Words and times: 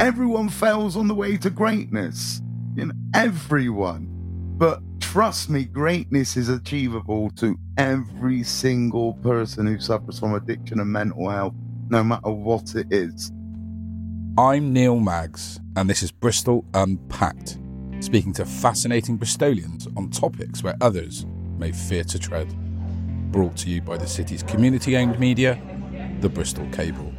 Everyone 0.00 0.48
fails 0.48 0.96
on 0.96 1.06
the 1.06 1.14
way 1.14 1.36
to 1.36 1.50
greatness. 1.50 2.42
You 2.74 2.86
know, 2.86 2.94
everyone. 3.14 4.08
But 4.58 4.80
trust 4.98 5.48
me, 5.48 5.64
greatness 5.64 6.36
is 6.36 6.48
achievable 6.48 7.30
to 7.36 7.56
every 7.78 8.42
single 8.42 9.14
person 9.14 9.68
who 9.68 9.78
suffers 9.78 10.18
from 10.18 10.34
addiction 10.34 10.80
and 10.80 10.90
mental 10.90 11.30
health, 11.30 11.54
no 11.90 12.02
matter 12.02 12.30
what 12.30 12.74
it 12.74 12.88
is. 12.90 13.30
I'm 14.36 14.72
Neil 14.72 14.98
Maggs, 14.98 15.60
and 15.76 15.88
this 15.88 16.02
is 16.02 16.10
Bristol 16.10 16.64
Unpacked, 16.74 17.58
speaking 18.00 18.32
to 18.32 18.44
fascinating 18.44 19.16
Bristolians 19.16 19.86
on 19.96 20.10
topics 20.10 20.64
where 20.64 20.76
others 20.80 21.24
may 21.56 21.70
fear 21.70 22.02
to 22.02 22.18
tread. 22.18 22.52
Brought 23.30 23.56
to 23.58 23.70
you 23.70 23.80
by 23.80 23.96
the 23.96 24.08
city's 24.08 24.42
community 24.42 24.96
owned 24.96 25.20
media, 25.20 25.60
the 26.20 26.28
Bristol 26.28 26.68
Cable. 26.72 27.12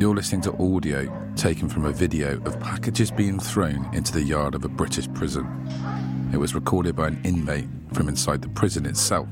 You're 0.00 0.14
listening 0.14 0.40
to 0.42 0.52
audio 0.54 1.32
taken 1.36 1.68
from 1.68 1.84
a 1.84 1.92
video 1.92 2.40
of 2.44 2.58
packages 2.58 3.10
being 3.10 3.38
thrown 3.38 3.88
into 3.94 4.12
the 4.12 4.22
yard 4.22 4.54
of 4.54 4.64
a 4.64 4.68
British 4.68 5.12
prison. 5.12 5.46
It 6.32 6.38
was 6.38 6.54
recorded 6.54 6.96
by 6.96 7.08
an 7.08 7.20
inmate 7.22 7.68
from 7.92 8.08
inside 8.08 8.40
the 8.40 8.48
prison 8.48 8.86
itself. 8.86 9.28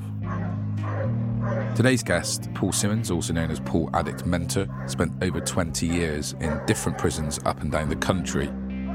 Today's 1.74 2.02
guest, 2.02 2.52
Paul 2.54 2.72
Simmons, 2.72 3.10
also 3.10 3.32
known 3.32 3.50
as 3.50 3.60
Paul 3.60 3.88
Addict 3.94 4.26
Mentor, 4.26 4.68
spent 4.86 5.12
over 5.22 5.40
20 5.40 5.86
years 5.86 6.34
in 6.40 6.60
different 6.66 6.98
prisons 6.98 7.40
up 7.46 7.62
and 7.62 7.72
down 7.72 7.88
the 7.88 7.96
country. 7.96 8.50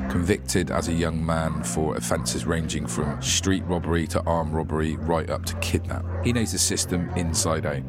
Convicted 0.09 0.71
as 0.71 0.88
a 0.89 0.93
young 0.93 1.25
man 1.25 1.63
for 1.63 1.95
offences 1.95 2.45
ranging 2.45 2.85
from 2.85 3.21
street 3.21 3.63
robbery 3.66 4.05
to 4.07 4.21
armed 4.23 4.53
robbery, 4.53 4.95
right 4.98 5.29
up 5.29 5.45
to 5.45 5.55
kidnap. 5.55 6.05
He 6.23 6.34
knows 6.34 6.52
the 6.52 6.57
system 6.57 7.09
inside 7.16 7.66
out. 7.66 7.84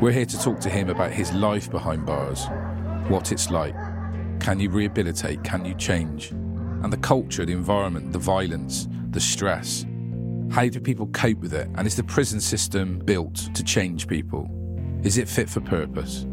We're 0.00 0.12
here 0.12 0.26
to 0.26 0.38
talk 0.40 0.60
to 0.60 0.68
him 0.68 0.88
about 0.88 1.12
his 1.12 1.32
life 1.32 1.70
behind 1.70 2.06
bars, 2.06 2.46
what 3.08 3.32
it's 3.32 3.50
like. 3.50 3.74
Can 4.40 4.58
you 4.58 4.70
rehabilitate? 4.70 5.44
Can 5.44 5.64
you 5.64 5.74
change? 5.74 6.30
And 6.30 6.92
the 6.92 6.96
culture, 6.96 7.44
the 7.44 7.52
environment, 7.52 8.12
the 8.12 8.18
violence, 8.18 8.88
the 9.10 9.20
stress. 9.20 9.86
How 10.50 10.68
do 10.68 10.80
people 10.80 11.06
cope 11.08 11.38
with 11.38 11.54
it? 11.54 11.68
And 11.76 11.86
is 11.86 11.96
the 11.96 12.02
prison 12.04 12.40
system 12.40 12.98
built 12.98 13.36
to 13.54 13.62
change 13.62 14.08
people? 14.08 14.50
Is 15.04 15.18
it 15.18 15.28
fit 15.28 15.48
for 15.48 15.60
purpose? 15.60 16.26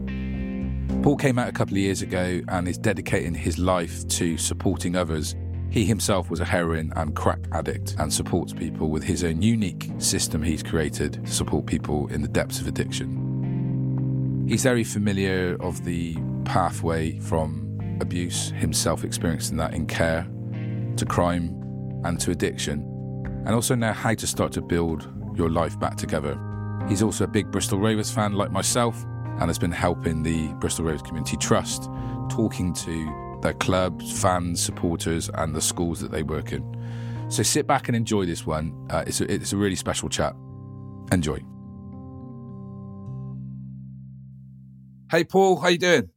Paul 1.04 1.16
came 1.16 1.40
out 1.40 1.48
a 1.48 1.54
couple 1.54 1.76
of 1.76 1.78
years 1.78 2.02
ago 2.02 2.42
and 2.50 2.68
is 2.68 2.78
dedicating 2.78 3.34
his 3.34 3.58
life 3.58 4.06
to 4.10 4.38
supporting 4.38 4.98
others. 4.98 5.36
He 5.70 5.86
himself 5.86 6.30
was 6.30 6.42
a 6.42 6.46
heroin 6.46 6.92
and 6.96 7.16
crack 7.16 7.40
addict 7.54 7.96
and 8.00 8.12
supports 8.12 8.52
people 8.52 8.90
with 8.90 9.04
his 9.04 9.24
own 9.24 9.42
unique 9.42 9.90
system 10.00 10.44
he's 10.44 10.62
created 10.62 11.26
to 11.26 11.32
support 11.32 11.66
people 11.66 12.08
in 12.08 12.22
the 12.22 12.28
depths 12.28 12.60
of 12.60 12.68
addiction. 12.68 14.46
He's 14.50 14.64
very 14.64 14.84
familiar 14.84 15.56
of 15.62 15.86
the 15.86 16.18
pathway 16.44 17.18
from 17.20 17.98
abuse, 18.02 18.50
himself 18.50 19.04
experiencing 19.04 19.58
that 19.58 19.74
in 19.74 19.86
care, 19.86 20.28
to 20.98 21.06
crime, 21.06 21.56
and 22.04 22.20
to 22.20 22.32
addiction, 22.32 22.82
and 23.46 23.56
also 23.56 23.76
now 23.76 23.94
how 23.94 24.16
to 24.16 24.28
start 24.28 24.52
to 24.54 24.62
build 24.62 25.08
your 25.38 25.50
life 25.50 25.80
back 25.80 25.96
together. 25.96 26.38
He's 26.90 27.04
also 27.04 27.24
a 27.24 27.28
big 27.28 27.52
Bristol 27.52 27.80
Rovers 27.80 28.12
fan 28.12 28.34
like 28.34 28.52
myself 28.52 29.06
and 29.40 29.50
has 29.50 29.58
been 29.58 29.72
helping 29.72 30.24
the 30.24 30.48
Bristol 30.56 30.86
Rovers 30.86 31.02
Community 31.02 31.38
Trust, 31.38 31.90
talking 32.30 32.74
to 32.74 33.40
their 33.42 33.54
clubs, 33.54 34.22
fans, 34.22 34.62
supporters, 34.62 35.30
and 35.34 35.56
the 35.56 35.62
schools 35.62 36.00
that 36.02 36.12
they 36.12 36.24
work 36.24 36.52
in. 36.52 36.64
So 37.30 37.44
sit 37.44 37.68
back 37.68 37.88
and 37.88 37.96
enjoy 37.96 38.26
this 38.26 38.46
one. 38.46 38.88
Uh, 38.90 39.04
it's, 39.08 39.22
a, 39.22 39.32
it's 39.32 39.54
a 39.54 39.58
really 39.58 39.76
special 39.76 40.10
chat. 40.10 40.34
Enjoy. 41.12 41.40
Hey, 45.12 45.24
Paul, 45.24 45.58
how 45.58 45.70
you 45.70 45.78
doing? 45.78 46.10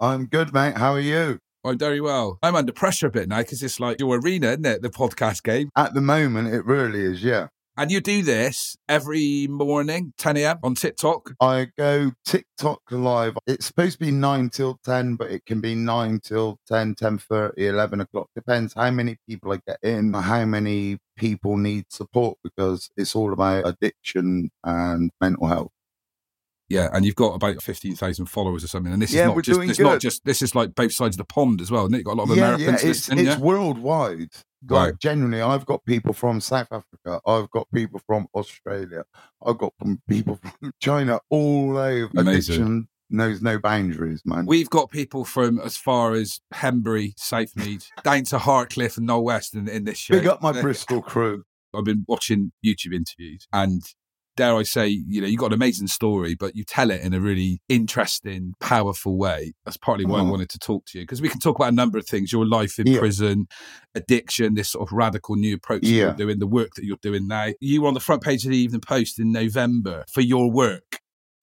I'm 0.00 0.26
good, 0.26 0.52
mate. 0.54 0.76
How 0.76 0.92
are 0.92 1.00
you? 1.00 1.38
I'm 1.64 1.78
very 1.78 2.00
well. 2.00 2.38
I'm 2.42 2.56
under 2.56 2.72
pressure 2.72 3.06
a 3.06 3.10
bit 3.10 3.28
now 3.28 3.38
because 3.38 3.62
it's 3.62 3.78
like 3.78 4.00
your 4.00 4.18
arena, 4.18 4.48
isn't 4.48 4.66
it? 4.66 4.82
The 4.82 4.90
podcast 4.90 5.42
game. 5.42 5.68
At 5.76 5.94
the 5.94 6.00
moment, 6.00 6.52
it 6.52 6.64
really 6.64 7.00
is, 7.00 7.22
yeah. 7.22 7.48
And 7.74 7.90
you 7.90 8.02
do 8.02 8.22
this 8.22 8.76
every 8.86 9.46
morning, 9.48 10.12
10 10.18 10.36
a.m. 10.36 10.58
on 10.62 10.74
TikTok. 10.74 11.30
I 11.40 11.68
go 11.78 12.12
TikTok 12.22 12.82
live. 12.90 13.38
It's 13.46 13.64
supposed 13.64 13.98
to 13.98 14.04
be 14.04 14.10
9 14.10 14.50
till 14.50 14.78
10, 14.84 15.16
but 15.16 15.30
it 15.30 15.46
can 15.46 15.62
be 15.62 15.74
9 15.74 16.20
till 16.22 16.58
10, 16.68 16.94
10 16.96 17.16
30, 17.16 17.66
11 17.66 18.00
o'clock. 18.02 18.28
Depends 18.34 18.74
how 18.74 18.90
many 18.90 19.16
people 19.26 19.52
I 19.52 19.60
get 19.66 19.78
in, 19.82 20.12
how 20.12 20.44
many 20.44 20.98
people 21.16 21.56
need 21.56 21.86
support 21.88 22.36
because 22.44 22.90
it's 22.98 23.16
all 23.16 23.32
about 23.32 23.66
addiction 23.66 24.50
and 24.62 25.10
mental 25.18 25.46
health. 25.46 25.72
Yeah, 26.72 26.88
and 26.92 27.04
you've 27.04 27.16
got 27.16 27.34
about 27.34 27.62
fifteen 27.62 27.94
thousand 27.94 28.26
followers 28.26 28.64
or 28.64 28.68
something, 28.68 28.92
and 28.92 29.02
this 29.02 29.12
Yeah, 29.12 29.28
is 29.28 29.34
not 29.34 29.44
just 29.44 29.60
it's 29.60 29.78
not 29.78 30.00
just 30.00 30.24
this 30.24 30.40
is 30.40 30.54
like 30.54 30.74
both 30.74 30.92
sides 30.92 31.16
of 31.16 31.18
the 31.18 31.24
pond 31.24 31.60
as 31.60 31.70
well, 31.70 31.84
and 31.84 31.94
it 31.94 32.02
got 32.02 32.14
a 32.14 32.20
lot 32.20 32.30
of 32.30 32.36
yeah, 32.36 32.54
Americans 32.54 32.82
yeah, 32.82 32.90
it's, 32.90 33.08
listening. 33.08 33.26
it's 33.26 33.36
yeah? 33.36 33.44
worldwide. 33.44 34.30
Right. 34.64 34.86
Like 34.86 34.98
genuinely, 34.98 35.42
I've 35.42 35.66
got 35.66 35.84
people 35.84 36.14
from 36.14 36.40
South 36.40 36.68
Africa. 36.70 37.20
I've 37.26 37.50
got 37.50 37.66
people 37.74 38.00
from 38.06 38.26
Australia. 38.34 39.04
I've 39.44 39.58
got 39.58 39.74
from 39.78 40.00
people 40.08 40.36
from 40.60 40.72
China 40.80 41.20
all 41.28 41.76
over. 41.76 42.10
Amazing. 42.16 42.54
Addiction 42.54 42.88
knows 43.10 43.42
no 43.42 43.58
boundaries, 43.58 44.22
man. 44.24 44.46
We've 44.46 44.70
got 44.70 44.90
people 44.90 45.26
from 45.26 45.60
as 45.60 45.76
far 45.76 46.14
as 46.14 46.40
Henbury, 46.52 47.12
Southmead, 47.18 47.86
down 48.02 48.24
to 48.24 48.38
Hartcliffe 48.38 48.96
and 48.96 49.06
Knowle 49.06 49.24
West 49.24 49.54
in, 49.54 49.68
in 49.68 49.84
this 49.84 49.98
show. 49.98 50.14
Big 50.14 50.26
up 50.26 50.40
my 50.40 50.52
Bristol 50.62 51.02
crew. 51.02 51.44
I've 51.74 51.84
been 51.84 52.04
watching 52.08 52.52
YouTube 52.64 52.94
interviews 52.94 53.46
and 53.52 53.82
dare 54.36 54.56
I 54.56 54.62
say, 54.62 54.88
you 54.88 55.20
know, 55.20 55.26
you've 55.26 55.38
got 55.40 55.46
an 55.48 55.52
amazing 55.54 55.88
story, 55.88 56.34
but 56.34 56.56
you 56.56 56.64
tell 56.64 56.90
it 56.90 57.02
in 57.02 57.12
a 57.14 57.20
really 57.20 57.60
interesting, 57.68 58.54
powerful 58.60 59.16
way. 59.18 59.52
That's 59.64 59.76
partly 59.76 60.04
why 60.06 60.20
I 60.20 60.22
Mhm. 60.22 60.30
wanted 60.30 60.48
to 60.50 60.58
talk 60.58 60.86
to 60.86 60.98
you 60.98 61.04
because 61.04 61.20
we 61.20 61.28
can 61.28 61.38
talk 61.40 61.56
about 61.56 61.72
a 61.72 61.76
number 61.76 61.98
of 61.98 62.06
things 62.06 62.32
your 62.32 62.46
life 62.46 62.78
in 62.78 62.86
Yeah. 62.86 62.98
prison, 62.98 63.46
addiction, 63.94 64.54
this 64.54 64.70
sort 64.70 64.88
of 64.88 64.92
radical 64.92 65.36
new 65.36 65.54
approach 65.54 65.84
Yeah. 65.84 65.96
you're 66.06 66.14
doing, 66.14 66.38
the 66.38 66.46
work 66.46 66.74
that 66.76 66.84
you're 66.84 66.96
doing 67.02 67.26
now. 67.26 67.48
You 67.60 67.82
were 67.82 67.88
on 67.88 67.94
the 67.94 68.00
front 68.00 68.22
page 68.22 68.44
of 68.44 68.50
the 68.50 68.56
Evening 68.56 68.80
Post 68.80 69.18
in 69.18 69.32
November 69.32 70.04
for 70.12 70.20
your 70.22 70.50
work. 70.50 70.98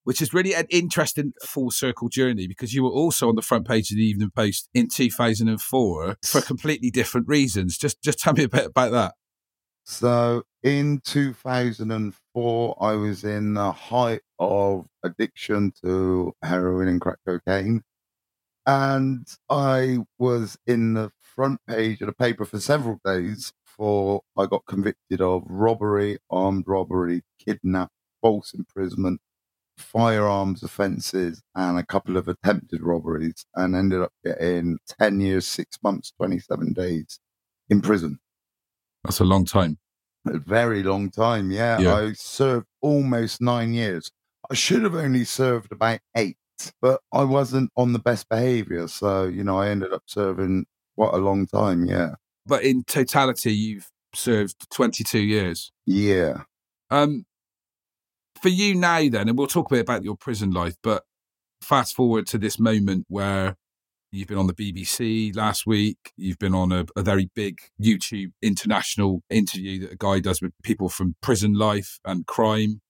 Which 0.05 0.21
is 0.23 0.33
really 0.33 0.55
an 0.55 0.65
interesting 0.71 1.33
full 1.45 1.69
circle 1.69 2.09
journey 2.09 2.47
because 2.47 2.73
you 2.73 2.83
were 2.83 2.89
also 2.89 3.29
on 3.29 3.35
the 3.35 3.43
front 3.43 3.67
page 3.67 3.91
of 3.91 3.97
the 3.97 4.03
Evening 4.03 4.31
Post 4.35 4.67
in 4.73 4.87
2004 4.87 6.17
for 6.25 6.41
completely 6.41 6.89
different 6.89 7.27
reasons. 7.27 7.77
Just, 7.77 8.01
just 8.01 8.17
tell 8.17 8.33
me 8.33 8.43
a 8.43 8.49
bit 8.49 8.65
about 8.65 8.91
that. 8.91 9.13
So 9.85 10.43
in 10.63 11.01
2004, 11.03 12.13
I 12.81 12.93
was 12.93 13.23
in 13.23 13.53
the 13.53 13.71
height 13.71 14.21
of 14.39 14.85
addiction 15.03 15.73
to 15.83 16.33
heroin 16.43 16.87
and 16.87 17.01
crack 17.01 17.17
cocaine. 17.25 17.83
And 18.65 19.27
I 19.49 19.99
was 20.17 20.57
in 20.67 20.93
the 20.93 21.11
front 21.21 21.59
page 21.67 22.01
of 22.01 22.07
the 22.07 22.13
paper 22.13 22.45
for 22.45 22.59
several 22.59 22.99
days 23.03 23.53
for 23.65 24.21
I 24.37 24.45
got 24.45 24.65
convicted 24.65 25.21
of 25.21 25.43
robbery, 25.47 26.19
armed 26.29 26.65
robbery, 26.67 27.23
kidnap, 27.43 27.89
false 28.21 28.53
imprisonment, 28.53 29.21
firearms 29.77 30.63
offences, 30.63 31.41
and 31.55 31.79
a 31.79 31.85
couple 31.85 32.17
of 32.17 32.27
attempted 32.27 32.81
robberies, 32.81 33.45
and 33.55 33.75
ended 33.75 34.01
up 34.01 34.11
getting 34.23 34.79
10 34.99 35.21
years, 35.21 35.47
six 35.47 35.77
months, 35.81 36.11
27 36.17 36.73
days 36.73 37.19
in 37.69 37.81
prison. 37.81 38.19
That's 39.03 39.21
a 39.21 39.25
long 39.25 39.45
time. 39.45 39.77
A 40.27 40.37
very 40.37 40.83
long 40.83 41.09
time, 41.09 41.51
yeah. 41.51 41.79
Yeah. 41.79 41.95
I 41.95 42.13
served 42.13 42.67
almost 42.81 43.41
nine 43.41 43.73
years. 43.73 44.11
I 44.49 44.53
should 44.53 44.83
have 44.83 44.95
only 44.95 45.23
served 45.23 45.71
about 45.71 45.99
eight, 46.15 46.37
but 46.81 47.01
I 47.13 47.23
wasn't 47.23 47.71
on 47.77 47.93
the 47.93 47.99
best 47.99 48.27
behavior. 48.29 48.87
So, 48.87 49.25
you 49.25 49.43
know, 49.43 49.59
I 49.59 49.69
ended 49.69 49.93
up 49.93 50.03
serving 50.07 50.65
quite 50.97 51.13
a 51.13 51.17
long 51.17 51.47
time, 51.47 51.85
yeah. 51.85 52.15
but 52.45 52.63
in 52.63 52.83
totality, 52.83 53.53
you've 53.53 53.89
served 54.13 54.69
22 54.71 55.19
years. 55.19 55.71
Yeah. 55.85 56.43
Um, 56.89 57.25
for 58.41 58.49
you 58.49 58.75
now, 58.75 59.07
then, 59.09 59.29
and 59.29 59.37
we'll 59.37 59.47
talk 59.47 59.71
a 59.71 59.75
bit 59.75 59.81
about 59.81 60.03
your 60.03 60.15
prison 60.15 60.51
life, 60.51 60.75
but 60.81 61.03
fast 61.61 61.95
forward 61.95 62.25
to 62.27 62.37
this 62.37 62.59
moment 62.59 63.05
where 63.09 63.55
you've 64.11 64.27
been 64.27 64.37
on 64.37 64.47
the 64.47 64.53
BBC 64.53 65.35
last 65.35 65.65
week, 65.65 65.97
you've 66.17 66.39
been 66.39 66.55
on 66.55 66.71
a, 66.71 66.85
a 66.95 67.01
very 67.01 67.29
big 67.35 67.59
YouTube 67.81 68.31
international 68.41 69.21
interview 69.29 69.81
that 69.81 69.93
a 69.93 69.97
guy 69.97 70.19
does 70.19 70.41
with 70.41 70.51
people 70.63 70.89
from 70.89 71.15
prison 71.21 71.53
life 71.53 71.99
and 72.05 72.25
crime. 72.25 72.81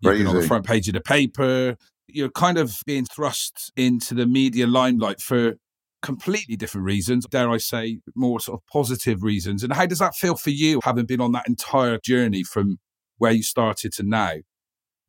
You've 0.00 0.18
been 0.18 0.26
on 0.26 0.36
the 0.36 0.46
front 0.46 0.64
page 0.64 0.88
of 0.88 0.94
the 0.94 1.00
paper. 1.00 1.76
You're 2.08 2.30
kind 2.30 2.58
of 2.58 2.78
being 2.86 3.04
thrust 3.04 3.72
into 3.76 4.14
the 4.14 4.26
media 4.26 4.66
limelight 4.66 5.20
for 5.20 5.54
completely 6.02 6.56
different 6.56 6.86
reasons, 6.86 7.26
dare 7.26 7.50
I 7.50 7.58
say, 7.58 8.00
more 8.14 8.40
sort 8.40 8.60
of 8.60 8.66
positive 8.72 9.22
reasons. 9.22 9.62
And 9.62 9.72
how 9.72 9.86
does 9.86 9.98
that 9.98 10.14
feel 10.14 10.36
for 10.36 10.50
you, 10.50 10.80
having 10.82 11.06
been 11.06 11.20
on 11.20 11.32
that 11.32 11.46
entire 11.46 11.98
journey 11.98 12.42
from 12.42 12.78
where 13.18 13.32
you 13.32 13.42
started 13.42 13.92
to 13.94 14.02
now? 14.02 14.32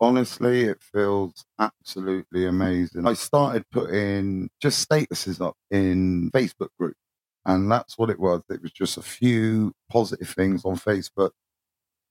Honestly, 0.01 0.63
it 0.63 0.81
feels 0.81 1.45
absolutely 1.59 2.47
amazing. 2.47 3.07
I 3.07 3.13
started 3.13 3.65
putting 3.71 4.49
just 4.61 4.87
statuses 4.89 5.39
up 5.39 5.55
in 5.69 6.31
Facebook 6.31 6.69
groups, 6.79 6.99
and 7.45 7.71
that's 7.71 7.97
what 7.99 8.09
it 8.09 8.19
was. 8.19 8.41
It 8.49 8.63
was 8.63 8.71
just 8.71 8.97
a 8.97 9.03
few 9.03 9.73
positive 9.89 10.29
things 10.29 10.65
on 10.65 10.75
Facebook. 10.77 11.31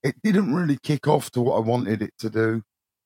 it 0.04 0.16
didn't 0.22 0.54
really 0.54 0.78
kick 0.78 1.08
off 1.08 1.30
to 1.32 1.42
what 1.42 1.56
I 1.56 1.60
wanted 1.60 2.02
it 2.02 2.14
to 2.20 2.30
do. 2.30 2.62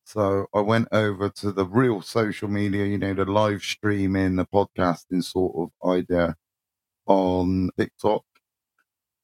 So 0.06 0.46
I 0.54 0.60
went 0.60 0.88
over 0.92 1.30
to 1.30 1.52
the 1.52 1.66
real 1.66 2.02
social 2.02 2.48
media, 2.48 2.86
you 2.86 2.98
know, 2.98 3.14
the 3.14 3.24
live 3.26 3.62
streaming, 3.62 4.36
the 4.36 4.46
podcasting 4.46 5.24
sort 5.24 5.54
of 5.56 5.90
idea 5.90 6.36
on 7.06 7.70
TikTok. 7.78 8.24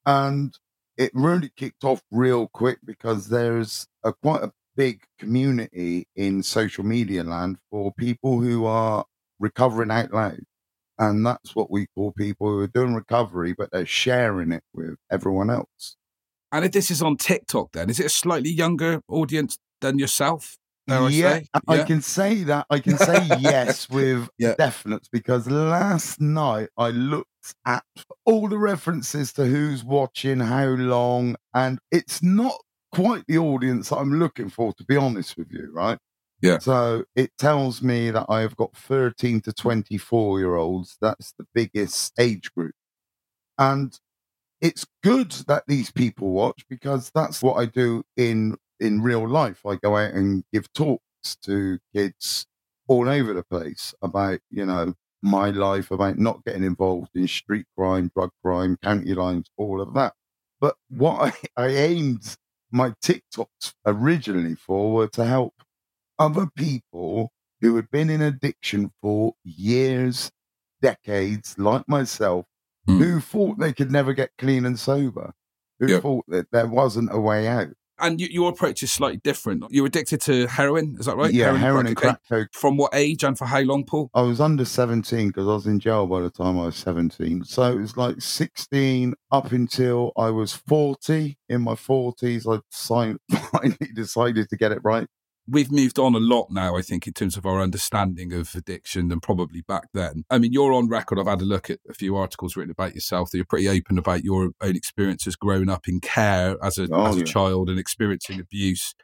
And 0.05 0.57
it 0.97 1.11
really 1.13 1.49
kicked 1.55 1.83
off 1.83 2.01
real 2.11 2.47
quick 2.47 2.79
because 2.83 3.29
there's 3.29 3.87
a 4.03 4.13
quite 4.13 4.43
a 4.43 4.51
big 4.75 5.03
community 5.19 6.07
in 6.15 6.43
social 6.43 6.83
media 6.83 7.23
land 7.23 7.57
for 7.69 7.93
people 7.93 8.41
who 8.41 8.65
are 8.65 9.05
recovering 9.39 9.91
out 9.91 10.13
loud. 10.13 10.39
And 10.97 11.25
that's 11.25 11.55
what 11.55 11.71
we 11.71 11.87
call 11.95 12.11
people 12.11 12.47
who 12.47 12.59
are 12.59 12.67
doing 12.67 12.93
recovery, 12.93 13.53
but 13.57 13.71
they're 13.71 13.85
sharing 13.85 14.51
it 14.51 14.63
with 14.73 14.95
everyone 15.11 15.49
else. 15.49 15.97
And 16.51 16.65
if 16.65 16.71
this 16.71 16.91
is 16.91 17.01
on 17.01 17.17
TikTok, 17.17 17.71
then 17.71 17.89
is 17.89 17.99
it 17.99 18.05
a 18.07 18.09
slightly 18.09 18.51
younger 18.51 19.01
audience 19.07 19.57
than 19.79 19.97
yourself? 19.97 20.57
I 20.89 21.07
yeah, 21.09 21.39
I 21.67 21.75
yeah. 21.77 21.85
can 21.85 22.01
say 22.01 22.43
that. 22.43 22.65
I 22.69 22.79
can 22.79 22.97
say 22.97 23.27
yes 23.39 23.89
with 23.89 24.29
yeah. 24.37 24.55
definite 24.57 25.07
because 25.11 25.49
last 25.49 26.19
night 26.19 26.69
I 26.77 26.89
looked 26.89 27.29
at 27.65 27.83
all 28.25 28.47
the 28.47 28.57
references 28.57 29.31
to 29.33 29.45
who's 29.45 29.83
watching, 29.83 30.39
how 30.39 30.65
long, 30.65 31.35
and 31.53 31.79
it's 31.91 32.21
not 32.21 32.55
quite 32.91 33.25
the 33.27 33.37
audience 33.37 33.91
I'm 33.91 34.19
looking 34.19 34.49
for, 34.49 34.73
to 34.73 34.83
be 34.83 34.97
honest 34.97 35.37
with 35.37 35.51
you, 35.51 35.69
right? 35.73 35.97
Yeah. 36.41 36.59
So 36.59 37.05
it 37.15 37.31
tells 37.37 37.81
me 37.81 38.11
that 38.11 38.25
I've 38.27 38.55
got 38.55 38.75
13 38.75 39.41
to 39.41 39.53
24 39.53 40.39
year 40.39 40.55
olds. 40.55 40.97
That's 41.01 41.33
the 41.37 41.45
biggest 41.53 42.13
age 42.19 42.51
group. 42.53 42.73
And 43.57 43.97
it's 44.59 44.85
good 45.03 45.31
that 45.47 45.63
these 45.67 45.91
people 45.91 46.31
watch 46.31 46.65
because 46.69 47.11
that's 47.13 47.41
what 47.41 47.57
I 47.57 47.65
do 47.65 48.03
in 48.17 48.57
in 48.79 49.01
real 49.01 49.27
life. 49.27 49.65
I 49.65 49.75
go 49.75 49.97
out 49.97 50.13
and 50.13 50.43
give 50.51 50.71
talks 50.73 51.35
to 51.43 51.79
kids 51.93 52.47
all 52.87 53.07
over 53.07 53.33
the 53.33 53.43
place 53.43 53.93
about, 54.01 54.39
you 54.49 54.65
know, 54.65 54.95
my 55.21 55.51
life, 55.51 55.91
about 55.91 56.17
not 56.17 56.43
getting 56.43 56.63
involved 56.63 57.11
in 57.15 57.27
street 57.27 57.67
crime, 57.77 58.11
drug 58.15 58.31
crime, 58.43 58.77
county 58.83 59.13
lines, 59.13 59.49
all 59.55 59.79
of 59.79 59.93
that. 59.93 60.13
But 60.59 60.75
what 60.89 61.33
I, 61.57 61.63
I 61.63 61.67
aimed 61.67 62.35
my 62.71 62.93
TikToks 63.03 63.73
originally 63.85 64.55
for 64.55 64.93
were 64.93 65.07
to 65.09 65.25
help 65.25 65.53
other 66.17 66.47
people 66.55 67.31
who 67.61 67.75
had 67.75 67.89
been 67.91 68.09
in 68.09 68.21
addiction 68.21 68.91
for 69.01 69.33
years, 69.43 70.31
decades, 70.81 71.55
like 71.57 71.87
myself, 71.87 72.45
mm. 72.87 72.97
who 72.97 73.19
thought 73.19 73.59
they 73.59 73.73
could 73.73 73.91
never 73.91 74.13
get 74.13 74.31
clean 74.37 74.65
and 74.65 74.79
sober, 74.79 75.33
who 75.79 75.87
yep. 75.87 76.01
thought 76.01 76.25
that 76.27 76.51
there 76.51 76.67
wasn't 76.67 77.13
a 77.13 77.19
way 77.19 77.47
out. 77.47 77.73
And 78.01 78.19
you, 78.19 78.27
your 78.27 78.49
approach 78.49 78.83
is 78.83 78.91
slightly 78.91 79.19
different. 79.23 79.63
You're 79.69 79.85
addicted 79.85 80.21
to 80.21 80.47
heroin, 80.47 80.95
is 80.99 81.05
that 81.05 81.17
right? 81.17 81.33
Yeah, 81.33 81.45
heroin, 81.45 81.61
heroin 81.61 81.87
and 81.87 81.95
crack, 81.95 82.21
cocaine. 82.27 82.47
From 82.53 82.77
what 82.77 82.93
age 82.93 83.23
and 83.23 83.37
for 83.37 83.45
how 83.45 83.59
long, 83.61 83.85
Paul? 83.85 84.09
I 84.13 84.21
was 84.21 84.41
under 84.41 84.65
17 84.65 85.27
because 85.27 85.47
I 85.47 85.53
was 85.53 85.67
in 85.67 85.79
jail 85.79 86.07
by 86.07 86.21
the 86.21 86.29
time 86.29 86.59
I 86.59 86.65
was 86.65 86.77
17. 86.77 87.43
So 87.43 87.63
it 87.71 87.79
was 87.79 87.97
like 87.97 88.21
16 88.21 89.13
up 89.31 89.51
until 89.51 90.11
I 90.17 90.29
was 90.29 90.53
40. 90.53 91.37
In 91.49 91.61
my 91.61 91.73
40s, 91.73 92.45
I 92.47 92.61
finally 93.51 93.91
decided 93.93 94.49
to 94.49 94.57
get 94.57 94.71
it 94.71 94.79
right 94.83 95.07
we've 95.51 95.71
moved 95.71 95.99
on 95.99 96.15
a 96.15 96.19
lot 96.19 96.47
now, 96.49 96.77
I 96.77 96.81
think, 96.81 97.05
in 97.05 97.13
terms 97.13 97.35
of 97.35 97.45
our 97.45 97.59
understanding 97.59 98.31
of 98.33 98.55
addiction 98.55 99.09
than 99.09 99.19
probably 99.19 99.61
back 99.61 99.89
then. 99.93 100.23
I 100.29 100.39
mean, 100.39 100.53
you're 100.53 100.73
on 100.73 100.87
record. 100.87 101.19
I've 101.19 101.27
had 101.27 101.41
a 101.41 101.45
look 101.45 101.69
at 101.69 101.79
a 101.89 101.93
few 101.93 102.15
articles 102.15 102.55
written 102.55 102.71
about 102.71 102.95
yourself 102.95 103.31
that 103.31 103.37
you're 103.37 103.45
pretty 103.45 103.67
open 103.67 103.97
about 103.97 104.23
your 104.23 104.51
own 104.61 104.75
experiences 104.75 105.35
growing 105.35 105.69
up 105.69 105.87
in 105.87 105.99
care 105.99 106.55
as 106.63 106.77
a, 106.77 106.87
oh, 106.91 107.07
as 107.07 107.17
a 107.17 107.19
yeah. 107.19 107.25
child 107.25 107.69
and 107.69 107.77
experiencing 107.77 108.39
abuse. 108.39 108.95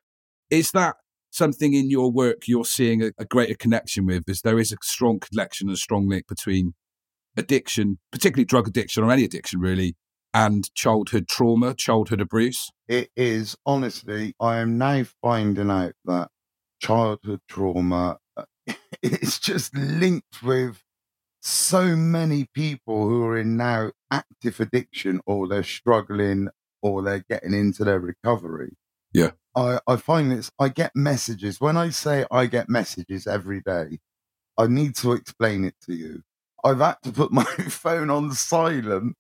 Is 0.50 0.72
that 0.72 0.96
something 1.32 1.74
in 1.74 1.90
your 1.90 2.12
work 2.12 2.48
you're 2.48 2.66
seeing 2.66 3.04
a, 3.04 3.12
a 3.20 3.26
greater 3.26 3.56
connection 3.56 4.06
with? 4.06 4.24
Is 4.28 4.42
there 4.42 4.58
is 4.58 4.72
a 4.72 4.78
strong 4.82 5.20
connection 5.20 5.68
and 5.68 5.76
a 5.76 5.80
strong 5.80 6.08
link 6.08 6.28
between 6.28 6.74
addiction, 7.36 8.00
particularly 8.12 8.46
drug 8.46 8.70
addiction 8.70 9.04
or 9.04 9.12
any 9.12 9.26
addiction 9.26 9.60
really, 9.60 9.96
and 10.34 10.74
childhood 10.76 11.28
trauma, 11.28 11.74
childhood 11.74 12.22
abuse? 12.22 12.70
It 12.88 13.10
is 13.18 13.58
honestly, 13.66 14.34
I 14.40 14.60
am 14.60 14.78
now 14.78 15.04
finding 15.22 15.70
out 15.70 15.94
that 16.06 16.30
childhood 16.80 17.42
trauma 17.48 18.18
uh, 18.36 18.44
is 19.02 19.40
just 19.40 19.76
linked 19.76 20.44
with 20.44 20.84
so 21.42 21.96
many 21.96 22.48
people 22.54 23.08
who 23.08 23.24
are 23.24 23.38
in 23.38 23.56
now 23.58 23.92
active 24.12 24.60
addiction 24.60 25.22
or 25.26 25.48
they're 25.48 25.64
struggling 25.64 26.50
or 26.82 27.02
they're 27.02 27.26
getting 27.30 27.54
into 27.54 27.84
their 27.84 28.00
recovery. 28.00 28.76
Yeah. 29.14 29.32
I, 29.56 29.80
I 29.88 29.96
find 29.96 30.32
this, 30.32 30.52
I 30.60 30.70
get 30.70 30.92
messages. 30.96 31.60
When 31.60 31.78
I 31.78 31.90
say 31.90 32.26
I 32.30 32.46
get 32.46 32.70
messages 32.70 33.28
every 33.28 33.62
day, 33.62 34.00
I 34.58 34.68
need 34.68 34.96
to 34.98 35.14
explain 35.14 35.64
it 35.64 35.76
to 35.86 35.94
you. 35.94 36.24
I've 36.64 36.80
had 36.80 36.98
to 37.04 37.12
put 37.12 37.32
my 37.32 37.44
phone 37.44 38.10
on 38.10 38.34
silent 38.34 39.16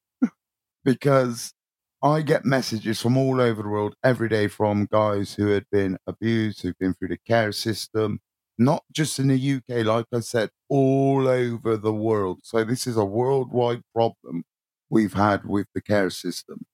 because 0.83 1.53
I 2.03 2.21
get 2.21 2.45
messages 2.45 3.01
from 3.01 3.17
all 3.17 3.41
over 3.41 3.63
the 3.63 3.69
world 3.69 3.95
every 4.03 4.29
day 4.29 4.47
from 4.47 4.87
guys 4.91 5.33
who 5.33 5.47
had 5.47 5.65
been 5.71 5.97
abused, 6.05 6.61
who've 6.61 6.77
been 6.77 6.93
through 6.93 7.09
the 7.09 7.17
care 7.27 7.51
system, 7.51 8.19
not 8.57 8.83
just 8.91 9.17
in 9.19 9.27
the 9.29 9.53
UK, 9.55 9.85
like 9.85 10.05
I 10.13 10.19
said, 10.19 10.51
all 10.69 11.27
over 11.27 11.75
the 11.77 11.93
world. 11.93 12.41
So 12.43 12.63
this 12.63 12.85
is 12.87 12.97
a 12.97 13.05
worldwide 13.05 13.81
problem 13.93 14.43
we've 14.89 15.13
had 15.13 15.45
with 15.45 15.67
the 15.73 15.81
care 15.81 16.09
system. 16.11 16.65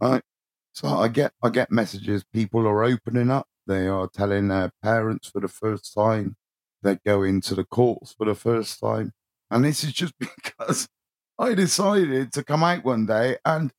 Right. 0.00 0.22
So 0.72 0.88
I 0.88 1.08
get 1.08 1.32
I 1.42 1.50
get 1.50 1.70
messages. 1.70 2.24
People 2.32 2.66
are 2.66 2.84
opening 2.84 3.30
up. 3.30 3.46
They 3.66 3.86
are 3.88 4.08
telling 4.08 4.48
their 4.48 4.72
parents 4.82 5.28
for 5.28 5.40
the 5.40 5.48
first 5.48 5.94
time. 5.94 6.36
They're 6.82 7.00
going 7.06 7.40
to 7.42 7.54
the 7.54 7.64
courts 7.64 8.14
for 8.14 8.26
the 8.26 8.34
first 8.34 8.80
time. 8.80 9.12
And 9.50 9.64
this 9.64 9.84
is 9.84 9.92
just 9.92 10.14
because 10.18 10.88
I 11.38 11.54
decided 11.54 12.32
to 12.34 12.44
come 12.44 12.64
out 12.64 12.84
one 12.84 13.06
day. 13.06 13.36
And 13.44 13.72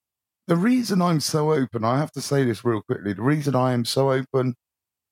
the 0.48 0.56
reason 0.56 1.02
I'm 1.02 1.20
so 1.20 1.54
open, 1.54 1.84
I 1.84 1.98
have 2.00 2.12
to 2.14 2.22
say 2.22 2.44
this 2.44 2.66
real 2.66 2.82
quickly. 2.82 3.14
The 3.14 3.22
reason 3.22 3.56
I 3.56 3.74
am 3.74 3.86
so 3.86 4.12
open 4.12 4.56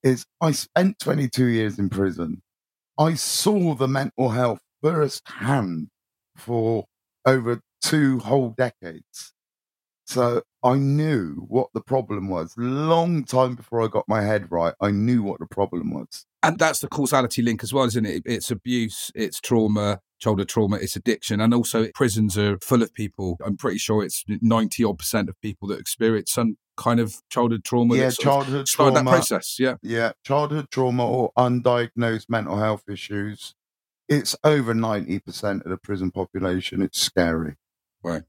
is 0.03 0.25
I 0.41 0.51
spent 0.51 0.99
22 0.99 1.47
years 1.47 1.79
in 1.79 1.89
prison. 1.89 2.41
I 2.99 3.15
saw 3.15 3.75
the 3.75 3.87
mental 3.87 4.29
health 4.29 4.61
firsthand 4.83 5.89
for 6.37 6.85
over 7.25 7.61
two 7.83 8.19
whole 8.19 8.51
decades. 8.57 9.33
So 10.05 10.43
I 10.63 10.75
knew 10.75 11.45
what 11.47 11.69
the 11.73 11.81
problem 11.81 12.29
was. 12.29 12.53
Long 12.57 13.23
time 13.23 13.55
before 13.55 13.83
I 13.83 13.87
got 13.87 14.05
my 14.07 14.21
head 14.21 14.51
right, 14.51 14.73
I 14.81 14.91
knew 14.91 15.23
what 15.23 15.39
the 15.39 15.47
problem 15.47 15.93
was. 15.93 16.25
And 16.43 16.57
that's 16.57 16.79
the 16.79 16.87
causality 16.87 17.41
link 17.41 17.63
as 17.63 17.73
well, 17.73 17.85
isn't 17.85 18.05
it? 18.05 18.23
It's 18.25 18.49
abuse, 18.49 19.11
it's 19.13 19.39
trauma, 19.39 19.99
childhood 20.19 20.49
trauma, 20.49 20.77
it's 20.77 20.95
addiction, 20.95 21.39
and 21.39 21.53
also 21.53 21.87
prisons 21.93 22.37
are 22.37 22.57
full 22.59 22.81
of 22.81 22.93
people. 22.93 23.37
I'm 23.45 23.57
pretty 23.57 23.77
sure 23.77 24.03
it's 24.03 24.23
90 24.27 24.83
odd 24.83 24.97
percent 24.97 25.29
of 25.29 25.39
people 25.41 25.67
that 25.67 25.79
experience 25.79 26.31
some 26.31 26.57
kind 26.77 26.99
of 26.99 27.21
childhood 27.29 27.63
trauma. 27.63 27.95
Yeah, 27.95 28.09
childhood 28.09 28.65
trauma. 28.65 29.03
that 29.03 29.05
process. 29.05 29.57
Yeah, 29.59 29.75
yeah, 29.83 30.13
childhood 30.25 30.69
trauma 30.71 31.07
or 31.07 31.31
undiagnosed 31.37 32.25
mental 32.27 32.57
health 32.57 32.83
issues. 32.89 33.53
It's 34.09 34.35
over 34.43 34.73
90 34.73 35.19
percent 35.19 35.63
of 35.63 35.69
the 35.69 35.77
prison 35.77 36.09
population. 36.09 36.81
It's 36.81 36.99
scary. 36.99 37.55
Right. 38.03 38.23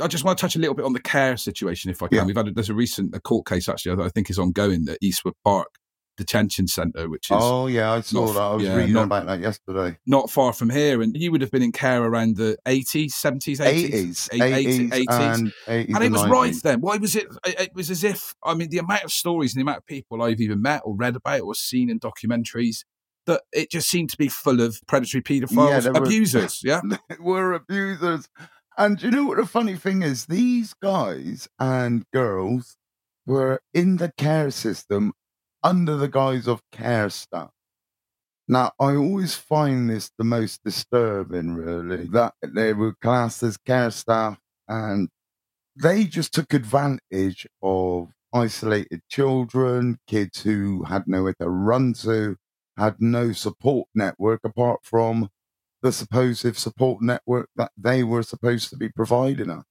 I 0.00 0.06
just 0.08 0.24
want 0.24 0.38
to 0.38 0.40
touch 0.40 0.56
a 0.56 0.58
little 0.58 0.74
bit 0.74 0.86
on 0.86 0.94
the 0.94 1.00
care 1.00 1.36
situation, 1.36 1.90
if 1.90 2.02
I 2.02 2.08
can. 2.08 2.18
Yeah. 2.18 2.24
We've 2.24 2.36
had 2.36 2.48
a, 2.48 2.52
there's 2.52 2.70
a 2.70 2.74
recent 2.74 3.14
a 3.14 3.20
court 3.20 3.46
case 3.46 3.68
actually 3.68 3.94
that 3.94 4.02
I 4.02 4.08
think 4.08 4.30
is 4.30 4.38
ongoing 4.38 4.86
at 4.88 4.96
Eastwood 5.02 5.34
Park 5.44 5.68
detention 6.16 6.68
centre, 6.68 7.08
which 7.08 7.30
is 7.30 7.36
oh 7.40 7.66
yeah, 7.66 7.92
I 7.92 8.00
saw 8.00 8.26
not, 8.26 8.34
that. 8.34 8.40
I 8.40 8.54
was 8.54 8.64
yeah, 8.64 8.74
reading 8.74 8.94
not, 8.94 9.04
about 9.04 9.26
that 9.26 9.40
yesterday. 9.40 9.98
Not 10.06 10.30
far 10.30 10.52
from 10.52 10.70
here, 10.70 11.02
and 11.02 11.16
you 11.16 11.32
would 11.32 11.40
have 11.40 11.50
been 11.50 11.62
in 11.62 11.72
care 11.72 12.02
around 12.02 12.36
the 12.36 12.56
eighties, 12.66 13.14
seventies, 13.14 13.60
eighties, 13.60 14.28
eighties, 14.32 14.90
and, 15.08 15.52
and 15.66 16.04
it 16.04 16.12
was 16.12 16.22
90s. 16.22 16.30
right 16.30 16.54
then. 16.62 16.80
Why 16.80 16.96
was 16.96 17.16
it? 17.16 17.26
It 17.46 17.74
was 17.74 17.90
as 17.90 18.04
if 18.04 18.34
I 18.42 18.54
mean 18.54 18.70
the 18.70 18.78
amount 18.78 19.04
of 19.04 19.12
stories 19.12 19.54
and 19.54 19.60
the 19.60 19.64
amount 19.64 19.78
of 19.78 19.86
people 19.86 20.22
I've 20.22 20.40
even 20.40 20.62
met 20.62 20.82
or 20.84 20.94
read 20.94 21.16
about 21.16 21.40
or 21.40 21.54
seen 21.54 21.90
in 21.90 21.98
documentaries 21.98 22.84
that 23.26 23.42
it 23.52 23.70
just 23.70 23.88
seemed 23.88 24.10
to 24.10 24.16
be 24.16 24.28
full 24.28 24.60
of 24.60 24.80
predatory 24.88 25.22
paedophiles, 25.22 25.84
yeah, 25.84 25.92
abusers. 25.94 26.60
Were, 26.64 26.68
yeah, 26.68 26.80
were 27.20 27.52
abusers. 27.52 28.28
And 28.76 29.02
you 29.02 29.10
know 29.10 29.26
what 29.26 29.36
the 29.36 29.46
funny 29.46 29.76
thing 29.76 30.02
is? 30.02 30.26
These 30.26 30.74
guys 30.74 31.48
and 31.58 32.04
girls 32.12 32.76
were 33.26 33.60
in 33.74 33.98
the 33.98 34.12
care 34.16 34.50
system 34.50 35.12
under 35.62 35.96
the 35.96 36.08
guise 36.08 36.46
of 36.48 36.62
care 36.72 37.10
staff. 37.10 37.50
Now, 38.48 38.72
I 38.80 38.96
always 38.96 39.34
find 39.34 39.88
this 39.88 40.10
the 40.18 40.24
most 40.24 40.62
disturbing, 40.64 41.54
really, 41.54 42.06
that 42.08 42.34
they 42.42 42.72
were 42.72 42.94
classed 43.00 43.42
as 43.42 43.56
care 43.56 43.90
staff 43.90 44.38
and 44.68 45.08
they 45.80 46.04
just 46.04 46.34
took 46.34 46.52
advantage 46.52 47.46
of 47.62 48.08
isolated 48.32 49.00
children, 49.08 49.98
kids 50.06 50.42
who 50.42 50.84
had 50.84 51.04
nowhere 51.06 51.34
to 51.40 51.48
run 51.48 51.92
to, 51.94 52.36
had 52.76 52.96
no 53.00 53.32
support 53.32 53.88
network 53.94 54.40
apart 54.44 54.80
from 54.82 55.28
the 55.82 55.92
supposed 55.92 56.56
support 56.56 57.02
network 57.02 57.48
that 57.56 57.72
they 57.76 58.02
were 58.02 58.22
supposed 58.22 58.70
to 58.70 58.76
be 58.76 58.88
providing 58.88 59.50
us. 59.50 59.64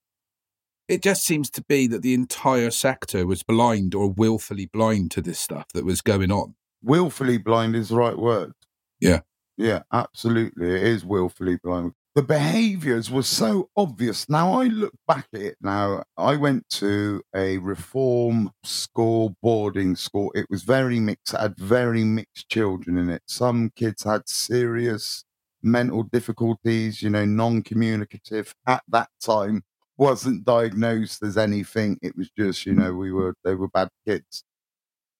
It 0.91 1.01
just 1.01 1.23
seems 1.23 1.49
to 1.51 1.63
be 1.63 1.87
that 1.87 2.01
the 2.01 2.13
entire 2.13 2.69
sector 2.69 3.25
was 3.25 3.43
blind 3.43 3.95
or 3.95 4.11
willfully 4.11 4.65
blind 4.65 5.11
to 5.11 5.21
this 5.21 5.39
stuff 5.39 5.67
that 5.73 5.85
was 5.85 6.01
going 6.01 6.33
on. 6.33 6.55
Willfully 6.83 7.37
blind 7.37 7.77
is 7.77 7.87
the 7.87 7.95
right 7.95 8.17
word. 8.17 8.51
Yeah. 8.99 9.21
Yeah, 9.55 9.83
absolutely. 9.93 10.75
It 10.75 10.83
is 10.83 11.05
willfully 11.05 11.57
blind. 11.63 11.93
The 12.13 12.23
behaviors 12.23 13.09
were 13.09 13.23
so 13.23 13.69
obvious. 13.77 14.27
Now 14.27 14.59
I 14.59 14.65
look 14.65 14.93
back 15.07 15.27
at 15.33 15.39
it 15.39 15.55
now. 15.61 16.03
I 16.17 16.35
went 16.35 16.67
to 16.71 17.21
a 17.33 17.57
reform 17.59 18.51
school, 18.65 19.37
boarding 19.41 19.95
school. 19.95 20.33
It 20.35 20.47
was 20.49 20.63
very 20.63 20.99
mixed, 20.99 21.31
had 21.31 21.55
very 21.55 22.03
mixed 22.03 22.49
children 22.49 22.97
in 22.97 23.09
it. 23.09 23.21
Some 23.27 23.71
kids 23.77 24.03
had 24.03 24.27
serious 24.27 25.23
mental 25.63 26.03
difficulties, 26.03 27.01
you 27.01 27.09
know, 27.09 27.23
non 27.23 27.61
communicative 27.61 28.53
at 28.67 28.83
that 28.89 29.07
time, 29.21 29.63
wasn't 29.97 30.45
diagnosed 30.45 31.23
as 31.23 31.37
anything. 31.37 31.97
It 32.01 32.17
was 32.17 32.29
just, 32.37 32.65
you 32.65 32.73
know, 32.73 32.93
we 32.93 33.11
were, 33.11 33.35
they 33.43 33.55
were 33.55 33.67
bad 33.67 33.89
kids. 34.07 34.43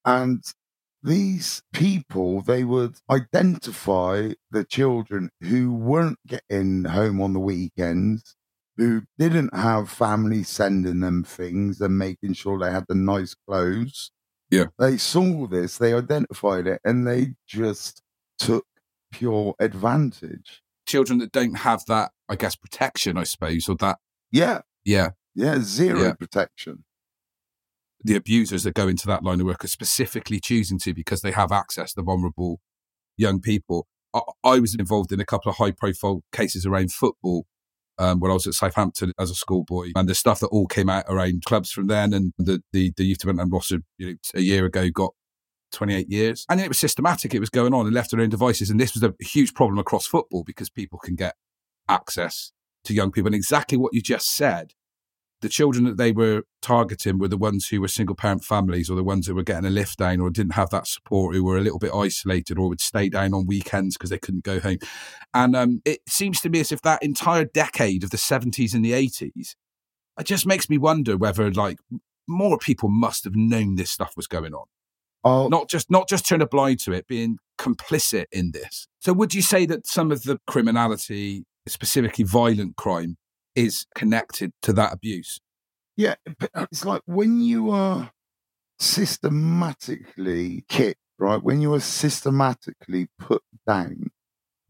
And 0.06 0.44
these 1.04 1.62
people, 1.74 2.42
they 2.42 2.64
would 2.64 2.98
identify 3.10 4.32
the 4.50 4.64
children 4.64 5.30
who 5.42 5.74
weren't 5.74 6.20
getting 6.28 6.86
home 6.86 7.22
on 7.22 7.34
the 7.34 7.40
weekends, 7.40 8.36
who 8.78 9.04
didn't 9.18 9.56
have 9.56 9.90
family 9.90 10.44
sending 10.44 11.02
them 11.02 11.24
things 11.24 11.82
and 11.82 11.98
making 11.98 12.34
sure 12.34 12.58
they 12.60 12.72
had 12.72 12.86
the 12.88 12.96
nice 12.96 13.36
clothes. 13.48 14.12
Yeah. 14.50 14.66
They 14.80 14.98
saw 14.98 15.48
this, 15.48 15.78
they 15.78 15.94
identified 15.94 16.68
it, 16.68 16.82
and 16.84 17.08
they 17.08 17.36
just 17.48 18.02
took 18.38 18.66
pure 19.12 19.56
advantage. 19.60 20.62
Children 20.88 21.20
that 21.20 21.32
don't 21.32 21.60
have 21.60 21.86
that, 21.88 22.12
I 22.28 22.36
guess, 22.36 22.56
protection, 22.56 23.18
I 23.18 23.24
suppose, 23.24 23.70
or 23.70 23.76
that. 23.78 23.98
Yeah. 24.32 24.62
Yeah. 24.86 25.10
Yeah. 25.36 25.60
Zero 25.62 26.02
Yeah. 26.02 26.14
protection. 26.14 26.86
The 28.04 28.16
abusers 28.16 28.64
that 28.64 28.74
go 28.74 28.88
into 28.88 29.06
that 29.08 29.24
line 29.24 29.40
of 29.42 29.46
work 29.46 29.64
are 29.64 29.68
specifically 29.68 30.40
choosing 30.40 30.80
to 30.80 30.94
because 30.94 31.22
they 31.22 31.32
have 31.32 31.52
access 31.52 31.94
to 31.94 32.02
vulnerable 32.02 32.60
young 33.16 33.40
people. 33.40 33.88
I, 34.14 34.22
I 34.44 34.60
was 34.60 34.74
involved 34.74 35.12
in 35.12 35.20
a 35.20 35.26
couple 35.26 35.52
of 35.52 35.58
high 35.58 35.72
profile 35.72 36.24
cases 36.32 36.66
around 36.66 36.92
football 36.92 37.46
um, 38.00 38.20
when 38.20 38.32
I 38.32 38.34
was 38.34 38.48
at 38.48 38.56
Southampton 38.56 39.14
as 39.20 39.30
a 39.30 39.36
schoolboy. 39.36 39.92
And 39.96 40.10
the 40.10 40.16
stuff 40.16 40.40
that 40.40 40.48
all 40.48 40.66
came 40.66 40.90
out 40.90 41.06
around 41.08 41.44
clubs 41.46 41.72
from 41.72 41.88
then 41.88 42.14
and 42.14 42.34
the, 42.40 42.64
the, 42.74 42.92
the 42.98 43.06
youth 43.06 43.20
development 43.20 43.54
Ross 43.54 43.70
you 43.70 43.84
know, 44.00 44.14
a 44.34 44.42
year 44.42 44.66
ago 44.66 44.90
got 44.90 45.14
28 45.74 46.10
years. 46.10 46.46
And 46.50 46.60
it 46.60 46.68
was 46.68 46.80
systematic. 46.80 47.36
It 47.36 47.40
was 47.40 47.50
going 47.52 47.74
on 47.74 47.86
and 47.86 47.94
left 47.94 48.12
their 48.12 48.22
own 48.22 48.30
devices. 48.30 48.72
And 48.72 48.80
this 48.80 48.96
was 48.96 49.04
a 49.04 49.14
huge 49.22 49.54
problem 49.54 49.78
across 49.78 50.08
football 50.08 50.44
because 50.44 50.70
people 50.70 50.98
can 50.98 51.16
get 51.16 51.36
access 51.88 52.52
to 52.86 52.94
young 52.94 53.12
people. 53.12 53.28
And 53.28 53.36
exactly 53.36 53.78
what 53.78 53.94
you 53.94 54.02
just 54.02 54.36
said, 54.36 54.74
the 55.42 55.50
children 55.50 55.86
that 55.86 55.98
they 55.98 56.12
were 56.12 56.44
targeting 56.62 57.18
were 57.18 57.28
the 57.28 57.38
ones 57.38 57.68
who 57.68 57.82
were 57.82 57.88
single 57.88 58.16
parent 58.16 58.44
families 58.44 58.90
or 58.90 58.96
the 58.96 59.04
ones 59.04 59.26
who 59.26 59.34
were 59.34 59.44
getting 59.44 59.66
a 59.66 59.72
lift 59.72 59.98
down 59.98 60.22
or 60.22 60.30
didn't 60.30 60.54
have 60.54 60.70
that 60.70 60.88
support, 60.88 61.36
who 61.36 61.44
were 61.44 61.58
a 61.58 61.62
little 61.62 61.80
bit 61.80 61.94
isolated 61.94 62.60
or 62.60 62.70
would 62.70 62.82
stay 62.82 63.10
down 63.10 63.34
on 63.34 63.48
weekends 63.48 63.98
because 63.98 64.12
they 64.12 64.20
couldn't 64.20 64.44
go 64.44 64.60
home. 64.60 64.78
And 65.34 65.56
um, 65.56 65.82
it 65.84 66.02
seems 66.08 66.40
to 66.42 66.50
me 66.50 66.60
as 66.60 66.72
if 66.72 66.82
that 66.84 67.02
entire 67.02 67.46
decade 67.46 68.04
of 68.04 68.12
the 68.12 68.18
70s 68.18 68.76
and 68.76 68.86
the 68.86 68.92
80s, 68.92 69.56
it 70.20 70.26
just 70.26 70.46
makes 70.46 70.70
me 70.70 70.78
wonder 70.78 71.18
whether 71.18 71.52
like 71.52 71.80
more 72.28 72.60
people 72.60 72.90
must 72.90 73.24
have 73.24 73.36
known 73.36 73.76
this 73.76 73.90
stuff 73.90 74.14
was 74.16 74.28
going 74.28 74.54
on 74.54 74.66
Oh, 75.24 75.48
not 75.48 75.70
just 75.70 75.92
not 75.92 76.10
just 76.10 76.28
turn 76.28 76.42
a 76.42 76.48
blind 76.48 76.80
to 76.82 76.94
it, 76.94 77.08
being 77.08 77.38
complicit 77.60 78.26
in 78.32 78.52
this. 78.52 78.88
So, 79.00 79.14
would 79.14 79.36
you 79.36 79.42
say 79.42 79.66
that 79.68 79.86
some 79.86 80.12
of 80.12 80.24
the 80.24 80.40
criminality, 80.48 81.46
specifically 81.68 82.24
violent 82.24 82.76
crime, 82.76 83.18
is 83.56 83.86
connected 83.96 84.52
to 84.62 84.74
that 84.74 84.94
abuse? 84.94 85.40
Yeah, 85.98 86.16
but 86.40 86.50
uh, 86.54 86.66
it's 86.72 86.86
like 86.86 87.02
when 87.06 87.42
you 87.42 87.70
are 87.70 88.12
systematically 88.80 90.66
kicked, 90.68 91.00
right? 91.20 91.42
When 91.42 91.62
you 91.62 91.74
are 91.74 91.80
systematically 91.80 93.08
put 93.20 93.44
down. 93.68 94.12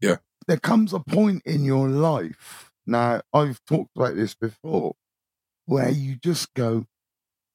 Yeah. 0.00 0.16
There 0.46 0.58
comes 0.58 0.92
a 0.92 1.00
point 1.00 1.42
in 1.46 1.64
your 1.64 1.88
life. 1.88 2.70
Now, 2.86 3.22
I've 3.32 3.64
talked 3.64 3.96
about 3.96 4.16
this 4.16 4.34
before, 4.34 4.96
where 5.66 5.90
you 5.90 6.16
just 6.16 6.52
go, 6.54 6.86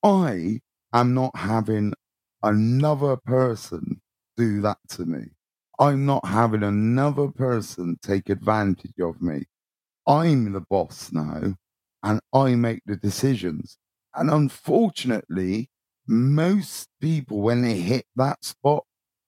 I 0.01 0.61
am 0.93 1.13
not 1.13 1.35
having 1.35 1.93
another 2.41 3.17
person 3.17 4.01
do 4.37 4.61
that 4.61 4.77
to 4.89 5.05
me. 5.05 5.31
I'm 5.79 6.05
not 6.05 6.25
having 6.25 6.63
another 6.63 7.27
person 7.29 7.97
take 8.01 8.29
advantage 8.29 8.99
of 8.99 9.21
me. 9.21 9.45
I'm 10.07 10.53
the 10.53 10.61
boss 10.61 11.11
now 11.11 11.55
and 12.03 12.21
I 12.33 12.55
make 12.55 12.81
the 12.85 12.95
decisions. 12.95 13.77
And 14.15 14.29
unfortunately, 14.31 15.69
most 16.07 16.89
people, 17.01 17.41
when 17.41 17.61
they 17.61 17.75
hit 17.79 18.05
that 18.15 18.43
spot, 18.43 18.85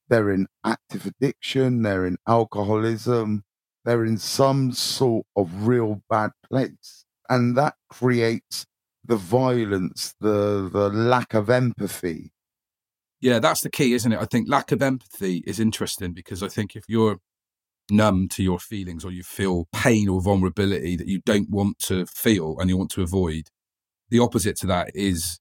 they're 0.09 0.31
in 0.31 0.47
active 0.65 1.05
addiction, 1.05 1.83
they're 1.83 2.05
in 2.07 2.17
alcoholism, 2.27 3.43
they're 3.85 4.05
in 4.05 4.17
some 4.17 4.71
sort 4.71 5.25
of 5.35 5.67
real 5.67 6.01
bad 6.09 6.31
place. 6.49 7.05
And 7.29 7.55
that 7.57 7.75
creates 7.89 8.65
the 9.05 9.17
violence, 9.17 10.15
the, 10.19 10.69
the 10.71 10.89
lack 10.89 11.33
of 11.33 11.49
empathy. 11.49 12.31
Yeah, 13.21 13.39
that's 13.39 13.61
the 13.61 13.69
key, 13.69 13.93
isn't 13.93 14.11
it? 14.11 14.19
I 14.19 14.25
think 14.25 14.49
lack 14.49 14.71
of 14.71 14.81
empathy 14.81 15.43
is 15.45 15.59
interesting 15.59 16.13
because 16.13 16.41
I 16.41 16.47
think 16.47 16.75
if 16.75 16.85
you're 16.87 17.17
numb 17.91 18.27
to 18.29 18.43
your 18.43 18.59
feelings 18.59 19.03
or 19.03 19.11
you 19.11 19.23
feel 19.23 19.67
pain 19.73 20.07
or 20.07 20.21
vulnerability 20.21 20.95
that 20.95 21.07
you 21.07 21.21
don't 21.25 21.49
want 21.49 21.79
to 21.79 22.05
feel 22.05 22.57
and 22.59 22.69
you 22.69 22.77
want 22.77 22.91
to 22.91 23.01
avoid, 23.01 23.49
the 24.09 24.19
opposite 24.19 24.55
to 24.57 24.67
that 24.67 24.91
is 24.95 25.39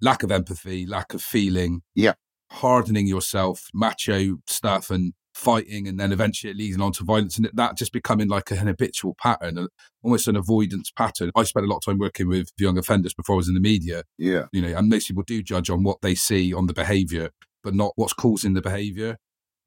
lack 0.00 0.22
of 0.22 0.32
empathy, 0.32 0.86
lack 0.86 1.14
of 1.14 1.22
feeling, 1.22 1.82
Yeah. 1.94 2.14
hardening 2.50 3.06
yourself, 3.06 3.68
macho 3.74 4.38
stuff, 4.46 4.90
and 4.90 5.12
fighting, 5.38 5.86
and 5.88 5.98
then 5.98 6.12
eventually 6.12 6.52
leading 6.52 6.80
on 6.80 6.92
to 6.92 7.04
violence, 7.04 7.36
and 7.38 7.48
that 7.52 7.76
just 7.76 7.92
becoming 7.92 8.28
like 8.28 8.50
an 8.50 8.66
habitual 8.66 9.14
pattern, 9.22 9.56
uh, 9.58 9.66
almost 10.02 10.28
an 10.28 10.36
avoidance 10.36 10.90
pattern. 10.90 11.30
I 11.36 11.44
spent 11.44 11.64
a 11.64 11.68
lot 11.68 11.76
of 11.76 11.84
time 11.84 11.98
working 11.98 12.28
with 12.28 12.50
young 12.58 12.76
offenders 12.76 13.14
before 13.14 13.36
I 13.36 13.38
was 13.38 13.48
in 13.48 13.54
the 13.54 13.60
media, 13.60 14.02
Yeah. 14.18 14.46
you 14.52 14.60
know, 14.60 14.76
and 14.76 14.88
most 14.88 15.08
people 15.08 15.22
do 15.26 15.42
judge 15.42 15.70
on 15.70 15.82
what 15.82 16.02
they 16.02 16.14
see 16.14 16.52
on 16.52 16.66
the 16.66 16.74
behavior, 16.74 17.30
but 17.62 17.74
not 17.74 17.92
what's 17.96 18.12
causing 18.12 18.54
the 18.54 18.62
behavior. 18.62 19.16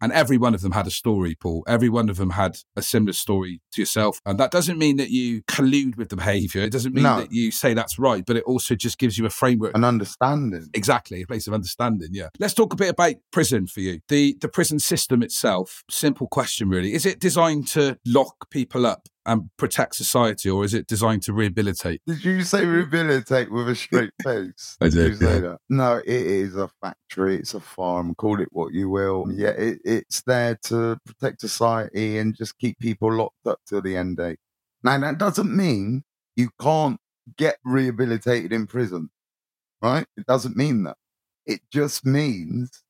And 0.01 0.12
every 0.12 0.38
one 0.38 0.53
of 0.53 0.62
them 0.62 0.72
had 0.72 0.88
a 0.88 0.91
story, 0.91 1.36
Paul. 1.36 1.63
Every 1.67 1.89
one 1.89 2.10
of 2.10 2.17
them 2.17 2.31
had 2.31 2.58
a 2.75 2.81
similar 2.81 3.13
story 3.13 3.62
to 3.74 3.81
yourself. 3.81 4.20
And 4.25 4.39
that 4.39 4.51
doesn't 4.51 4.77
mean 4.77 4.98
that 4.98 5.10
you 5.12 5.43
collude 5.43 5.96
with 5.98 6.10
the 6.10 6.15
behavior. 6.15 6.62
It 6.63 6.72
doesn't 6.72 6.93
mean 6.93 7.03
No. 7.03 7.20
that 7.22 7.31
you 7.31 7.51
say 7.51 7.74
that's 7.74 8.00
right, 8.00 8.25
but 8.25 8.36
it 8.36 8.43
also 8.46 8.75
just 8.75 8.98
gives 8.98 9.17
you 9.17 9.25
a 9.25 9.29
framework. 9.29 9.75
An 9.75 9.84
understanding. 9.84 10.70
Exactly, 10.74 11.22
a 11.22 11.27
place 11.27 11.48
of 11.48 11.53
understanding. 11.53 12.10
Yeah. 12.12 12.29
Let's 12.39 12.53
talk 12.53 12.74
a 12.74 12.75
bit 12.75 12.89
about 12.89 13.15
prison 13.31 13.67
for 13.67 13.79
you. 13.81 14.00
The 14.08 14.38
the 14.41 14.48
prison 14.50 14.79
system 14.79 15.22
itself. 15.22 15.84
Simple 15.89 16.27
question, 16.27 16.70
really. 16.70 16.93
Is 16.93 17.05
it 17.05 17.20
designed 17.20 17.67
to 17.70 17.98
lock 18.05 18.50
people 18.50 18.86
up 18.86 19.08
and 19.25 19.49
protect 19.57 19.95
society, 19.95 20.49
or 20.49 20.63
is 20.63 20.73
it 20.73 20.87
designed 20.87 21.23
to 21.23 21.33
rehabilitate? 21.33 22.01
Did 22.07 22.23
you 22.25 22.43
say 22.43 22.65
rehabilitate 22.65 23.51
with 23.51 23.69
a 23.69 23.75
straight 23.75 24.11
face? 24.23 24.77
I 24.81 24.89
did, 24.89 25.19
say 25.19 25.41
yeah. 25.41 25.55
No, 25.69 25.97
it 25.97 26.07
is 26.07 26.55
a 26.55 26.69
factory. 26.81 27.37
It's 27.37 27.53
a 27.53 27.59
farm. 27.59 28.15
Call 28.15 28.41
it 28.41 28.49
what 28.51 28.73
you 28.73 28.89
will. 28.89 29.27
Yeah, 29.31 29.49
it, 29.49 29.79
it's 29.85 30.21
there 30.23 30.57
to 30.63 30.97
protect 31.05 31.41
society 31.41 32.17
and 32.17 32.35
just 32.35 32.57
keep 32.57 32.79
people 32.79 33.13
locked 33.13 33.45
up 33.45 33.59
till 33.67 33.81
the 33.81 33.95
end 33.95 34.17
date. 34.17 34.39
Now, 34.83 34.99
that 34.99 35.17
doesn't 35.17 35.55
mean 35.55 36.03
you 36.35 36.49
can't 36.59 36.99
get 37.37 37.57
rehabilitated 37.63 38.51
in 38.51 38.67
prison, 38.67 39.09
right? 39.81 40.05
It 40.17 40.25
doesn't 40.25 40.57
mean 40.57 40.83
that. 40.83 40.97
It 41.45 41.61
just 41.71 42.05
means 42.05 42.83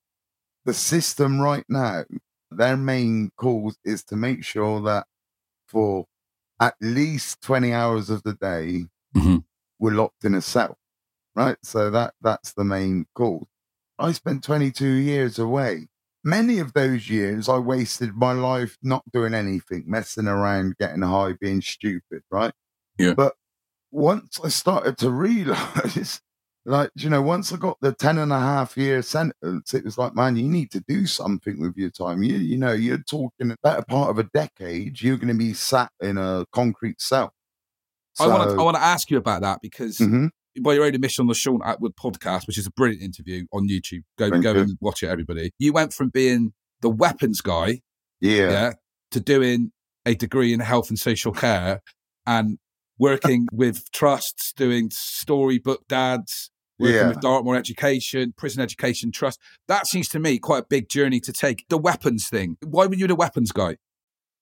the 0.65 0.73
system 0.73 1.41
right 1.41 1.65
now, 1.67 2.03
their 2.50 2.77
main 2.77 3.31
cause 3.35 3.77
is 3.83 4.03
to 4.05 4.15
make 4.15 4.43
sure 4.43 4.81
that 4.81 5.07
for 5.67 6.05
at 6.62 6.75
least 6.80 7.41
20 7.41 7.74
hours 7.74 8.10
of 8.10 8.24
the 8.24 8.34
day, 8.36 8.88
Mhm. 9.18 9.44
we're 9.80 9.91
locked 9.96 10.24
in 10.24 10.36
a 10.36 10.41
cell, 10.41 10.77
right? 11.36 11.58
So 11.63 11.89
that 11.89 12.13
that's 12.22 12.53
the 12.53 12.63
main 12.63 13.08
cause. 13.15 13.48
I 14.00 14.13
spent 14.13 14.44
22 14.44 14.86
years 14.94 15.38
away. 15.39 15.89
Many 16.24 16.60
of 16.60 16.74
those 16.74 17.10
years, 17.10 17.50
I 17.50 17.58
wasted 17.58 18.15
my 18.15 18.32
life 18.32 18.77
not 18.84 19.03
doing 19.12 19.34
anything, 19.34 19.84
messing 19.88 20.27
around, 20.27 20.77
getting 20.77 21.01
high, 21.01 21.34
being 21.34 21.62
stupid, 21.62 22.24
right? 22.32 22.53
Yeah. 22.98 23.15
But 23.15 23.36
once 23.91 24.39
I 24.44 24.50
started 24.50 24.98
to 25.00 25.10
realize, 25.27 26.22
like, 26.65 26.91
you 26.96 27.10
know, 27.10 27.22
once 27.22 27.51
I 27.51 27.58
got 27.58 27.77
the 27.82 27.91
10 27.94 28.18
and 28.18 28.32
a 28.32 28.39
half 28.39 28.77
year 28.77 29.01
sentence, 29.01 29.74
it 29.74 29.84
was 29.84 29.98
like, 29.98 30.13
man, 30.15 30.36
you 30.36 30.48
need 30.48 30.72
to 30.72 30.80
do 30.88 31.06
something 31.06 31.60
with 31.60 31.75
your 31.75 31.89
time. 31.89 32.22
You, 32.24 32.36
you 32.38 32.58
know, 32.58 32.74
you're 32.74 33.00
talking 33.03 33.51
a 33.51 33.56
better 33.63 33.84
part 33.88 34.10
of 34.12 34.20
a 34.20 34.24
decade, 34.34 35.01
you're 35.01 35.18
going 35.18 35.30
to 35.30 35.34
be 35.34 35.53
sat 35.53 35.91
in 36.01 36.18
a 36.18 36.46
concrete 36.51 37.01
cell. 37.01 37.34
I 38.20 38.27
want 38.27 38.50
to 38.51 38.56
I 38.60 38.63
want 38.63 38.75
to 38.75 38.84
ask 38.84 39.10
you 39.10 39.18
about 39.18 39.41
that 39.41 39.60
because 39.62 39.98
Mhm. 39.98 40.30
by 40.62 40.74
your 40.74 40.84
own 40.84 40.94
admission 40.94 41.24
on 41.24 41.27
the 41.27 41.34
Shaun 41.34 41.62
Attwood 41.62 41.96
podcast, 41.96 42.46
which 42.46 42.58
is 42.58 42.68
a 42.68 42.72
brilliant 42.72 43.01
interview 43.01 43.46
on 43.53 43.68
YouTube, 43.70 44.03
go 44.18 44.30
Thank 44.30 44.44
go 44.44 44.53
you. 44.53 44.60
and 44.60 44.77
watch 44.82 45.01
it, 45.01 45.08
everybody. 45.08 45.51
You 45.58 45.72
went 45.74 45.94
from 45.94 46.10
being 46.10 46.53
the 46.82 46.89
weapons 46.89 47.39
guy, 47.41 47.80
yeah. 48.20 48.51
yeah, 48.51 48.74
to 49.12 49.20
doing 49.22 49.72
a 50.06 50.13
degree 50.13 50.53
in 50.53 50.60
health 50.60 50.89
and 50.89 51.00
social 51.00 51.32
care, 51.32 51.82
and 52.27 52.58
working 53.00 53.48
with 53.51 53.89
trusts, 53.91 54.51
doing 54.53 54.89
storybook 54.91 55.88
dads, 55.88 56.50
working 56.81 56.95
Yeah. 56.95 57.07
with 57.09 57.21
Dartmoor 57.21 57.55
Education, 57.55 58.33
Prison 58.38 58.61
Education 58.61 59.11
Trust. 59.11 59.39
That 59.67 59.88
seems 59.88 60.09
to 60.09 60.19
me 60.19 60.39
quite 60.39 60.63
a 60.63 60.67
big 60.67 60.89
journey 60.89 61.19
to 61.21 61.31
take. 61.31 61.65
The 61.69 61.77
weapons 61.77 62.27
thing. 62.27 62.57
Why 62.63 62.88
were 62.88 62.95
you 62.95 63.07
the 63.07 63.15
weapons 63.15 63.51
guy? 63.51 63.77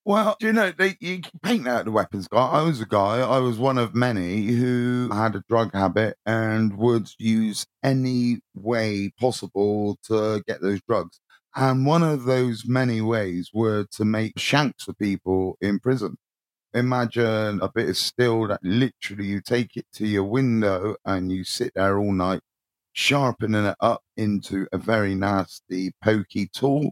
Well, 0.06 0.38
do 0.40 0.48
you 0.48 0.54
know, 0.54 0.72
they, 0.72 0.96
you 1.02 1.22
can 1.22 1.40
paint 1.44 1.68
out 1.68 1.86
the 1.86 1.92
weapons 1.92 2.28
guy. 2.28 2.40
I 2.40 2.64
was 2.64 2.82
a 2.82 2.86
guy, 2.86 3.20
I 3.20 3.38
was 3.40 3.60
one 3.60 3.78
of 3.78 3.94
many 3.94 4.48
who 4.48 5.10
had 5.12 5.36
a 5.36 5.44
drug 5.48 5.74
habit 5.74 6.18
and 6.26 6.78
would 6.78 7.10
use 7.20 7.68
any 7.84 8.40
way 8.56 9.12
possible 9.20 10.00
to 10.08 10.42
get 10.48 10.62
those 10.62 10.82
drugs. 10.88 11.20
And 11.56 11.86
one 11.86 12.02
of 12.02 12.24
those 12.24 12.64
many 12.66 13.02
ways 13.02 13.52
were 13.54 13.86
to 13.92 14.06
make 14.06 14.40
shanks 14.40 14.86
for 14.86 14.94
people 14.94 15.58
in 15.62 15.80
prison. 15.80 16.16
Imagine 16.74 17.60
a 17.62 17.70
bit 17.74 17.90
of 17.90 17.98
steel 17.98 18.48
that 18.48 18.60
literally 18.64 19.26
you 19.26 19.42
take 19.42 19.76
it 19.76 19.86
to 19.94 20.08
your 20.08 20.24
window 20.26 20.96
and 21.06 21.32
you 21.32 21.44
sit 21.44 21.74
there 21.76 21.98
all 21.98 22.14
night, 22.14 22.42
sharpening 22.94 23.66
it 23.66 23.76
up 23.80 24.02
into 24.18 24.68
a 24.72 24.78
very 24.78 25.16
nasty, 25.16 25.92
pokey 26.04 26.48
tool 26.48 26.92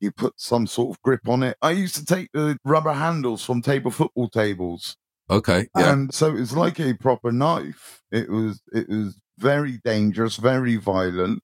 you 0.00 0.10
put 0.10 0.34
some 0.36 0.66
sort 0.66 0.96
of 0.96 1.02
grip 1.02 1.28
on 1.28 1.42
it. 1.42 1.56
I 1.62 1.70
used 1.70 1.94
to 1.96 2.04
take 2.04 2.28
the 2.32 2.58
rubber 2.64 2.92
handles 2.92 3.44
from 3.44 3.62
table 3.62 3.90
football 3.90 4.28
tables, 4.28 4.96
Okay. 5.30 5.68
Yeah. 5.76 5.92
and 5.92 6.12
so 6.12 6.28
it 6.28 6.40
was 6.40 6.56
like 6.56 6.78
a 6.80 6.94
proper 6.94 7.32
knife. 7.32 8.02
It 8.10 8.28
was 8.28 8.60
it 8.72 8.88
was 8.88 9.18
very 9.38 9.78
dangerous, 9.84 10.36
very 10.36 10.76
violent. 10.76 11.42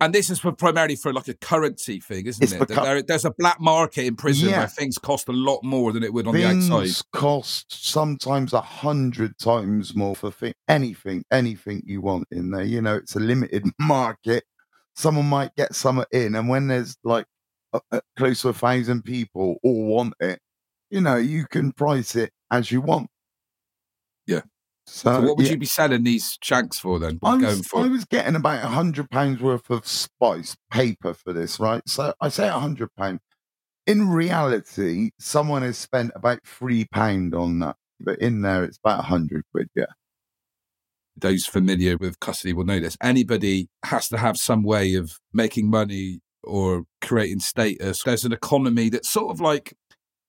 And 0.00 0.14
this 0.14 0.30
is 0.30 0.38
for 0.38 0.52
primarily 0.52 0.96
for 0.96 1.12
like 1.12 1.28
a 1.28 1.34
currency 1.34 2.00
thing, 2.00 2.26
isn't 2.26 2.42
It's 2.42 2.52
it? 2.52 2.68
there, 2.68 3.02
there's 3.02 3.24
a 3.24 3.32
black 3.38 3.60
market 3.60 4.04
in 4.06 4.16
prison 4.16 4.50
Yeah. 4.50 4.58
where 4.60 4.66
things 4.68 4.96
cost 4.98 5.28
a 5.28 5.32
lot 5.32 5.62
more 5.64 5.92
than 5.92 6.02
it 6.02 6.12
would 6.12 6.26
on 6.26 6.34
the 6.34 6.42
Things 6.42 6.70
outside. 6.70 7.04
cost 7.12 7.66
sometimes 7.90 8.52
a 8.52 8.60
hundred 8.60 9.36
times 9.38 9.94
more 9.96 10.14
for 10.14 10.30
thi- 10.30 10.54
anything, 10.68 11.24
anything 11.32 11.82
you 11.84 12.00
want 12.00 12.26
in 12.30 12.50
there. 12.50 12.62
You 12.64 12.80
know, 12.80 12.96
it's 12.96 13.16
a 13.16 13.20
limited 13.20 13.64
market. 13.80 14.44
Someone 14.94 15.26
might 15.28 15.54
get 15.56 15.74
some 15.74 16.04
in, 16.12 16.34
and 16.34 16.48
when 16.48 16.68
there's 16.68 16.96
like 17.04 17.26
a, 17.72 17.80
a, 17.92 18.00
close 18.16 18.42
to 18.42 18.48
a 18.48 18.52
thousand 18.52 19.02
people 19.02 19.56
all 19.62 19.84
want 19.86 20.14
it, 20.20 20.38
you 20.90 21.00
know, 21.00 21.16
you 21.16 21.46
can 21.46 21.72
price 21.72 22.16
it 22.16 22.30
as 22.50 22.70
you 22.72 22.80
want. 22.80 23.08
So, 24.88 25.12
So 25.12 25.20
what 25.20 25.36
would 25.36 25.46
yeah. 25.46 25.52
you 25.52 25.58
be 25.58 25.66
selling 25.66 26.04
these 26.04 26.38
shanks 26.42 26.78
for 26.78 26.98
then? 26.98 27.18
I 27.22 27.36
was, 27.36 27.66
for 27.66 27.80
I 27.80 27.88
was 27.88 28.04
getting 28.04 28.34
about 28.34 28.64
a 28.64 28.68
hundred 28.68 29.10
pounds 29.10 29.40
worth 29.40 29.70
of 29.70 29.86
spice 29.86 30.56
paper 30.70 31.14
for 31.14 31.32
this, 31.32 31.60
right? 31.60 31.82
So 31.86 32.14
I 32.20 32.28
say 32.30 32.48
a 32.48 32.52
hundred 32.52 32.94
pound. 32.96 33.20
In 33.86 34.08
reality, 34.08 35.10
someone 35.18 35.62
has 35.62 35.78
spent 35.78 36.12
about 36.14 36.40
three 36.44 36.86
pound 36.86 37.34
on 37.34 37.58
that, 37.60 37.76
but 38.00 38.18
in 38.18 38.42
there 38.42 38.64
it's 38.64 38.78
about 38.78 39.00
a 39.00 39.04
hundred 39.04 39.44
quid. 39.52 39.68
Yeah, 39.74 39.86
those 41.16 41.46
familiar 41.46 41.96
with 41.96 42.20
custody 42.20 42.52
will 42.52 42.64
know 42.64 42.80
this. 42.80 42.96
Anybody 43.02 43.68
has 43.84 44.08
to 44.08 44.18
have 44.18 44.36
some 44.36 44.62
way 44.62 44.94
of 44.94 45.12
making 45.32 45.70
money 45.70 46.20
or 46.44 46.84
creating 47.02 47.40
status. 47.40 48.02
There's 48.02 48.24
an 48.24 48.32
economy 48.32 48.88
that's 48.88 49.10
sort 49.10 49.30
of 49.30 49.40
like, 49.40 49.74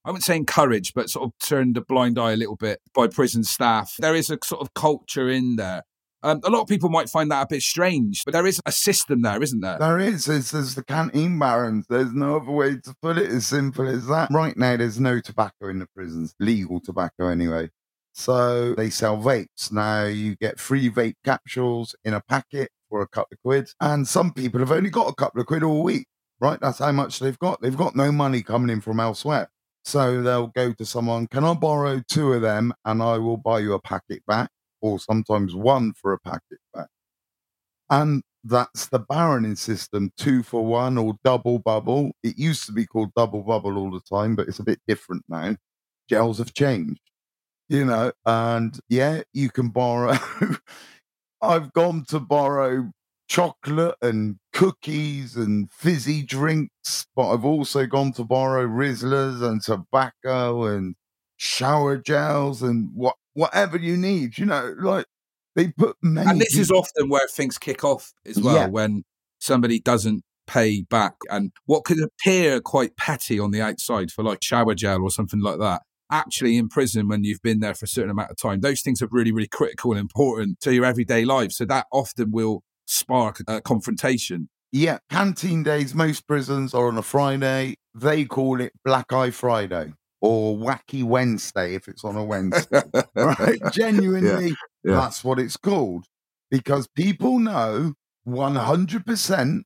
I 0.05 0.09
wouldn't 0.09 0.23
say 0.23 0.35
encouraged, 0.35 0.93
but 0.95 1.09
sort 1.09 1.25
of 1.25 1.33
turned 1.45 1.77
a 1.77 1.81
blind 1.81 2.17
eye 2.17 2.31
a 2.31 2.37
little 2.37 2.55
bit 2.55 2.79
by 2.93 3.07
prison 3.07 3.43
staff. 3.43 3.95
There 3.99 4.15
is 4.15 4.29
a 4.29 4.37
sort 4.43 4.61
of 4.61 4.73
culture 4.73 5.29
in 5.29 5.57
there. 5.57 5.83
Um, 6.21 6.41
a 6.43 6.49
lot 6.49 6.61
of 6.61 6.67
people 6.67 6.89
might 6.89 7.09
find 7.09 7.31
that 7.31 7.43
a 7.43 7.47
bit 7.49 7.61
strange, 7.61 8.23
but 8.25 8.33
there 8.33 8.45
is 8.45 8.61
a 8.65 8.71
system 8.71 9.21
there, 9.21 9.41
isn't 9.41 9.61
there? 9.61 9.77
there 9.79 9.99
is. 9.99 10.25
There's, 10.25 10.51
there's 10.51 10.75
the 10.75 10.83
canteen 10.83 11.39
barons. 11.39 11.85
There's 11.89 12.13
no 12.13 12.37
other 12.37 12.51
way 12.51 12.75
to 12.75 12.95
put 13.01 13.17
it. 13.17 13.29
As 13.29 13.47
simple 13.47 13.87
as 13.87 14.07
that. 14.07 14.29
Right 14.31 14.57
now, 14.57 14.75
there's 14.75 14.99
no 14.99 15.21
tobacco 15.21 15.69
in 15.69 15.79
the 15.79 15.87
prisons, 15.95 16.35
legal 16.39 16.81
tobacco 16.81 17.27
anyway. 17.27 17.69
So 18.13 18.75
they 18.75 18.89
sell 18.89 19.17
vapes. 19.17 19.71
Now 19.71 20.05
you 20.05 20.35
get 20.35 20.59
free 20.59 20.89
vape 20.89 21.15
capsules 21.23 21.95
in 22.03 22.13
a 22.13 22.21
packet 22.21 22.69
for 22.89 23.01
a 23.01 23.07
couple 23.07 23.35
of 23.35 23.41
quid. 23.41 23.69
And 23.79 24.07
some 24.07 24.33
people 24.33 24.59
have 24.59 24.71
only 24.71 24.89
got 24.89 25.07
a 25.07 25.15
couple 25.15 25.39
of 25.39 25.47
quid 25.47 25.63
all 25.63 25.83
week, 25.83 26.07
right? 26.41 26.59
That's 26.59 26.79
how 26.79 26.91
much 26.91 27.19
they've 27.19 27.39
got. 27.39 27.61
They've 27.61 27.77
got 27.77 27.95
no 27.95 28.11
money 28.11 28.41
coming 28.41 28.69
in 28.69 28.81
from 28.81 28.99
elsewhere. 28.99 29.49
So 29.83 30.21
they'll 30.21 30.47
go 30.47 30.73
to 30.73 30.85
someone, 30.85 31.27
can 31.27 31.43
I 31.43 31.53
borrow 31.53 32.01
two 32.07 32.33
of 32.33 32.41
them 32.41 32.73
and 32.85 33.01
I 33.01 33.17
will 33.17 33.37
buy 33.37 33.59
you 33.59 33.73
a 33.73 33.81
packet 33.81 34.23
back? 34.27 34.49
Or 34.81 34.99
sometimes 34.99 35.55
one 35.55 35.93
for 35.93 36.13
a 36.13 36.19
packet 36.19 36.59
back. 36.73 36.87
And 37.89 38.23
that's 38.43 38.87
the 38.87 38.99
baroning 38.99 39.55
system, 39.57 40.11
two 40.17 40.43
for 40.43 40.65
one 40.65 40.97
or 40.97 41.15
double 41.23 41.59
bubble. 41.59 42.11
It 42.23 42.37
used 42.37 42.65
to 42.67 42.71
be 42.71 42.85
called 42.85 43.13
double 43.15 43.41
bubble 43.41 43.77
all 43.77 43.91
the 43.91 44.01
time, 44.01 44.35
but 44.35 44.47
it's 44.47 44.59
a 44.59 44.63
bit 44.63 44.79
different 44.87 45.23
now. 45.27 45.55
Gels 46.09 46.37
have 46.39 46.53
changed, 46.53 47.01
you 47.69 47.85
know, 47.85 48.11
and 48.25 48.79
yeah, 48.89 49.23
you 49.33 49.49
can 49.49 49.69
borrow. 49.69 50.17
I've 51.41 51.73
gone 51.73 52.05
to 52.09 52.19
borrow 52.19 52.91
chocolate 53.29 53.95
and 54.01 54.37
cookies 54.51 55.35
and 55.35 55.71
fizzy 55.71 56.23
drinks, 56.23 57.05
but 57.15 57.31
I've 57.31 57.45
also 57.45 57.85
gone 57.85 58.11
to 58.13 58.23
borrow 58.23 58.67
Rizlas 58.67 59.41
and 59.47 59.61
tobacco 59.61 60.65
and 60.65 60.95
shower 61.37 61.97
gels 61.97 62.61
and 62.61 62.89
what 62.93 63.15
whatever 63.33 63.77
you 63.77 63.95
need. 63.95 64.37
You 64.37 64.47
know, 64.47 64.73
like 64.79 65.05
they 65.55 65.69
put 65.69 65.95
many. 66.01 66.29
And 66.29 66.41
this 66.41 66.57
is 66.57 66.71
often 66.71 67.07
where 67.07 67.27
things 67.27 67.57
kick 67.57 67.83
off 67.83 68.11
as 68.25 68.41
well, 68.41 68.55
Yeah. 68.55 68.67
when 68.67 69.03
somebody 69.39 69.79
doesn't 69.79 70.23
pay 70.47 70.81
back. 70.81 71.13
And 71.29 71.51
what 71.65 71.85
could 71.85 71.99
appear 72.01 72.59
quite 72.59 72.97
petty 72.97 73.39
on 73.39 73.51
the 73.51 73.61
outside 73.61 74.11
for 74.11 74.23
like 74.23 74.39
shower 74.43 74.73
gel 74.73 75.03
or 75.03 75.11
something 75.11 75.41
like 75.41 75.59
that. 75.59 75.83
Actually, 76.11 76.57
in 76.57 76.67
prison, 76.69 77.07
when 77.07 77.23
you've 77.23 77.43
been 77.43 77.59
there 77.59 77.75
for 77.75 77.85
a 77.85 77.87
certain 77.87 78.09
amount 78.09 78.31
of 78.31 78.37
time, 78.37 78.61
those 78.61 78.81
things 78.81 78.99
are 78.99 79.07
really, 79.11 79.31
really 79.31 79.47
critical 79.47 79.91
and 79.91 79.99
important 79.99 80.59
to 80.61 80.73
your 80.73 80.83
everyday 80.83 81.23
life. 81.23 81.51
So 81.51 81.65
that 81.65 81.85
often 81.91 82.31
will 82.31 82.63
spark 82.89 83.41
a 83.47 83.61
confrontation. 83.61 84.49
Yeah, 84.71 84.99
canteen 85.09 85.63
days, 85.63 85.95
most 85.95 86.27
prisons 86.27 86.73
are 86.73 86.87
on 86.87 86.97
a 86.97 87.01
Friday. 87.01 87.75
They 87.95 88.25
call 88.25 88.61
it 88.61 88.73
Black 88.83 89.11
Eye 89.13 89.31
Friday 89.31 89.93
or 90.21 90.57
Wacky 90.57 91.03
Wednesday 91.03 91.75
if 91.75 91.87
it's 91.87 92.03
on 92.03 92.15
a 92.15 92.23
Wednesday. 92.23 92.81
right? 93.15 93.59
Genuinely, 93.71 94.49
yeah. 94.83 94.95
that's 94.95 95.23
what 95.23 95.39
it's 95.39 95.57
called. 95.57 96.05
Because 96.51 96.87
people 96.87 97.39
know 97.39 97.93
100% 98.27 99.61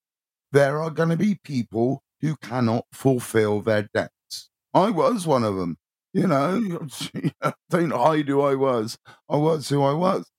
there 0.51 0.81
are 0.81 0.91
going 0.91 1.09
to 1.09 1.17
be 1.17 1.39
people 1.43 2.03
who 2.21 2.35
cannot 2.37 2.85
fulfill 2.93 3.61
their 3.61 3.87
debts. 3.93 4.49
I 4.73 4.89
was 4.89 5.25
one 5.25 5.43
of 5.43 5.55
them. 5.55 5.77
You 6.13 6.27
know, 6.27 6.87
don't 7.71 7.91
hide 7.91 8.27
who 8.27 8.41
I 8.41 8.53
was. 8.53 8.97
I 9.27 9.37
was 9.37 9.67
who 9.69 9.81
I 9.81 9.93
was. 9.93 10.29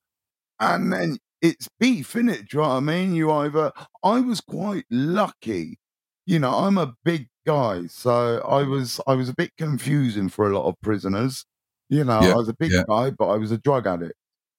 And 0.61 0.93
then 0.93 1.19
it's 1.45 1.69
beef, 1.79 2.15
innit? 2.15 2.49
Do 2.49 2.57
you 2.57 2.63
know 2.63 2.69
what 2.71 2.77
I 2.77 2.81
mean? 2.81 3.15
You 3.15 3.31
either, 3.31 3.71
I 4.03 4.21
was 4.21 4.41
quite 4.41 4.87
lucky. 4.91 5.79
You 6.25 6.39
know, 6.39 6.51
I'm 6.51 6.79
a 6.79 6.95
big 7.05 7.29
guy, 7.47 7.87
so 7.87 8.43
I 8.49 8.63
mm. 8.63 8.71
was, 8.71 8.99
I 9.07 9.13
was 9.13 9.29
a 9.29 9.35
bit 9.35 9.51
confusing 9.59 10.31
for 10.31 10.51
a 10.51 10.59
lot 10.59 10.67
of 10.67 10.75
prisoners. 10.81 11.45
You 11.91 12.05
know, 12.05 12.21
Yeah, 12.23 12.33
I 12.33 12.37
was 12.37 12.49
a 12.49 12.55
big 12.55 12.73
yeah. 12.73 12.85
guy, 12.89 13.11
but 13.11 13.29
I 13.29 13.37
was 13.37 13.53
a 13.53 13.59
drug 13.59 13.87
addict. 13.87 14.15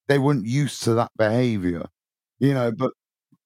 They 0.08 0.19
weren't 0.19 0.45
used 0.45 0.84
to 0.84 0.93
that 0.93 1.10
behavior, 1.17 1.88
you 2.38 2.54
know, 2.54 2.71
but 2.71 2.91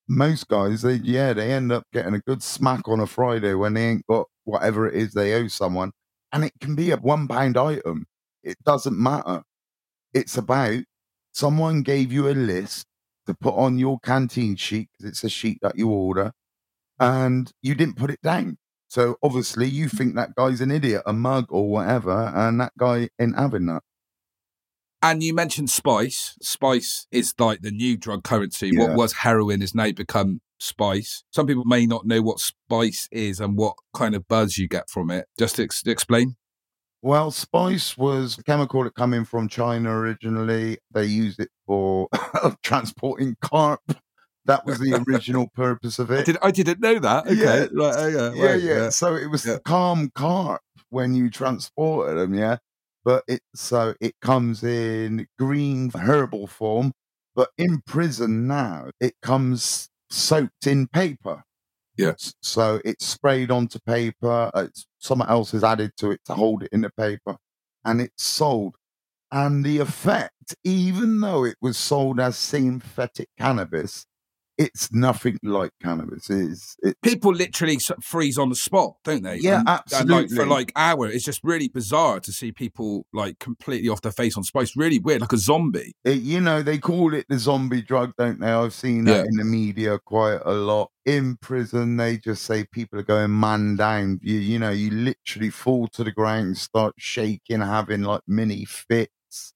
most 0.10 0.50
guys, 0.50 0.82
they, 0.82 0.96
yeah, 0.96 1.32
they 1.32 1.54
end 1.54 1.72
up 1.72 1.84
getting 1.94 2.16
a 2.16 2.20
good 2.20 2.44
smack 2.44 2.90
on 2.90 3.00
a 3.00 3.08
Friday 3.08 3.54
when 3.54 3.74
they 3.74 3.88
ain't 3.88 4.06
got 4.08 4.28
whatever 4.44 4.86
it 4.86 4.96
is 4.96 5.14
they 5.14 5.34
owe 5.36 5.48
someone. 5.48 5.92
And 6.34 6.44
it 6.44 6.52
can 6.60 6.76
be 6.76 6.92
a 6.92 6.98
one 6.98 7.30
pound 7.30 7.56
item. 7.56 8.06
It 8.44 8.58
doesn't 8.66 9.02
matter. 9.02 9.44
It's 10.14 10.38
about 10.38 10.84
someone 11.32 11.84
gave 11.84 12.12
you 12.12 12.28
a 12.28 12.36
list 12.36 12.86
to 13.30 13.36
put 13.36 13.56
on 13.56 13.78
your 13.78 14.00
canteen 14.00 14.56
sheet 14.56 14.90
because 14.92 15.10
it's 15.10 15.24
a 15.24 15.30
sheet 15.30 15.60
that 15.62 15.78
you 15.78 15.90
order 15.90 16.34
and 17.00 17.54
you 17.62 17.76
didn't 17.76 17.96
put 17.96 18.10
it 18.10 18.22
down. 18.22 18.58
So 18.88 19.18
obviously 19.22 19.68
you 19.68 19.86
mm. 19.86 19.98
think 19.98 20.16
that 20.16 20.36
guy's 20.36 20.62
an 20.62 20.72
idiot, 20.72 21.04
a 21.06 21.14
mug 21.14 21.46
or 21.50 21.70
whatever, 21.70 22.34
and 22.36 22.60
that 22.60 22.74
guy 22.78 23.10
ain't 23.20 23.38
having 23.38 23.68
that. 23.68 23.84
And 25.02 25.24
you 25.24 25.34
mentioned 25.34 25.70
spice. 25.70 26.36
Spice 26.42 27.08
is 27.12 27.34
like 27.40 27.62
the 27.62 27.72
new 27.72 27.96
drug 27.96 28.24
currency. 28.24 28.72
Yeah. 28.74 28.82
What 28.82 28.96
was 28.96 29.14
heroin 29.14 29.62
has 29.62 29.74
now 29.74 29.92
become 29.92 30.42
spice. 30.60 31.24
Some 31.32 31.48
people 31.48 31.64
may 31.66 31.86
not 31.86 32.06
know 32.06 32.22
what 32.22 32.40
spice 32.40 33.08
is 33.12 33.40
and 33.40 33.56
what 33.56 33.76
kind 33.94 34.14
of 34.16 34.28
buzz 34.28 34.58
you 34.58 34.68
get 34.68 34.90
from 34.90 35.10
it. 35.12 35.28
Just 35.38 35.56
to 35.56 35.64
ex- 35.64 35.84
explain. 35.86 36.36
Well, 37.02 37.32
spice 37.32 37.98
was 37.98 38.38
a 38.38 38.44
chemical 38.44 38.84
that 38.84 38.96
came 38.96 39.14
in 39.14 39.24
from 39.24 39.48
China 39.48 39.92
originally. 39.92 40.80
They 40.92 41.06
used 41.06 41.40
it 41.40 41.50
for 41.66 42.10
transporting 42.64 43.38
carp. 43.42 43.82
That 44.46 44.66
was 44.66 44.80
the 44.80 45.02
original 45.08 45.48
purpose 45.56 46.00
of 46.00 46.12
I, 46.12 46.18
it. 46.18 46.26
did, 46.26 46.38
I 46.42 46.52
didn't 46.52 46.82
know 46.82 47.00
that. 47.00 47.28
Okay. 47.28 47.36
Yeah. 47.36 47.60
Right, 47.60 47.72
oh, 47.74 48.08
yeah, 48.08 48.34
yeah, 48.34 48.46
right, 48.46 48.62
yeah. 48.62 48.90
So 48.90 49.16
it 49.16 49.28
was 49.28 49.46
yeah. 49.46 49.60
calm 49.64 50.12
carp 50.14 50.62
when 50.90 51.14
you 51.14 51.30
transported 51.30 52.18
them, 52.18 52.34
yeah. 52.34 52.58
But 53.06 53.24
it 53.28 53.42
so 53.56 53.94
it 54.02 54.16
comes 54.22 54.64
in 54.64 55.26
green 55.38 55.90
herbal 55.92 56.48
form, 56.48 56.92
but 57.34 57.50
in 57.58 57.82
prison 57.86 58.46
now 58.46 58.90
it 59.00 59.14
comes 59.22 59.90
soaked 60.10 60.68
in 60.68 60.88
paper. 60.88 61.44
Yeah. 62.00 62.12
S- 62.12 62.36
So 62.44 62.82
it's 62.86 63.06
sprayed 63.08 63.52
onto 63.52 63.80
paper. 63.82 64.52
uh, 64.56 64.66
It's, 64.70 64.88
someone 65.00 65.30
else 65.30 65.52
has 65.54 65.66
added 65.66 65.94
to 66.00 66.12
it 66.14 66.22
to 66.28 66.36
hold 66.36 66.64
it 66.64 66.72
in 66.74 66.82
the 66.84 66.92
paper, 66.92 67.38
and 67.86 68.02
it's 68.02 68.24
sold. 68.26 68.78
And 69.32 69.66
the 69.66 69.80
effect, 69.80 70.56
even 70.66 71.22
though 71.22 71.46
it 71.46 71.58
was 71.62 71.78
sold 71.78 72.20
as 72.22 72.38
synthetic 72.38 73.30
cannabis, 73.40 74.06
it's 74.60 74.92
nothing 74.92 75.40
like 75.42 75.72
cannabis. 75.82 76.30
It's, 76.30 76.76
it, 76.84 76.98
People 77.02 77.34
literally 77.34 77.80
freeze 78.04 78.38
on 78.38 78.50
the 78.50 78.56
spot, 78.56 78.96
don't 79.06 79.24
they? 79.24 79.38
Yeah, 79.38 79.64
And- 79.66 79.82
and, 79.94 80.10
like, 80.10 80.30
for 80.30 80.46
like 80.46 80.72
hour, 80.76 81.08
it's 81.08 81.24
just 81.24 81.40
really 81.44 81.70
bizarre 81.70 82.20
to 82.20 82.32
see 82.34 82.52
people 82.52 83.06
like 83.14 83.40
completely 83.40 83.88
off 83.88 84.02
their 84.02 84.12
face 84.12 84.36
on 84.36 84.44
spice. 84.44 84.76
Really 84.76 85.00
weird, 85.00 85.22
like 85.22 85.32
a 85.34 85.38
zombie. 85.38 85.94
it- 86.04 86.22
you 86.22 86.42
know, 86.42 86.62
they 86.62 86.78
call 86.78 87.14
it 87.14 87.26
the 87.30 87.40
zombie 87.40 87.82
drug, 87.82 88.12
don't 88.18 88.40
they? 88.42 88.52
I've 88.52 88.74
seen 88.74 89.06
that 89.06 89.16
Yeah. 89.24 89.24
in 89.30 89.38
the 89.38 89.46
media 89.46 89.98
quite 89.98 90.42
a 90.46 90.54
lot. 90.54 90.92
In 91.06 91.38
prison, 91.38 91.96
they 91.98 92.18
just 92.18 92.44
say 92.44 92.66
people 92.66 93.00
are 93.00 93.04
going 93.04 93.40
man 93.40 93.78
down. 93.78 94.20
You, 94.22 94.36
you 94.40 94.60
know, 94.60 94.72
you 94.72 94.92
literally 94.92 95.50
fall 95.50 95.88
to 95.88 96.04
the 96.04 96.12
ground, 96.12 96.58
start 96.58 96.96
shaking, 96.98 97.62
having 97.62 98.02
like 98.04 98.22
mini 98.28 98.66
fits. 98.66 99.54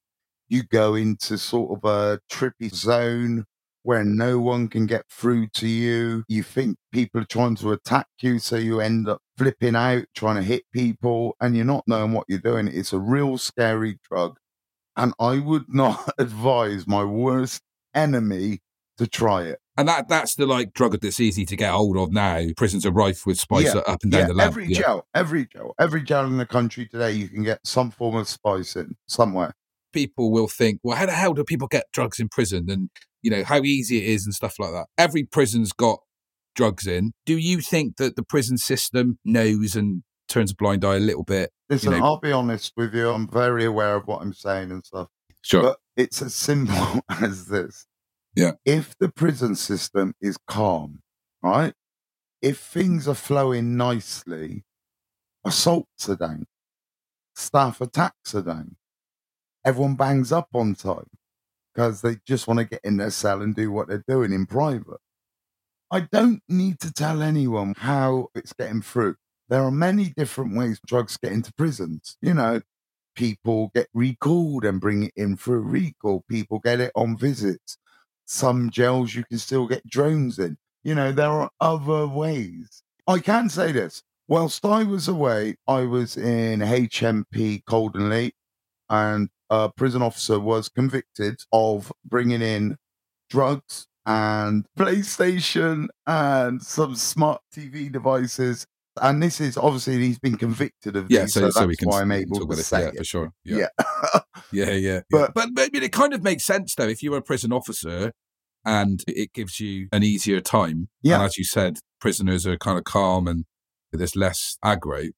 You 0.48 0.64
go 0.64 0.96
into 0.96 1.38
sort 1.38 1.78
of 1.78 1.84
a 1.90 2.20
trippy 2.32 2.74
zone 2.74 3.46
where 3.84 4.04
no 4.04 4.40
one 4.40 4.68
can 4.68 4.86
get 4.86 5.04
through 5.10 5.48
to 5.56 5.68
you. 5.68 6.24
You 6.28 6.44
think 6.44 6.78
people 6.92 7.22
are 7.22 7.26
trying 7.26 7.56
to 7.58 7.72
attack 7.72 8.08
you, 8.22 8.40
so 8.40 8.56
you 8.56 8.80
end 8.82 9.08
up 9.08 9.20
flipping 9.38 9.76
out, 9.76 10.06
trying 10.16 10.38
to 10.38 10.42
hit 10.44 10.64
people, 10.74 11.36
and 11.40 11.56
you're 11.56 11.66
not 11.66 11.84
knowing 11.88 12.14
what 12.14 12.26
you're 12.28 12.40
doing. 12.40 12.68
It's 12.68 12.94
a 12.94 13.00
real 13.00 13.38
scary 13.38 14.00
drug. 14.10 14.38
And 14.96 15.14
I 15.20 15.40
would 15.40 15.66
not 15.74 16.12
advise 16.18 16.88
my 16.88 17.04
worst 17.04 17.62
enemy 17.94 18.60
to 18.98 19.08
try 19.08 19.44
it. 19.44 19.60
And 19.76 19.88
that 19.88 20.08
that's 20.08 20.36
the 20.36 20.46
like 20.46 20.74
drug 20.74 21.00
that's 21.02 21.20
easy 21.20 21.46
to 21.48 21.56
get 21.56 21.72
hold 21.72 21.98
of 21.98 22.12
now. 22.12 22.44
Prisons 22.56 22.86
are 22.86 22.92
rife 22.92 23.26
with 23.26 23.40
spice 23.40 23.74
Yeah, 23.74 23.82
up 23.88 24.04
and 24.04 24.12
down 24.12 24.22
yeah, 24.22 24.28
the 24.28 24.34
land. 24.36 24.52
every 24.52 24.68
jail, 24.68 25.08
every 25.16 25.46
jail, 25.48 25.74
every 25.80 26.04
jail 26.04 26.26
in 26.26 26.38
the 26.38 26.46
country 26.46 26.86
today, 26.86 27.12
you 27.12 27.28
can 27.28 27.42
get 27.42 27.60
some 27.66 27.90
form 27.90 28.16
of 28.16 28.28
spice 28.28 28.76
in 28.76 28.96
somewhere. 29.08 29.56
People 29.94 30.32
will 30.32 30.48
think, 30.48 30.80
well, 30.84 30.98
how 30.98 31.06
the 31.06 31.12
hell 31.14 31.34
do 31.34 31.44
people 31.44 31.68
get 31.68 31.86
drugs 31.94 32.20
in 32.20 32.28
prison? 32.30 32.66
And, 32.70 32.90
you 33.22 33.32
know, 33.32 33.44
how 33.44 33.62
easy 33.62 33.98
it 33.98 34.06
is 34.06 34.26
and 34.26 34.34
stuff 34.34 34.56
like 34.60 34.72
that. 34.72 34.88
Every 34.98 35.24
prison's 35.24 35.72
got 35.72 36.00
drugs 36.56 36.86
in. 36.88 37.14
Do 37.26 37.38
you 37.38 37.62
think 37.62 37.98
that 37.98 38.16
the 38.16 38.24
prison 38.24 38.58
system 38.58 39.20
knows 39.24 39.76
and 39.76 40.04
turns 40.28 40.52
a 40.52 40.56
blind 40.56 40.84
eye 40.84 40.96
a 40.96 41.00
little 41.00 41.24
bit? 41.24 41.52
Listen, 41.70 41.92
know- 41.92 42.04
I'll 42.04 42.20
be 42.20 42.32
honest 42.32 42.74
with 42.76 42.94
you. 42.94 43.10
I'm 43.10 43.28
very 43.28 43.66
aware 43.66 43.96
of 43.96 44.06
what 44.06 44.22
I'm 44.22 44.34
saying 44.34 44.72
and 44.72 44.86
stuff. 44.86 45.08
Sure. 45.42 45.62
But 45.62 45.78
it's 45.96 46.22
as 46.22 46.36
simple 46.36 47.02
as 47.10 47.48
this. 47.48 47.86
Yeah. 48.36 48.54
If 48.66 48.98
the 48.98 49.10
prison 49.10 49.56
system 49.56 50.14
is 50.22 50.38
calm, 50.48 51.02
right? 51.42 51.74
If 52.42 52.60
things 52.60 53.08
are 53.08 53.16
flowing 53.16 53.78
nicely, 53.78 54.64
assaults 55.46 56.10
are 56.10 56.16
down, 56.16 56.46
staff 57.36 57.80
attacks 57.80 58.34
are 58.36 58.42
down, 58.42 58.76
everyone 59.66 59.96
bangs 59.96 60.32
up 60.32 60.50
on 60.54 60.76
time 60.76 61.08
because 61.74 62.02
they 62.02 62.18
just 62.26 62.48
want 62.48 62.60
to 62.60 62.66
get 62.66 62.82
in 62.84 62.98
their 62.98 63.10
cell 63.10 63.42
and 63.42 63.56
do 63.56 63.72
what 63.72 63.88
they're 63.88 64.04
doing 64.08 64.32
in 64.32 64.46
private. 64.46 65.00
I 65.92 66.02
don't 66.12 66.42
need 66.50 66.80
to 66.82 66.92
tell 66.92 67.22
anyone 67.22 67.76
how 67.78 68.28
it's 68.36 68.54
getting 68.54 68.82
through. 68.82 69.16
There 69.50 69.64
are 69.64 69.72
many 69.72 70.14
different 70.16 70.56
ways 70.58 70.80
drugs 70.86 71.18
get 71.18 71.32
into 71.32 71.54
prisons. 71.54 72.18
You 72.22 72.34
know, 72.34 72.62
people 73.16 73.72
get 73.76 73.88
recalled 73.94 74.66
and 74.66 74.82
bring 74.82 75.04
it 75.04 75.14
in 75.16 75.36
for 75.36 75.56
a 75.56 75.60
recall. 75.60 76.24
People 76.28 76.60
get 76.60 76.80
it 76.80 76.92
on 76.96 77.18
visits. 77.18 77.78
Some 78.26 78.70
jails 78.70 79.14
you 79.14 79.24
can 79.26 79.38
still 79.38 79.68
get 79.68 79.88
drones 79.88 80.40
in. 80.40 80.58
You 80.84 80.96
know, 80.96 81.12
there 81.12 81.30
are 81.30 81.52
other 81.60 82.08
ways. 82.08 82.84
I 83.08 83.20
can 83.20 83.50
say 83.50 83.72
this. 83.72 84.02
Whilst 84.28 84.66
I 84.66 84.84
was 84.84 85.08
away, 85.08 85.58
I 85.68 85.82
was 85.82 86.16
in 86.18 86.62
HMP 86.62 87.64
Coldingley 87.66 88.32
and 88.90 89.30
a 89.54 89.70
prison 89.76 90.02
officer 90.02 90.40
was 90.40 90.70
convicted 90.70 91.36
of 91.52 91.92
bringing 92.06 92.42
in 92.42 92.78
drugs 93.30 93.88
and 94.06 94.66
PlayStation 94.78 95.88
and 96.08 96.62
some 96.62 96.96
smart 96.96 97.42
TV 97.56 97.92
devices. 97.92 98.66
And 99.02 99.22
this 99.24 99.42
is 99.42 99.58
obviously 99.58 99.98
he's 100.00 100.20
been 100.20 100.38
convicted 100.38 100.96
of 100.96 101.10
yeah, 101.10 101.22
these, 101.22 101.34
so, 101.34 101.40
so, 101.42 101.50
so 101.50 101.60
that's 101.62 101.68
we 101.68 101.76
can 101.76 101.90
why 101.90 102.02
I'm 102.02 102.12
able 102.12 102.40
to 102.46 102.52
it. 102.54 102.58
say 102.64 102.82
Yeah, 102.82 102.88
it. 102.90 102.98
for 102.98 103.04
sure. 103.04 103.32
Yeah. 103.44 103.58
Yeah. 103.58 104.20
Yeah, 104.52 104.72
yeah. 104.72 105.00
But- 105.10 105.34
But, 105.34 105.50
but 105.56 105.70
it 105.74 105.92
kind 105.92 106.14
of 106.14 106.22
makes 106.22 106.44
sense 106.46 106.76
though. 106.76 106.88
If 106.88 107.02
you 107.02 107.10
were 107.12 107.18
a 107.18 107.22
prison 107.24 107.52
officer 107.52 108.12
and 108.66 109.04
it 109.08 109.34
gives 109.34 109.60
you 109.60 109.88
an 109.92 110.04
easier 110.04 110.42
time, 110.42 110.90
Yeah. 111.02 111.16
and 111.16 111.24
as 111.24 111.38
you 111.40 111.44
said, 111.44 111.80
prisoners 112.00 112.46
are 112.46 112.58
kind 112.58 112.78
of 112.78 112.84
calm 112.84 113.28
and 113.28 113.46
there's 113.92 114.16
less 114.16 114.58
aggro. 114.64 115.10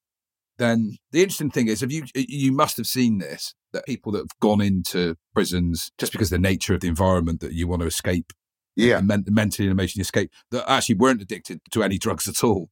Then 0.57 0.97
the 1.11 1.21
interesting 1.21 1.51
thing 1.51 1.67
is, 1.67 1.83
if 1.83 1.91
you 1.91 2.05
you 2.15 2.53
must 2.53 2.77
have 2.77 2.87
seen 2.87 3.17
this 3.17 3.53
that 3.75 3.85
people 3.85 4.11
that 4.13 4.19
have 4.19 4.39
gone 4.39 4.61
into 4.61 5.15
prisons 5.33 5.91
just 5.97 6.11
because 6.11 6.31
of 6.31 6.41
the 6.41 6.47
nature 6.47 6.73
of 6.73 6.81
the 6.81 6.87
environment 6.87 7.39
that 7.41 7.53
you 7.53 7.67
want 7.67 7.81
to 7.81 7.87
escape, 7.87 8.33
yeah. 8.75 8.99
men- 9.01 9.25
mentally 9.29 9.67
and 9.67 9.79
emotionally 9.79 10.01
escape, 10.01 10.31
that 10.51 10.69
actually 10.69 10.95
weren't 10.95 11.21
addicted 11.21 11.59
to 11.71 11.83
any 11.83 11.97
drugs 11.97 12.27
at 12.27 12.43
all. 12.43 12.69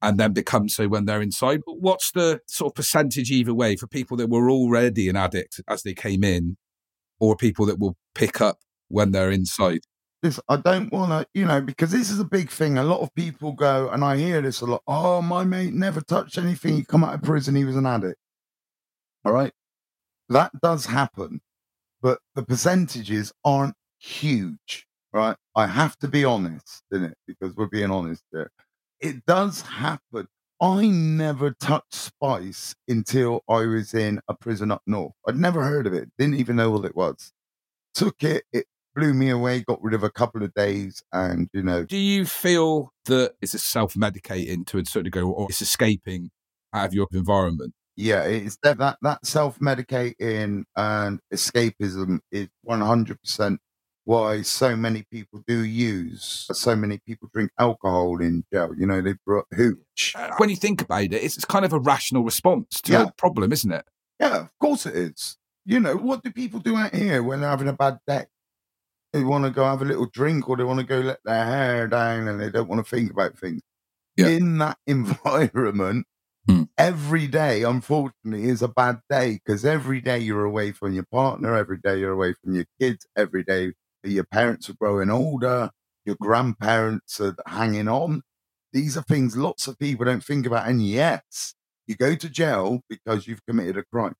And 0.00 0.18
then 0.18 0.32
become 0.32 0.68
so 0.68 0.86
when 0.86 1.06
they're 1.06 1.20
inside. 1.20 1.60
What's 1.66 2.12
the 2.12 2.40
sort 2.46 2.70
of 2.70 2.76
percentage 2.76 3.32
either 3.32 3.52
way 3.52 3.74
for 3.74 3.88
people 3.88 4.16
that 4.18 4.30
were 4.30 4.48
already 4.48 5.08
an 5.08 5.16
addict 5.16 5.60
as 5.68 5.82
they 5.82 5.92
came 5.92 6.22
in, 6.22 6.56
or 7.18 7.34
people 7.34 7.66
that 7.66 7.80
will 7.80 7.96
pick 8.14 8.40
up 8.40 8.60
when 8.86 9.10
they're 9.10 9.32
inside? 9.32 9.80
this 10.22 10.40
I 10.48 10.56
don't 10.56 10.92
want 10.92 11.10
to, 11.10 11.26
you 11.38 11.46
know, 11.46 11.60
because 11.60 11.90
this 11.90 12.10
is 12.10 12.20
a 12.20 12.24
big 12.24 12.50
thing. 12.50 12.78
A 12.78 12.82
lot 12.82 13.00
of 13.00 13.14
people 13.14 13.52
go, 13.52 13.88
and 13.88 14.04
I 14.04 14.16
hear 14.16 14.40
this 14.40 14.60
a 14.60 14.66
lot. 14.66 14.82
Oh, 14.86 15.22
my 15.22 15.44
mate 15.44 15.72
never 15.72 16.00
touched 16.00 16.38
anything. 16.38 16.76
He 16.76 16.84
come 16.84 17.04
out 17.04 17.14
of 17.14 17.22
prison, 17.22 17.54
he 17.54 17.64
was 17.64 17.76
an 17.76 17.86
addict. 17.86 18.18
All 19.24 19.32
right, 19.32 19.52
that 20.28 20.52
does 20.62 20.86
happen, 20.86 21.40
but 22.02 22.18
the 22.34 22.42
percentages 22.42 23.32
aren't 23.44 23.74
huge, 23.98 24.86
right? 25.12 25.36
I 25.54 25.66
have 25.66 25.96
to 25.98 26.08
be 26.08 26.24
honest 26.24 26.82
in 26.92 27.04
it 27.04 27.16
because 27.26 27.54
we're 27.56 27.66
being 27.66 27.90
honest 27.90 28.22
here. 28.32 28.50
It 29.00 29.24
does 29.26 29.62
happen. 29.62 30.28
I 30.60 30.88
never 30.88 31.52
touched 31.52 31.94
spice 31.94 32.74
until 32.88 33.42
I 33.48 33.64
was 33.66 33.94
in 33.94 34.20
a 34.28 34.34
prison 34.34 34.72
up 34.72 34.82
north. 34.86 35.12
I'd 35.26 35.36
never 35.36 35.62
heard 35.62 35.86
of 35.86 35.94
it. 35.94 36.10
Didn't 36.18 36.34
even 36.36 36.56
know 36.56 36.70
what 36.70 36.84
it 36.84 36.96
was. 36.96 37.32
Took 37.94 38.22
it. 38.24 38.44
It 38.52 38.66
blew 38.94 39.14
me 39.14 39.30
away, 39.30 39.60
got 39.60 39.82
rid 39.82 39.94
of 39.94 40.02
a 40.02 40.10
couple 40.10 40.42
of 40.42 40.52
days, 40.54 41.02
and 41.12 41.48
you 41.52 41.62
know, 41.62 41.84
Do 41.84 41.96
you 41.96 42.26
feel 42.26 42.92
that 43.04 43.34
it's 43.40 43.54
a 43.54 43.58
self-medicating 43.58 44.66
to 44.66 44.78
a 44.78 44.84
certain 44.84 45.04
degree, 45.04 45.22
or 45.22 45.46
it's 45.48 45.62
escaping 45.62 46.30
out 46.72 46.86
of 46.86 46.94
your 46.94 47.06
environment? 47.12 47.72
Yeah, 47.98 48.22
it's 48.22 48.56
that 48.62 48.78
that, 48.78 48.96
that 49.02 49.26
self 49.26 49.58
medicating 49.58 50.64
and 50.76 51.18
escapism 51.34 52.20
is 52.30 52.48
one 52.62 52.80
hundred 52.80 53.20
percent 53.20 53.60
why 54.04 54.40
so 54.40 54.74
many 54.74 55.04
people 55.12 55.42
do 55.46 55.64
use. 55.64 56.46
So 56.52 56.74
many 56.76 56.98
people 57.06 57.28
drink 57.34 57.50
alcohol 57.58 58.20
in 58.22 58.44
jail. 58.52 58.70
You 58.78 58.86
know, 58.86 59.02
they 59.02 59.14
brought 59.26 59.44
hooch. 59.52 60.14
When 60.38 60.48
you 60.48 60.56
think 60.56 60.80
about 60.80 61.02
it, 61.02 61.12
it's, 61.12 61.36
it's 61.36 61.44
kind 61.44 61.64
of 61.66 61.74
a 61.74 61.78
rational 61.78 62.24
response 62.24 62.80
to 62.82 62.92
Yeah. 62.92 63.02
a 63.08 63.12
problem, 63.18 63.52
isn't 63.52 63.70
it? 63.70 63.84
Yeah, 64.18 64.38
of 64.42 64.50
course 64.60 64.86
it 64.86 64.96
is. 64.96 65.36
You 65.66 65.80
know, 65.80 65.96
what 65.96 66.22
do 66.22 66.30
people 66.30 66.60
do 66.60 66.74
out 66.76 66.94
here 66.94 67.22
when 67.22 67.40
they're 67.40 67.50
having 67.50 67.68
a 67.68 67.74
bad 67.74 67.98
day? 68.06 68.24
They 69.12 69.24
want 69.24 69.44
to 69.44 69.50
go 69.50 69.64
have 69.64 69.82
a 69.82 69.84
little 69.84 70.06
drink 70.06 70.48
or 70.48 70.56
they 70.56 70.64
want 70.64 70.80
to 70.80 70.86
go 70.86 71.00
let 71.00 71.18
their 71.24 71.44
hair 71.44 71.86
down 71.88 72.28
and 72.28 72.40
they 72.40 72.48
don't 72.50 72.68
want 72.68 72.82
to 72.82 72.88
think 72.96 73.10
about 73.10 73.38
things. 73.38 73.60
Yeah. 74.16 74.28
In 74.28 74.56
that 74.58 74.78
environment, 74.86 76.06
Hmm. 76.48 76.62
every 76.78 77.26
day, 77.26 77.62
unfortunately, 77.62 78.44
is 78.48 78.62
a 78.62 78.68
bad 78.68 79.00
day 79.10 79.34
because 79.44 79.64
every 79.64 80.00
day 80.00 80.18
you're 80.18 80.44
away 80.44 80.72
from 80.72 80.94
your 80.94 81.04
partner, 81.12 81.56
every 81.56 81.78
day 81.78 81.98
you're 81.98 82.12
away 82.12 82.34
from 82.42 82.54
your 82.54 82.64
kids, 82.80 83.06
every 83.16 83.44
day 83.44 83.72
your 84.04 84.24
parents 84.24 84.70
are 84.70 84.74
growing 84.74 85.10
older, 85.10 85.70
your 86.06 86.16
grandparents 86.20 87.20
are 87.20 87.36
hanging 87.46 87.88
on. 87.88 88.22
These 88.72 88.96
are 88.96 89.02
things 89.02 89.36
lots 89.36 89.66
of 89.68 89.78
people 89.78 90.06
don't 90.06 90.24
think 90.24 90.46
about. 90.46 90.68
And 90.68 90.86
yes, 90.86 91.54
you 91.86 91.96
go 91.96 92.14
to 92.14 92.28
jail 92.30 92.80
because 92.88 93.26
you've 93.26 93.44
committed 93.46 93.76
a 93.76 93.84
crime. 93.92 94.14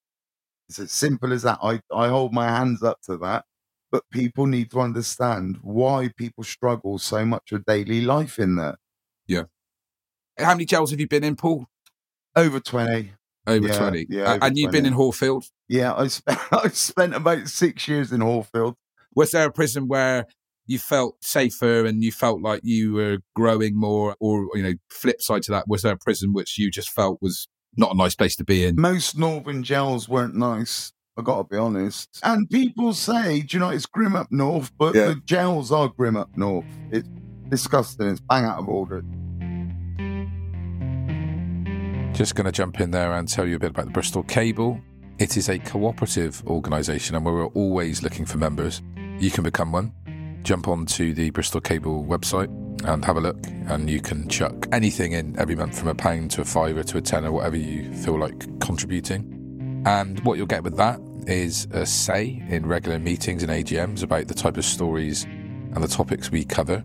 It's 0.69 0.79
as 0.79 0.93
simple 0.93 1.33
as 1.33 1.43
that. 1.43 1.59
I, 1.63 1.81
I 1.95 2.09
hold 2.09 2.33
my 2.35 2.49
hands 2.49 2.83
up 2.83 3.01
to 3.05 3.17
that. 3.19 3.45
But 3.93 4.05
people 4.13 4.47
need 4.47 4.71
to 4.73 4.81
understand 4.81 5.59
why 5.63 6.11
people 6.17 6.45
struggle 6.45 6.99
so 6.99 7.25
much 7.27 7.53
with 7.53 7.65
daily 7.67 8.03
life 8.03 8.39
in 8.39 8.57
there. 8.57 8.77
Yeah. 9.27 9.45
How 10.39 10.55
many 10.55 10.65
jails 10.65 10.91
have 10.91 11.01
you 11.01 11.09
been 11.09 11.25
in, 11.25 11.37
Paul? 11.37 11.67
Over 12.39 12.61
20. 12.61 13.13
Over 13.47 13.67
Yeah, 13.67 13.79
20. 13.79 14.07
yeah, 14.11 14.33
over 14.35 14.45
and 14.45 14.59
you've 14.59 14.71
been 14.73 14.87
in 14.87 14.95
Hallfield. 14.95 15.45
Yeah, 15.69 15.95
I 15.95 16.07
spent, 16.09 16.39
I 16.53 16.69
spent 16.69 17.15
about 17.15 17.49
six 17.49 17.89
years 17.89 18.13
in 18.13 18.21
Hallfield. 18.21 18.75
Was 19.15 19.31
there 19.33 19.47
a 19.47 19.53
prison 19.53 19.89
where 19.89 20.27
you 20.67 20.79
felt 20.79 21.17
safer 21.23 21.85
and 21.87 22.03
you 22.05 22.13
felt 22.13 22.43
like 22.43 22.61
you 22.63 22.93
were 22.93 23.19
growing 23.35 23.75
more? 23.79 24.15
Or, 24.21 24.49
you 24.55 24.63
know, 24.63 24.75
flip 24.91 25.21
side 25.23 25.43
to 25.45 25.53
that, 25.53 25.67
was 25.67 25.83
there 25.83 25.95
a 25.95 25.99
prison 25.99 26.33
which 26.33 26.59
you 26.59 26.71
just 26.71 26.91
felt 26.91 27.19
was 27.23 27.49
not 27.77 27.93
a 27.93 27.97
nice 27.97 28.15
place 28.15 28.37
to 28.37 28.45
be 28.45 28.65
in? 28.65 28.79
Most 28.81 29.17
northern 29.19 29.63
jails 29.63 30.09
weren't 30.09 30.35
nice. 30.35 30.93
I 31.19 31.23
got 31.23 31.39
to 31.39 31.45
be 31.45 31.57
honest. 31.57 32.21
And 32.23 32.49
people 32.49 32.93
say, 32.93 33.41
do 33.41 33.57
you 33.57 33.61
know, 33.61 33.71
it's 33.71 33.87
grim 33.87 34.15
up 34.15 34.29
north, 34.31 34.71
but 34.79 34.95
Yeah. 34.95 35.07
the 35.09 35.15
jails 35.25 35.73
are 35.73 35.89
grim 35.89 36.17
up 36.17 36.37
north. 36.37 36.67
It's 36.93 37.09
disgusting. 37.49 38.09
It's 38.09 38.21
bang 38.21 38.45
out 38.45 38.59
of 38.59 38.69
order. 38.69 39.03
Just 42.13 42.35
going 42.35 42.47
to 42.47 42.53
jump 42.53 42.81
in 42.81 42.91
there 42.91 43.13
and 43.13 43.29
tell 43.29 43.47
you 43.47 43.57
a 43.57 43.59
bit 43.59 43.71
about 43.71 43.87
the 43.87 43.93
Bristol 43.93 44.23
Cable. 44.25 44.81
It 45.19 45.37
is 45.37 45.49
a 45.49 45.59
cooperative 45.59 46.43
organisation 46.47 47.15
and 47.15 47.25
we're 47.25 47.47
always 47.47 48.03
looking 48.03 48.27
for 48.27 48.39
members. 48.39 48.83
You 49.19 49.31
can 49.31 49.45
become 49.45 49.73
one. 49.73 49.93
Jump 50.43 50.69
onto 50.69 51.15
the 51.15 51.31
Bristol 51.31 51.61
Cable 51.61 52.05
website 52.05 52.49
and 52.85 53.05
have 53.05 53.17
a 53.17 53.21
look, 53.21 53.39
and 53.67 53.91
you 53.91 54.01
can 54.01 54.29
chuck 54.29 54.67
anything 54.73 55.13
in 55.13 55.39
every 55.39 55.57
month 55.57 55.79
from 55.79 55.89
a 55.89 55.95
pound 55.95 56.31
to 56.33 56.43
a 56.43 56.45
fiver 56.45 56.83
to 56.85 56.99
a 56.99 57.01
tenner, 57.01 57.33
whatever 57.33 57.57
you 57.57 57.93
feel 57.93 58.19
like 58.19 58.39
contributing. 58.61 59.83
And 59.85 60.21
what 60.21 60.39
you'll 60.39 60.47
get 60.47 60.63
with 60.63 60.77
that 60.77 61.01
is 61.27 61.67
a 61.73 61.85
say 61.85 62.43
in 62.49 62.67
regular 62.67 62.99
meetings 62.99 63.43
and 63.43 63.53
AGMs 63.53 64.03
about 64.03 64.29
the 64.29 64.35
type 64.35 64.57
of 64.57 64.65
stories 64.65 65.25
and 65.25 65.83
the 65.83 65.89
topics 65.89 66.31
we 66.31 66.45
cover, 66.45 66.85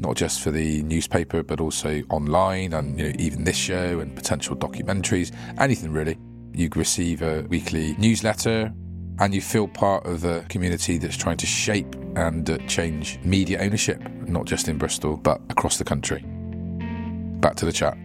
not 0.00 0.16
just 0.16 0.40
for 0.40 0.50
the 0.50 0.82
newspaper, 0.82 1.42
but 1.42 1.60
also 1.60 2.02
online 2.10 2.72
and 2.72 2.98
you 2.98 3.08
know, 3.08 3.14
even 3.18 3.44
this 3.44 3.56
show 3.56 4.00
and 4.00 4.16
potential 4.16 4.56
documentaries, 4.56 5.30
anything 5.58 5.92
really. 5.92 6.18
You 6.52 6.68
receive 6.74 7.22
a 7.22 7.42
weekly 7.42 7.94
newsletter 7.98 8.72
and 9.20 9.34
you 9.34 9.40
feel 9.40 9.68
part 9.68 10.06
of 10.06 10.24
a 10.24 10.40
community 10.48 10.98
that's 10.98 11.16
trying 11.16 11.36
to 11.36 11.46
shape 11.46 11.94
and 12.16 12.48
uh, 12.48 12.58
change 12.66 13.20
media 13.22 13.60
ownership, 13.60 14.02
not 14.26 14.46
just 14.46 14.66
in 14.66 14.78
Bristol, 14.78 15.16
but 15.16 15.40
across 15.50 15.76
the 15.76 15.84
country. 15.84 16.24
Back 17.40 17.54
to 17.56 17.66
the 17.66 17.72
chat. 17.72 17.96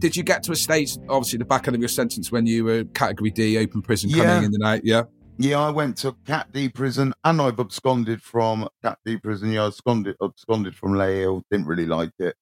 Did 0.00 0.16
you 0.16 0.24
get 0.24 0.42
to 0.44 0.52
a 0.52 0.56
stage, 0.56 0.96
obviously, 1.08 1.38
the 1.38 1.44
back 1.44 1.68
end 1.68 1.76
of 1.76 1.80
your 1.80 1.88
sentence 1.88 2.32
when 2.32 2.44
you 2.44 2.64
were 2.64 2.84
category 2.86 3.30
D, 3.30 3.56
open 3.58 3.82
prison, 3.82 4.10
Yeah. 4.10 4.24
coming 4.24 4.44
in 4.50 4.54
and 4.54 4.64
out? 4.64 4.84
Yeah. 4.84 5.04
Yeah, 5.38 5.60
I 5.60 5.70
went 5.70 5.96
to 5.98 6.14
Cat 6.26 6.52
D 6.52 6.68
prison 6.68 7.14
and 7.24 7.40
I've 7.40 7.58
absconded 7.58 8.22
from 8.22 8.68
Cat 8.82 8.98
D 9.04 9.16
prison. 9.16 9.50
Yeah, 9.50 9.64
I 9.64 9.66
absconded, 9.68 10.16
absconded 10.22 10.76
from 10.76 10.92
Leyhill. 10.92 11.42
Didn't 11.50 11.66
really 11.66 11.86
like 11.86 12.12
it. 12.18 12.36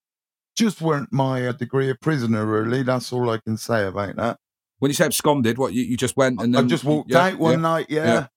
Just 0.55 0.81
weren't 0.81 1.11
my 1.11 1.47
uh, 1.47 1.53
degree 1.53 1.89
of 1.89 1.99
prisoner, 2.01 2.45
really. 2.45 2.83
That's 2.83 3.11
all 3.13 3.29
I 3.29 3.37
can 3.37 3.57
say 3.57 3.85
about 3.85 4.17
that. 4.17 4.37
When 4.79 4.89
you 4.89 4.93
say 4.93 5.05
absconded, 5.05 5.57
what 5.57 5.73
you, 5.73 5.83
you 5.83 5.95
just 5.95 6.17
went 6.17 6.41
and 6.41 6.55
I 6.55 6.63
just 6.63 6.83
walked 6.83 7.11
yeah, 7.11 7.27
out 7.27 7.39
one 7.39 7.53
yeah. 7.53 7.57
night. 7.57 7.85
Yeah. 7.89 8.27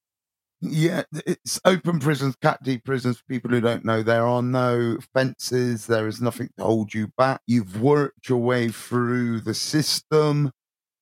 yeah. 0.60 1.02
it's 1.26 1.60
open 1.64 1.98
prisons, 1.98 2.36
Cat 2.36 2.62
D 2.62 2.78
prisons. 2.78 3.18
For 3.18 3.24
people 3.28 3.50
who 3.50 3.60
don't 3.60 3.84
know, 3.84 4.02
there 4.02 4.26
are 4.26 4.42
no 4.42 4.98
fences. 5.12 5.86
There 5.86 6.06
is 6.06 6.20
nothing 6.20 6.48
to 6.58 6.64
hold 6.64 6.94
you 6.94 7.08
back. 7.18 7.40
You've 7.46 7.82
worked 7.82 8.28
your 8.28 8.38
way 8.38 8.68
through 8.68 9.40
the 9.40 9.54
system 9.54 10.52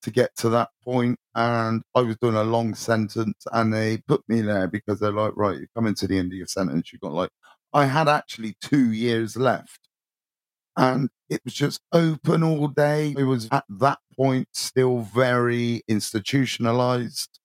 to 0.02 0.10
get 0.10 0.34
to 0.36 0.48
that 0.48 0.70
point. 0.82 1.18
And 1.34 1.82
I 1.94 2.00
was 2.02 2.16
doing 2.18 2.34
a 2.34 2.44
long 2.44 2.74
sentence, 2.74 3.46
and 3.52 3.72
they 3.72 3.98
put 4.06 4.22
me 4.28 4.42
there 4.42 4.68
because 4.68 5.00
they're 5.00 5.12
like, 5.12 5.32
right, 5.36 5.56
you're 5.58 5.68
coming 5.74 5.94
to 5.96 6.06
the 6.06 6.18
end 6.18 6.32
of 6.32 6.36
your 6.38 6.46
sentence. 6.46 6.92
You've 6.92 7.00
got 7.00 7.12
like, 7.12 7.30
I 7.72 7.86
had 7.86 8.08
actually 8.08 8.56
two 8.60 8.92
years 8.92 9.36
left. 9.36 9.80
And 10.76 11.10
it 11.28 11.40
was 11.44 11.54
just 11.54 11.80
open 11.92 12.42
all 12.42 12.68
day. 12.68 13.14
It 13.16 13.24
was 13.24 13.48
at 13.50 13.64
that 13.80 13.98
point 14.16 14.48
still 14.52 15.00
very 15.00 15.82
institutionalized. 15.88 17.38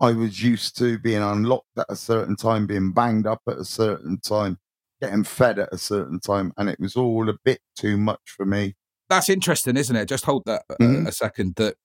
I 0.00 0.12
was 0.12 0.42
used 0.42 0.76
to 0.78 0.98
being 0.98 1.22
unlocked 1.22 1.76
at 1.78 1.86
a 1.88 1.96
certain 1.96 2.36
time, 2.36 2.66
being 2.66 2.92
banged 2.92 3.26
up 3.26 3.42
at 3.48 3.58
a 3.58 3.64
certain 3.64 4.20
time, 4.20 4.58
getting 5.02 5.24
fed 5.24 5.58
at 5.58 5.70
a 5.72 5.78
certain 5.78 6.20
time, 6.20 6.52
and 6.56 6.68
it 6.68 6.78
was 6.78 6.94
all 6.94 7.28
a 7.28 7.34
bit 7.44 7.60
too 7.76 7.96
much 7.96 8.20
for 8.26 8.46
me. 8.46 8.74
That's 9.08 9.28
interesting, 9.28 9.76
isn't 9.76 9.96
it? 9.96 10.06
Just 10.06 10.24
hold 10.26 10.44
that 10.46 10.62
uh, 10.70 10.76
Mhm. 10.80 11.08
a 11.08 11.12
second. 11.12 11.54
That 11.56 11.76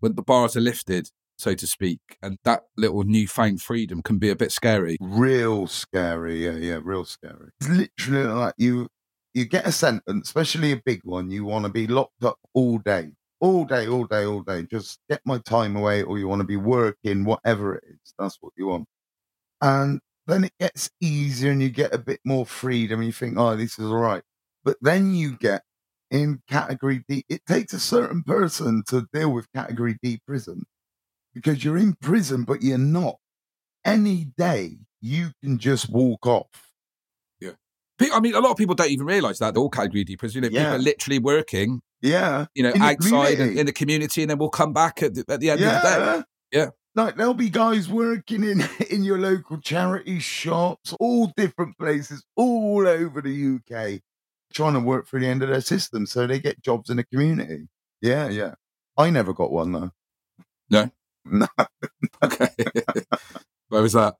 when 0.00 0.14
the 0.14 0.22
bars 0.22 0.56
are 0.56 0.60
lifted, 0.60 1.10
so 1.36 1.54
to 1.54 1.66
speak, 1.66 2.00
and 2.22 2.38
that 2.44 2.64
little 2.76 3.04
newfound 3.04 3.62
freedom 3.62 4.02
can 4.02 4.18
be 4.18 4.30
a 4.30 4.36
bit 4.36 4.52
scary. 4.52 4.96
Real 5.00 5.66
scary, 5.66 6.44
yeah, 6.44 6.56
yeah, 6.56 6.80
real 6.82 7.04
scary. 7.04 7.50
It's 7.60 7.68
literally 7.68 8.26
like 8.26 8.54
you 8.58 8.88
you 9.34 9.44
get 9.44 9.66
a 9.66 9.72
sentence, 9.72 10.28
especially 10.28 10.72
a 10.72 10.82
big 10.84 11.00
one, 11.04 11.30
you 11.30 11.44
want 11.44 11.64
to 11.64 11.70
be 11.70 11.86
locked 11.86 12.24
up 12.24 12.38
all 12.54 12.78
day. 12.78 13.12
All 13.40 13.64
day, 13.64 13.86
all 13.86 14.04
day, 14.04 14.24
all 14.24 14.40
day. 14.42 14.64
Just 14.64 14.98
get 15.08 15.20
my 15.24 15.38
time 15.38 15.76
away, 15.76 16.02
or 16.02 16.18
you 16.18 16.26
want 16.26 16.40
to 16.40 16.46
be 16.46 16.56
working, 16.56 17.24
whatever 17.24 17.76
it 17.76 17.84
is. 17.88 18.14
That's 18.18 18.36
what 18.40 18.52
you 18.56 18.66
want. 18.66 18.86
And 19.60 20.00
then 20.26 20.44
it 20.44 20.52
gets 20.58 20.90
easier 21.00 21.52
and 21.52 21.62
you 21.62 21.70
get 21.70 21.94
a 21.94 21.98
bit 21.98 22.20
more 22.24 22.44
freedom 22.46 22.98
and 23.00 23.06
you 23.06 23.12
think, 23.12 23.38
oh, 23.38 23.56
this 23.56 23.78
is 23.78 23.86
all 23.86 23.98
right. 23.98 24.22
But 24.64 24.76
then 24.80 25.14
you 25.14 25.36
get 25.36 25.62
in 26.10 26.40
category 26.48 27.04
D, 27.08 27.24
it 27.28 27.44
takes 27.46 27.72
a 27.72 27.80
certain 27.80 28.22
person 28.22 28.82
to 28.88 29.06
deal 29.12 29.32
with 29.32 29.50
category 29.52 29.98
D 30.02 30.20
prison 30.26 30.64
because 31.34 31.64
you're 31.64 31.78
in 31.78 31.94
prison, 32.00 32.44
but 32.44 32.62
you're 32.62 32.78
not. 32.78 33.16
Any 33.84 34.26
day 34.36 34.78
you 35.00 35.30
can 35.42 35.58
just 35.58 35.88
walk 35.90 36.26
off. 36.26 36.46
Pe- 37.98 38.10
I 38.12 38.20
mean, 38.20 38.34
a 38.36 38.40
lot 38.40 38.52
of 38.52 38.56
people 38.56 38.76
don't 38.76 38.90
even 38.90 39.06
realise 39.06 39.40
that 39.40 39.54
they're 39.54 39.60
all 39.60 39.68
category 39.68 40.04
D 40.04 40.16
prisons. 40.16 40.36
You 40.36 40.40
know, 40.42 40.54
Yeah. 40.54 40.64
people 40.66 40.74
are 40.76 40.82
literally 40.84 41.18
working, 41.18 41.80
Yeah. 42.00 42.46
you 42.54 42.62
know, 42.62 42.70
In 42.70 42.80
outside 42.80 43.32
community. 43.32 43.58
in 43.58 43.66
the 43.66 43.72
community, 43.72 44.22
and 44.22 44.30
then 44.30 44.38
we'll 44.38 44.50
come 44.50 44.72
back 44.72 45.02
at 45.02 45.14
the, 45.14 45.24
at 45.28 45.40
the 45.40 45.50
end 45.50 45.60
of 45.62 45.66
the 45.66 45.80
day. 45.80 45.82
Yeah. 45.98 46.22
Yeah. 46.52 46.70
Like 46.94 47.16
there'll 47.16 47.34
be 47.34 47.50
guys 47.50 47.88
working 47.88 48.44
in 48.44 48.62
in 48.90 49.02
your 49.02 49.18
local 49.18 49.58
charity 49.58 50.20
shops, 50.20 50.94
all 51.00 51.32
different 51.36 51.76
places, 51.76 52.24
all 52.36 52.86
over 52.86 53.20
the 53.20 53.56
UK, 53.56 54.00
trying 54.52 54.74
to 54.74 54.80
work 54.80 55.06
through 55.06 55.20
the 55.20 55.26
end 55.28 55.42
of 55.42 55.48
their 55.48 55.60
system, 55.60 56.06
so 56.06 56.26
they 56.26 56.38
get 56.38 56.62
jobs 56.62 56.90
in 56.90 56.96
the 56.96 57.04
community. 57.04 57.68
Yeah, 58.00 58.28
yeah. 58.28 58.54
I 58.96 59.10
never 59.10 59.32
got 59.32 59.50
one 59.52 59.72
though. 59.72 59.90
No? 60.70 60.90
no. 61.24 61.46
Okay. 62.22 62.48
Where 63.68 63.82
was 63.82 63.92
that? 63.92 64.16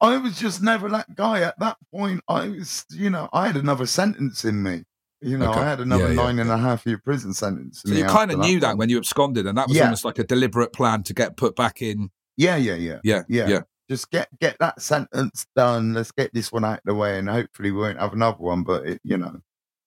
I 0.00 0.16
was 0.16 0.38
just 0.38 0.62
never 0.62 0.88
that 0.90 1.14
guy. 1.14 1.40
At 1.42 1.58
that 1.60 1.76
point, 1.94 2.22
I 2.28 2.48
was, 2.48 2.84
you 2.90 3.10
know, 3.10 3.28
I 3.32 3.46
had 3.46 3.56
another 3.56 3.86
sentence 3.86 4.44
in 4.44 4.62
me. 4.62 4.82
You 5.20 5.38
know, 5.38 5.50
Okay. 5.52 5.60
I 5.60 5.68
had 5.68 5.80
another 5.80 6.04
Yeah, 6.04 6.10
yeah, 6.10 6.22
nine 6.22 6.38
and 6.40 6.50
a 6.50 6.58
half 6.58 6.84
year 6.84 6.98
prison 6.98 7.32
sentence. 7.32 7.82
So 7.86 7.94
you 7.94 8.04
kind 8.06 8.32
of 8.32 8.40
knew 8.40 8.58
that 8.58 8.70
one. 8.70 8.78
when 8.78 8.88
you 8.88 8.98
absconded, 8.98 9.46
and 9.46 9.56
that 9.56 9.68
was 9.68 9.76
Yeah. 9.76 9.84
almost 9.84 10.04
like 10.04 10.18
a 10.18 10.24
deliberate 10.24 10.72
plan 10.72 11.04
to 11.04 11.14
get 11.14 11.36
put 11.36 11.54
back 11.54 11.80
in. 11.80 12.10
Yeah, 12.36 12.56
yeah, 12.56 12.74
yeah. 12.74 12.98
Yeah, 13.04 13.22
Yeah. 13.28 13.48
yeah. 13.48 13.60
just 13.88 14.10
get 14.10 14.28
get 14.40 14.58
that 14.58 14.80
sentence 14.82 15.46
done. 15.54 15.92
Let's 15.94 16.10
get 16.10 16.32
this 16.34 16.50
one 16.50 16.64
out 16.64 16.78
of 16.78 16.84
the 16.86 16.94
way, 16.94 17.18
and 17.20 17.28
hopefully 17.28 17.70
we 17.70 17.80
won't 17.80 18.00
have 18.00 18.14
another 18.14 18.38
one. 18.38 18.64
But 18.64 18.86
it, 18.86 19.00
you 19.04 19.16
know, 19.18 19.40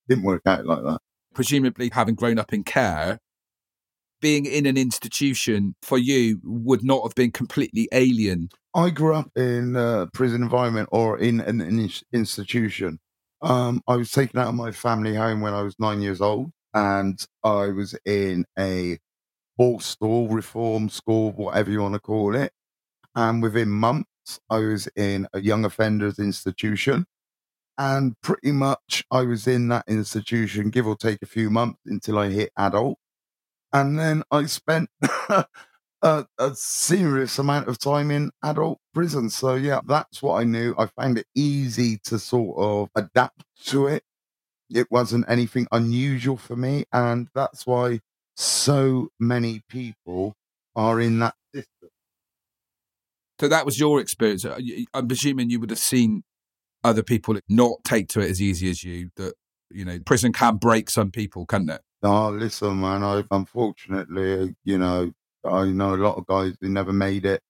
didn't 0.07 0.23
work 0.23 0.41
out 0.45 0.65
like 0.65 0.83
that. 0.83 0.99
Presumably, 1.33 1.89
having 1.93 2.15
grown 2.15 2.39
up 2.39 2.53
in 2.53 2.63
care, 2.63 3.19
being 4.21 4.45
in 4.45 4.65
an 4.65 4.77
institution 4.77 5.75
for 5.81 5.97
you 5.97 6.39
would 6.43 6.83
not 6.83 7.03
have 7.03 7.15
been 7.15 7.31
completely 7.31 7.87
alien. 7.91 8.49
I 8.73 8.89
grew 8.89 9.15
up 9.15 9.29
in 9.35 9.75
a 9.75 10.07
prison 10.13 10.41
environment 10.41 10.89
or 10.91 11.17
in 11.17 11.41
an, 11.41 11.61
ins- 11.61 12.03
institution. 12.13 12.99
Um, 13.41 13.81
I 13.87 13.95
was 13.97 14.11
taken 14.11 14.39
out 14.39 14.47
of 14.47 14.55
my 14.55 14.71
family 14.71 15.15
home 15.15 15.41
when 15.41 15.53
I 15.53 15.61
was 15.61 15.75
nine 15.79 16.01
years 16.01 16.21
old, 16.21 16.51
and 16.73 17.23
I 17.43 17.67
was 17.67 17.95
in 18.05 18.45
a 18.57 18.97
Borstal 19.59 20.33
reform 20.33 20.89
school, 20.89 21.31
whatever 21.31 21.71
you 21.71 21.81
want 21.81 21.93
to 21.93 21.99
call 21.99 22.35
it. 22.35 22.51
And 23.15 23.41
within 23.41 23.69
months, 23.69 24.39
I 24.49 24.57
was 24.57 24.87
in 24.95 25.27
a 25.33 25.39
young 25.39 25.63
offenders 25.65 26.19
institution. 26.19 27.05
And 27.77 28.19
pretty 28.21 28.51
much 28.51 29.03
I 29.11 29.21
was 29.23 29.47
in 29.47 29.67
that 29.69 29.85
institution, 29.87 30.69
give 30.69 30.87
or 30.87 30.95
take 30.95 31.21
a 31.21 31.27
few 31.27 31.49
months 31.49 31.79
until 31.85 32.17
I 32.17 32.29
hit 32.29 32.51
adult. 32.57 32.97
And 33.73 33.99
then 33.99 34.23
I 34.31 34.45
spent 34.45 34.89
a, 35.29 36.25
a 36.37 36.55
serious 36.55 37.37
amount 37.39 37.67
of 37.67 37.77
time 37.79 38.11
in 38.11 38.31
adult 38.43 38.79
prison. 38.93 39.29
So, 39.29 39.55
yeah, 39.55 39.81
that's 39.85 40.21
what 40.21 40.39
I 40.39 40.43
knew. 40.45 40.75
I 40.77 40.85
found 40.87 41.17
it 41.17 41.27
easy 41.35 41.97
to 42.05 42.19
sort 42.19 42.57
of 42.57 42.89
adapt 42.95 43.43
to 43.67 43.87
it. 43.87 44.03
It 44.69 44.87
wasn't 44.91 45.25
anything 45.27 45.67
unusual 45.71 46.37
for 46.37 46.55
me. 46.55 46.85
And 46.93 47.27
that's 47.35 47.65
why 47.67 47.99
so 48.35 49.09
many 49.19 49.61
people 49.69 50.35
are 50.75 51.01
in 51.01 51.19
that 51.19 51.35
system. 51.53 51.89
So 53.39 53.47
that 53.49 53.65
was 53.65 53.79
your 53.79 53.99
experience. 53.99 54.45
Uh, 54.45 54.57
I'm 54.93 55.07
presuming 55.07 55.49
you 55.49 55.59
would 55.59 55.69
have 55.69 55.79
seen 55.79 56.23
other 56.85 57.03
people 57.03 57.37
not 57.49 57.83
take 57.83 58.07
to 58.09 58.21
it 58.21 58.29
as 58.29 58.41
easy 58.41 58.69
as 58.69 58.83
you. 58.83 59.09
That 59.17 59.33
you 59.71 59.83
know, 59.83 59.99
prison 60.05 60.31
can 60.31 60.57
break 60.57 60.89
some 60.89 61.11
people, 61.11 61.45
can't 61.45 61.69
it? 61.69 61.81
Oh, 62.03 62.29
listen, 62.29 62.79
man. 62.79 63.03
I 63.03 63.23
unfortunately, 63.31 64.55
you 64.63 64.77
know, 64.77 65.11
I 65.43 65.65
know 65.65 65.95
a 65.95 65.97
lot 65.97 66.17
of 66.17 66.27
guys 66.27 66.53
who 66.61 66.69
never 66.69 66.93
made 66.93 67.25
it 67.25 67.41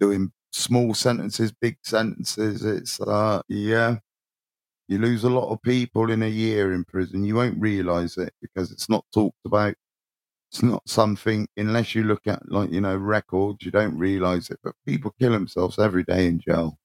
doing 0.00 0.32
small 0.52 0.94
sentences, 0.94 1.52
big 1.52 1.76
sentences. 1.82 2.64
It's 2.64 3.00
uh, 3.00 3.42
yeah, 3.48 3.98
you 4.88 4.98
lose 4.98 5.24
a 5.24 5.30
lot 5.30 5.50
of 5.50 5.60
people 5.62 6.10
in 6.10 6.22
a 6.22 6.28
year 6.28 6.72
in 6.72 6.84
prison. 6.84 7.24
You 7.24 7.36
won't 7.36 7.60
realize 7.60 8.16
it 8.16 8.32
because 8.40 8.72
it's 8.72 8.88
not 8.88 9.04
talked 9.12 9.44
about. 9.44 9.74
It's 10.50 10.62
not 10.62 10.88
something 10.88 11.48
unless 11.56 11.94
you 11.94 12.04
look 12.04 12.26
at 12.26 12.50
like 12.50 12.70
you 12.70 12.80
know 12.80 12.96
records. 12.96 13.64
You 13.64 13.70
don't 13.70 13.98
realize 13.98 14.48
it, 14.50 14.60
but 14.64 14.74
people 14.86 15.14
kill 15.18 15.32
themselves 15.32 15.78
every 15.78 16.04
day 16.04 16.26
in 16.26 16.40
jail. 16.40 16.78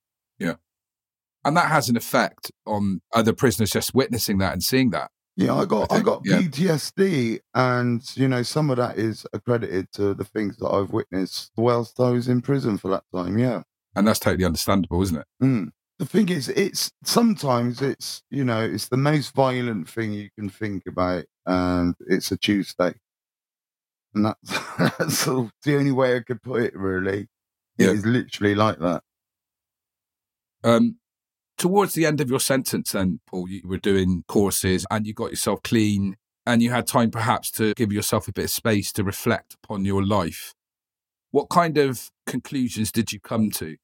And 1.45 1.55
that 1.55 1.69
has 1.69 1.89
an 1.89 1.95
effect 1.97 2.51
on 2.65 3.01
other 3.13 3.33
prisoners 3.33 3.71
just 3.71 3.93
witnessing 3.93 4.37
that 4.39 4.53
and 4.53 4.63
seeing 4.63 4.89
that. 4.91 5.11
Yeah, 5.35 5.55
I 5.55 5.63
got 5.65 5.89
I, 5.89 5.95
think, 5.95 6.05
got 6.05 6.21
yeah. 6.25 6.39
PTSD, 6.39 7.39
and 7.53 8.01
you 8.15 8.27
know 8.27 8.43
some 8.43 8.69
of 8.69 8.75
that 8.77 8.97
is 8.97 9.25
accredited 9.31 9.89
to 9.93 10.13
the 10.13 10.25
things 10.25 10.57
that 10.57 10.67
I've 10.67 10.91
witnessed 10.91 11.51
whilst 11.55 11.97
I 11.99 12.09
was 12.09 12.27
in 12.27 12.41
prison 12.41 12.77
for 12.77 12.89
that 12.89 13.03
time. 13.15 13.37
Yeah. 13.37 13.61
And 13.95 14.05
that's 14.05 14.19
totally 14.19 14.43
understandable, 14.43 15.01
isn't 15.01 15.17
it? 15.17 15.25
Mm. 15.41 15.69
The 15.97 16.05
thing 16.05 16.27
is, 16.29 16.49
it's 16.49 16.91
sometimes 17.05 17.81
it's 17.81 18.21
you 18.29 18.43
know 18.43 18.61
it's 18.61 18.89
the 18.89 18.97
most 18.97 19.33
violent 19.33 19.87
thing 19.89 20.11
you 20.11 20.29
can 20.37 20.49
think 20.49 20.83
about, 20.87 21.23
and 21.45 21.95
it's 22.07 22.31
a 22.33 22.37
Tuesday. 22.37 22.93
And 24.13 24.25
that's, 24.25 24.59
that's 24.97 25.25
the 25.25 25.77
only 25.77 25.91
way 25.93 26.17
I 26.17 26.19
could 26.21 26.41
put 26.41 26.63
it, 26.63 26.75
really. 26.75 27.27
It 27.77 27.85
Yeah. 27.85 27.91
is 27.91 28.05
literally 28.05 28.55
like 28.55 28.79
that. 28.79 29.03
Um, 30.63 30.97
towards 31.59 31.93
the 31.93 32.05
end 32.07 32.21
of 32.21 32.29
your 32.29 32.39
sentence, 32.39 32.93
then, 32.93 33.19
Paul, 33.27 33.47
you 33.49 33.61
were 33.65 33.77
doing 33.77 34.23
courses 34.27 34.85
and 34.89 35.05
you 35.05 35.13
got 35.13 35.29
yourself 35.29 35.61
clean 35.61 36.15
and 36.45 36.63
you 36.63 36.71
had 36.71 36.87
time 36.87 37.11
perhaps 37.11 37.51
to 37.51 37.75
give 37.75 37.93
yourself 37.93 38.27
a 38.27 38.33
bit 38.33 38.45
of 38.45 38.49
space 38.49 38.91
to 38.93 39.03
reflect 39.03 39.55
upon 39.63 39.85
your 39.85 40.03
life. 40.03 40.55
What 41.31 41.49
kind 41.49 41.77
of 41.77 42.09
conclusions 42.25 42.91
did 42.91 43.11
you 43.11 43.19
come 43.19 43.51
to? 43.51 43.77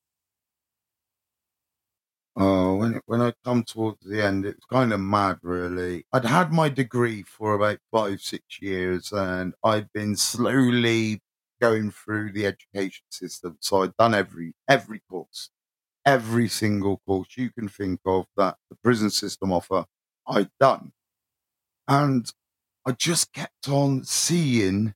Oh, 2.37 2.75
when 2.75 2.99
when 3.05 3.21
I 3.21 3.33
come 3.45 3.63
towards 3.63 4.03
the 4.03 4.21
end, 4.21 4.45
it's 4.45 4.65
kind 4.65 4.91
of 4.91 4.99
mad, 4.99 5.37
really. 5.41 6.05
I'd 6.11 6.25
had 6.25 6.51
my 6.51 6.67
degree 6.67 7.23
for 7.23 7.53
about 7.53 7.79
five, 7.91 8.19
six 8.19 8.43
years, 8.61 9.11
and 9.13 9.53
I'd 9.63 9.91
been 9.93 10.17
slowly 10.17 11.21
going 11.61 11.91
through 11.91 12.33
the 12.33 12.45
education 12.47 13.05
system. 13.09 13.57
So 13.61 13.83
I'd 13.83 13.95
done 13.97 14.13
every 14.13 14.53
every 14.67 15.01
course, 15.09 15.49
every 16.05 16.47
single 16.47 17.01
course 17.07 17.29
you 17.37 17.49
can 17.51 17.67
think 17.67 17.99
of 18.05 18.25
that 18.37 18.57
the 18.69 18.75
prison 18.83 19.09
system 19.09 19.51
offer. 19.51 19.85
I'd 20.27 20.49
done, 20.59 20.91
and 21.87 22.31
I 22.85 22.91
just 22.93 23.33
kept 23.33 23.69
on 23.69 24.03
seeing 24.03 24.93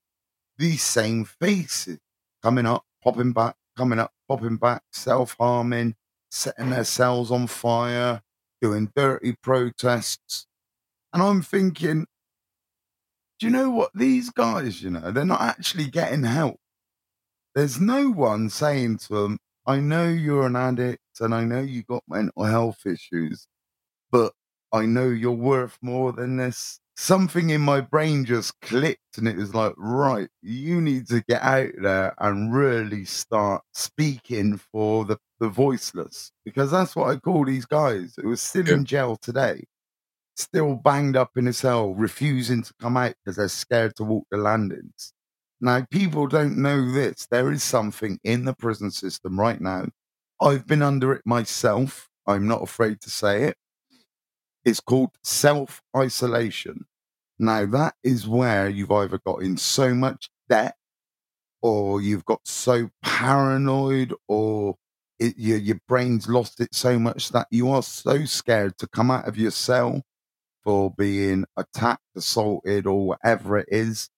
these 0.58 0.84
same 0.84 1.26
faces 1.26 2.00
coming 2.44 2.66
up, 2.66 2.84
popping 3.04 3.34
back, 3.34 3.56
coming 3.78 4.00
up, 4.00 4.12
popping 4.28 4.58
back, 4.58 4.84
self 4.92 5.36
harming 5.40 5.96
setting 6.32 6.70
their 6.70 6.84
cells 6.84 7.32
on 7.32 7.48
fire, 7.48 8.22
doing 8.62 8.92
dirty 8.96 9.36
protests. 9.42 10.46
And 11.14 11.24
I'm 11.24 11.42
thinking, 11.42 12.06
do 13.40 13.48
you 13.48 13.52
know 13.52 13.70
what? 13.70 13.92
These 13.96 14.30
guys, 14.30 14.82
you 14.84 14.92
know, 14.92 15.12
they're 15.12 15.26
not 15.26 15.42
actually 15.42 15.88
getting 15.88 16.24
help. 16.24 16.60
There's 17.56 17.80
no 17.80 18.10
one 18.10 18.50
saying 18.50 18.98
to 19.00 19.14
them, 19.14 19.40
I 19.70 19.80
know 19.80 20.10
you're 20.10 20.48
an 20.48 20.58
addict 20.58 21.04
and 21.22 21.36
I 21.36 21.46
know 21.46 21.62
you 21.62 21.84
got 21.84 22.04
mental 22.10 22.46
health 22.46 22.86
issues, 22.88 23.48
but 24.12 24.34
I 24.74 24.86
know 24.86 25.10
you're 25.10 25.32
worth 25.32 25.78
more 25.82 26.14
than 26.14 26.38
this. 26.38 26.80
Something 26.98 27.52
in 27.52 27.62
my 27.62 27.82
brain 27.82 28.26
just 28.26 28.60
clicked 28.62 29.18
and 29.18 29.28
it 29.28 29.38
was 29.38 29.56
like, 29.56 29.74
right, 29.78 30.30
you 30.42 30.82
need 30.82 31.08
to 31.10 31.24
get 31.30 31.42
out 31.44 31.72
there 31.82 32.16
and 32.20 32.54
really 32.54 33.06
start 33.06 33.64
speaking 33.74 34.58
for 34.72 35.06
the, 35.06 35.18
the 35.40 35.50
voiceless 35.50 36.32
because 36.46 36.72
that's 36.72 36.96
what 36.96 37.10
I 37.12 37.18
call 37.18 37.46
these 37.46 37.66
guys. 37.66 38.16
It 38.18 38.26
was 38.26 38.42
still 38.42 38.68
Yeah. 38.68 38.76
in 38.76 38.86
jail 38.86 39.18
today, 39.18 39.66
still 40.38 40.76
banged 40.76 41.18
up 41.18 41.32
in 41.38 41.48
a 41.48 41.54
cell, 41.54 41.94
refusing 41.96 42.64
to 42.64 42.74
come 42.82 42.98
out 42.98 43.16
because 43.26 43.38
they're 43.38 43.50
scared 43.50 43.96
to 43.98 44.06
walk 44.06 44.28
the 44.32 44.38
landings. 44.38 45.14
Now, 45.62 45.86
people 45.92 46.28
don't 46.28 46.58
know 46.58 46.92
this. 46.92 47.28
There 47.30 47.52
is 47.52 47.64
something 47.64 48.20
in 48.24 48.46
the 48.46 48.54
prison 48.54 48.92
system 48.92 49.40
right 49.40 49.60
now. 49.60 49.88
I've 50.42 50.66
been 50.66 50.82
under 50.82 51.12
it 51.14 51.22
myself. 51.26 52.10
I'm 52.26 52.48
not 52.48 52.62
afraid 52.62 53.02
to 53.02 53.10
say 53.10 53.44
it. 53.44 53.58
It's 54.64 54.80
called 54.80 55.12
self 55.24 55.82
isolation. 55.96 56.86
Now, 57.40 57.66
that 57.68 57.96
is 58.04 58.28
where 58.28 58.70
you've 58.70 58.92
either 58.92 59.20
got 59.26 59.42
in 59.42 59.58
so 59.58 59.94
much 59.94 60.30
debt 60.48 60.76
or 61.62 62.02
you've 62.02 62.26
got 62.26 62.42
so 62.46 62.90
paranoid 63.02 64.14
or 64.28 64.76
it, 65.20 65.38
your, 65.38 65.58
your 65.58 65.80
brain's 65.88 66.30
lost 66.30 66.60
it 66.62 66.74
so 66.74 66.98
much 66.98 67.30
that 67.30 67.48
you 67.52 67.70
are 67.70 67.84
so 67.84 68.26
scared 68.26 68.78
to 68.78 68.88
come 68.88 69.12
out 69.12 69.28
of 69.28 69.38
your 69.38 69.52
cell 69.52 70.04
for 70.64 70.92
being 70.98 71.46
attacked, 71.58 72.04
assaulted, 72.16 72.86
or 72.86 73.08
whatever 73.08 73.58
it 73.58 73.68
is. 73.70 74.10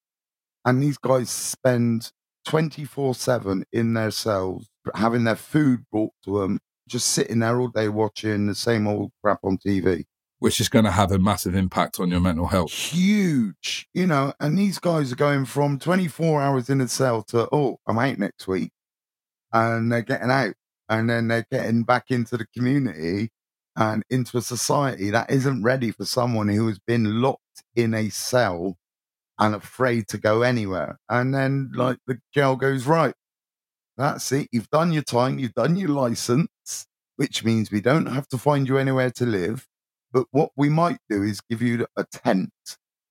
And 0.66 0.82
these 0.82 0.98
guys 0.98 1.30
spend 1.30 2.12
24 2.46 3.16
7 3.16 3.64
in 3.72 3.94
their 3.94 4.12
cells, 4.12 4.68
having 4.96 5.24
their 5.24 5.36
food 5.36 5.86
brought 5.92 6.14
to 6.26 6.40
them, 6.40 6.60
just 6.88 7.08
sitting 7.08 7.40
there 7.40 7.60
all 7.60 7.70
day 7.70 7.88
watching 7.88 8.48
the 8.48 8.56
same 8.56 8.88
old 8.88 9.12
crap 9.24 9.40
on 9.44 9.58
TV. 9.58 10.06
Which 10.40 10.60
is 10.60 10.70
going 10.70 10.86
to 10.86 10.92
have 10.92 11.12
a 11.12 11.20
massive 11.20 11.54
impact 11.54 12.00
on 12.00 12.10
your 12.10 12.20
mental 12.20 12.48
health. 12.48 12.72
Huge, 12.72 13.88
you 13.94 14.08
know, 14.08 14.34
and 14.40 14.58
these 14.58 14.80
guys 14.80 15.12
are 15.12 15.16
going 15.16 15.46
from 15.46 15.78
24 15.78 16.42
hours 16.42 16.70
in 16.70 16.82
a 16.82 16.88
cell 16.88 17.22
to, 17.24 17.48
oh, 17.52 17.78
I'm 17.86 18.00
out 18.00 18.18
next 18.18 18.48
week. 18.48 18.72
And 19.54 19.92
they're 19.92 20.02
getting 20.02 20.32
out. 20.32 20.56
And 20.90 21.10
then 21.10 21.28
they're 21.28 21.46
getting 21.52 21.84
back 21.84 22.06
into 22.10 22.38
the 22.38 22.48
community 22.56 23.30
and 23.76 24.04
into 24.10 24.38
a 24.38 24.42
society 24.42 25.12
that 25.12 25.30
isn't 25.30 25.64
ready 25.64 25.92
for 25.92 26.06
someone 26.06 26.50
who 26.50 26.68
has 26.68 26.80
been 26.80 27.22
locked 27.22 27.64
in 27.76 27.94
a 27.94 28.10
cell 28.10 28.78
and 29.42 29.56
afraid 29.56 30.08
to 30.08 30.18
go 30.18 30.44
anywhere. 30.44 31.00
And 31.10 31.34
then, 31.34 31.72
like, 31.74 31.98
the 32.08 32.20
jail 32.34 32.56
goes, 32.56 32.86
right, 32.86 33.16
that's 33.98 34.32
it. 34.32 34.48
You've 34.52 34.70
done 34.70 34.94
your 34.94 35.04
time, 35.04 35.40
you've 35.40 35.56
done 35.56 35.76
your 35.76 35.90
license, 35.90 36.86
which 37.18 37.44
means 37.44 37.72
we 37.72 37.82
don't 37.82 38.06
have 38.06 38.28
to 38.30 38.38
find 38.38 38.68
you 38.68 38.78
anywhere 38.78 39.10
to 39.12 39.26
live. 39.26 39.68
But 40.14 40.28
what 40.32 40.52
we 40.56 40.70
might 40.70 41.00
do 41.10 41.24
is 41.24 41.42
give 41.42 41.62
you 41.62 41.88
a 41.98 42.06
tent. 42.06 42.52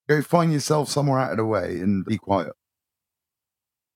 Go 0.08 0.22
find 0.22 0.52
yourself 0.52 0.88
somewhere 0.88 1.18
out 1.18 1.32
of 1.32 1.36
the 1.38 1.44
way 1.44 1.80
and 1.80 2.04
be 2.04 2.16
quiet. 2.16 2.52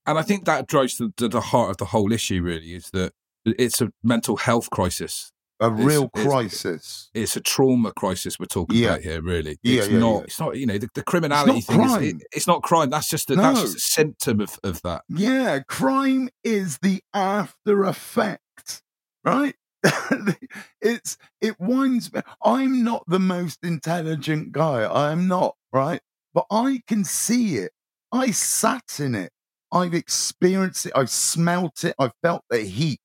And 0.06 0.18
I 0.18 0.22
think 0.22 0.44
that 0.44 0.66
drives 0.66 0.96
to 0.96 1.12
the 1.16 1.40
heart 1.40 1.70
of 1.70 1.76
the 1.76 1.86
whole 1.86 2.12
issue, 2.12 2.42
really, 2.42 2.74
is 2.74 2.90
that 2.92 3.12
it's 3.46 3.80
a 3.80 3.92
mental 4.02 4.36
health 4.36 4.70
crisis. 4.70 5.32
A 5.64 5.72
It's- 5.72 5.87
real 5.87 6.09
crisis. 6.11 7.11
It's 7.14 7.37
a 7.37 7.40
trauma 7.40 7.92
crisis 7.92 8.38
we're 8.38 8.46
talking 8.46 8.77
Yeah. 8.77 8.90
about 8.90 9.03
here, 9.03 9.22
really. 9.22 9.59
It's 9.62 9.88
yeah, 9.88 9.98
not. 9.98 10.16
yeah. 10.18 10.24
It's 10.24 10.40
not. 10.40 10.57
You 10.57 10.66
know, 10.66 10.79
the, 10.79 10.88
the 10.94 11.03
criminality 11.03 11.59
It's 11.59 11.66
thing 11.66 11.79
not 11.79 11.87
is. 11.87 11.92
crime. 12.12 12.20
It, 12.20 12.27
it's 12.33 12.46
not 12.46 12.62
crime. 12.62 12.90
That's 12.90 13.09
just 13.09 13.31
a, 13.31 13.37
that's 13.37 13.57
No. 13.57 13.62
just 13.62 13.77
a 13.77 13.81
symptom 13.81 14.40
of, 14.40 14.59
of 14.62 14.83
that. 14.83 15.03
Yeah, 15.09 15.61
crime 15.66 16.29
is 16.42 16.79
the 16.79 17.03
after 17.14 17.85
effect, 17.85 18.83
right? 19.24 19.55
it's 20.81 21.16
it 21.40 21.59
winds 21.61 22.12
me. 22.12 22.20
I'm 22.42 22.85
not 22.85 23.05
the 23.07 23.18
most 23.20 23.59
intelligent 23.62 24.53
guy. 24.53 24.87
I'm 24.90 25.29
not, 25.29 25.57
right? 25.72 26.00
But 26.33 26.46
I 26.50 26.81
can 26.87 27.05
see 27.05 27.57
it. 27.57 27.72
I 28.12 28.31
sat 28.31 28.98
in 28.98 29.14
it. 29.14 29.31
I've 29.72 29.94
experienced 29.94 30.87
it. 30.87 30.92
I've 30.94 31.11
smelt 31.11 31.85
it. 31.85 31.94
I've 31.98 32.12
felt 32.22 32.42
the 32.48 32.61
heat. 32.61 33.00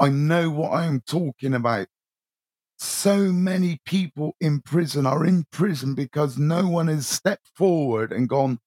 I 0.00 0.08
know 0.08 0.50
what 0.50 0.72
I'm 0.72 1.00
talking 1.00 1.54
about. 1.54 1.88
So 2.78 3.32
many 3.32 3.80
people 3.84 4.36
in 4.40 4.60
prison 4.60 5.06
are 5.06 5.24
in 5.26 5.44
prison 5.50 5.94
because 5.94 6.38
no 6.38 6.68
one 6.68 6.86
has 6.86 7.08
stepped 7.08 7.50
forward 7.56 8.12
and 8.12 8.28
gone, 8.28 8.60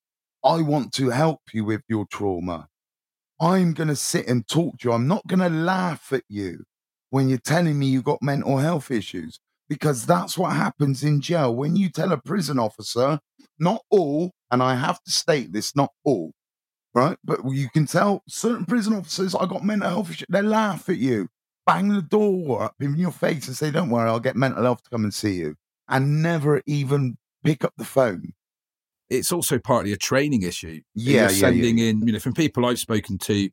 I 0.44 0.62
want 0.62 0.92
to 0.94 1.10
help 1.10 1.40
you 1.54 1.64
with 1.64 1.84
your 1.88 2.06
trauma. 2.12 2.68
I'm 3.40 3.74
going 3.74 3.88
to 3.88 3.96
sit 3.96 4.28
and 4.28 4.46
talk 4.48 4.80
to 4.80 4.90
you. 4.90 4.94
I'm 4.94 5.08
not 5.08 5.26
going 5.28 5.40
to 5.40 5.50
laugh 5.50 6.12
at 6.12 6.24
you 6.28 6.64
when 7.10 7.30
you're 7.30 7.38
telling 7.38 7.80
me 7.80 7.88
you've 7.88 8.04
got 8.04 8.22
mental 8.22 8.58
health 8.58 8.92
issues 8.92 9.40
because 9.70 10.06
that's 10.06 10.38
what 10.38 10.54
happens 10.54 11.04
in 11.04 11.22
jail. 11.22 11.56
When 11.56 11.78
you 11.78 11.90
tell 11.90 12.12
a 12.12 12.18
prison 12.18 12.60
officer, 12.60 13.20
not 13.58 13.82
all, 13.90 14.32
and 14.52 14.62
I 14.62 14.76
have 14.76 15.02
to 15.04 15.12
state 15.12 15.54
this, 15.54 15.76
not 15.76 15.92
all, 16.04 16.34
right? 16.94 17.18
But 17.24 17.40
you 17.50 17.70
can 17.70 17.86
tell 17.86 18.24
certain 18.28 18.66
prison 18.66 18.94
officers, 18.94 19.36
I 19.36 19.46
got 19.46 19.64
mental 19.64 19.90
health 19.90 20.12
issues. 20.12 20.28
They 20.30 20.42
laugh 20.42 20.90
at 20.90 20.98
you, 20.98 21.30
bang 21.66 21.90
the 21.90 22.02
door 22.02 22.64
up 22.64 22.76
in 22.80 22.96
your 22.96 23.12
face 23.12 23.48
and 23.48 23.56
say, 23.56 23.72
Don't 23.72 23.90
worry, 23.90 24.10
I'll 24.10 24.20
get 24.20 24.36
mental 24.36 24.64
health 24.64 24.84
to 24.84 24.90
come 24.90 25.04
and 25.04 25.14
see 25.14 25.36
you, 25.36 25.56
and 25.88 26.22
never 26.22 26.62
even 26.66 27.18
pick 27.44 27.64
up 27.64 27.74
the 27.78 27.86
phone. 27.86 28.34
It's 29.10 29.32
also 29.32 29.60
partly 29.60 29.92
a 29.92 29.98
training 29.98 30.44
issue. 30.44 30.82
Yeah, 30.96 31.12
You're 31.12 31.22
yeah, 31.24 31.28
sending 31.28 31.78
yeah. 31.78 31.90
in, 31.90 32.08
you 32.08 32.14
know, 32.14 32.20
from 32.20 32.34
people 32.34 32.66
I've 32.66 32.80
spoken 32.80 33.18
to, 33.20 33.50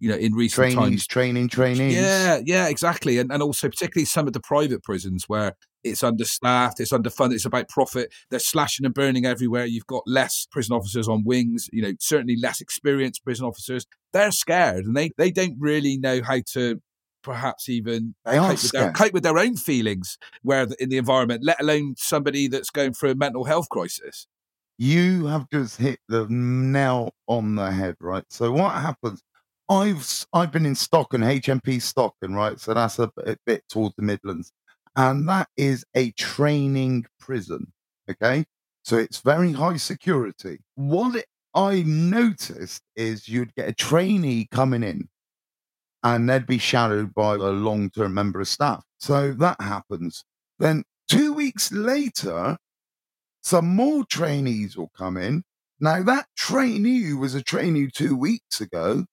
you 0.00 0.08
know, 0.08 0.16
in 0.16 0.32
recent 0.34 0.72
Trainees, 0.72 0.76
times. 0.76 1.06
training, 1.06 1.48
trainees. 1.48 1.94
Yeah, 1.94 2.40
yeah, 2.44 2.68
exactly. 2.68 3.18
And 3.18 3.32
and 3.32 3.42
also 3.42 3.68
particularly 3.68 4.04
some 4.06 4.26
of 4.26 4.32
the 4.32 4.40
private 4.40 4.82
prisons 4.82 5.24
where 5.28 5.54
it's 5.84 6.02
understaffed, 6.02 6.80
it's 6.80 6.92
underfunded, 6.92 7.34
it's 7.34 7.44
about 7.44 7.68
profit. 7.68 8.12
They're 8.30 8.40
slashing 8.40 8.84
and 8.84 8.94
burning 8.94 9.24
everywhere. 9.24 9.64
You've 9.66 9.86
got 9.86 10.02
less 10.06 10.46
prison 10.50 10.74
officers 10.74 11.08
on 11.08 11.24
wings, 11.24 11.68
you 11.72 11.82
know, 11.82 11.92
certainly 12.00 12.36
less 12.40 12.60
experienced 12.60 13.24
prison 13.24 13.46
officers. 13.46 13.86
They're 14.12 14.32
scared 14.32 14.84
and 14.84 14.96
they, 14.96 15.10
they 15.16 15.30
don't 15.30 15.56
really 15.58 15.96
know 15.96 16.20
how 16.22 16.40
to 16.52 16.80
perhaps 17.22 17.68
even 17.68 18.14
cope 18.26 18.50
with, 18.50 18.72
their, 18.72 18.92
cope 18.92 19.12
with 19.12 19.22
their 19.22 19.38
own 19.38 19.56
feelings 19.56 20.18
where 20.42 20.66
the, 20.66 20.82
in 20.82 20.88
the 20.88 20.96
environment, 20.98 21.42
let 21.44 21.60
alone 21.60 21.94
somebody 21.96 22.48
that's 22.48 22.70
going 22.70 22.92
through 22.92 23.10
a 23.10 23.14
mental 23.14 23.44
health 23.44 23.68
crisis. 23.68 24.26
You 24.78 25.26
have 25.26 25.48
just 25.50 25.76
hit 25.78 25.98
the 26.08 26.26
nail 26.28 27.12
on 27.26 27.56
the 27.56 27.70
head, 27.70 27.96
right? 28.00 28.24
So 28.30 28.52
what 28.52 28.74
happens? 28.74 29.22
I've 29.70 30.26
I've 30.32 30.52
been 30.52 30.66
in 30.66 30.74
Stocken, 30.74 31.22
HMP 31.22 31.80
Stocken, 31.82 32.34
right? 32.34 32.58
So 32.60 32.74
that's 32.74 32.98
a 32.98 33.10
bit, 33.16 33.40
bit 33.46 33.64
towards 33.68 33.96
the 33.96 34.02
Midlands, 34.02 34.52
and 34.96 35.28
that 35.28 35.48
is 35.56 35.84
a 35.94 36.12
training 36.12 37.06
prison. 37.20 37.72
Okay, 38.10 38.44
so 38.82 38.96
it's 38.96 39.20
very 39.20 39.52
high 39.52 39.76
security. 39.76 40.60
What 40.76 41.24
I 41.54 41.82
noticed 41.86 42.82
is 42.96 43.28
you'd 43.28 43.54
get 43.54 43.68
a 43.68 43.74
trainee 43.74 44.48
coming 44.52 44.82
in, 44.82 45.08
and 46.02 46.28
they'd 46.28 46.46
be 46.46 46.58
shadowed 46.58 47.14
by 47.14 47.34
a 47.34 47.38
long-term 47.38 48.14
member 48.14 48.40
of 48.40 48.48
staff. 48.48 48.84
So 48.98 49.32
that 49.34 49.60
happens. 49.60 50.24
Then 50.58 50.84
two 51.08 51.32
weeks 51.32 51.72
later, 51.72 52.58
some 53.42 53.68
more 53.74 54.04
trainees 54.04 54.76
will 54.76 54.90
come 54.96 55.16
in 55.16 55.44
Now, 55.80 56.02
that 56.04 56.26
trainee 56.36 57.02
who 57.02 57.18
was 57.18 57.34
a 57.34 57.42
trainee 57.42 57.88
two 57.92 58.16
weeks 58.16 58.60
ago 58.60 59.06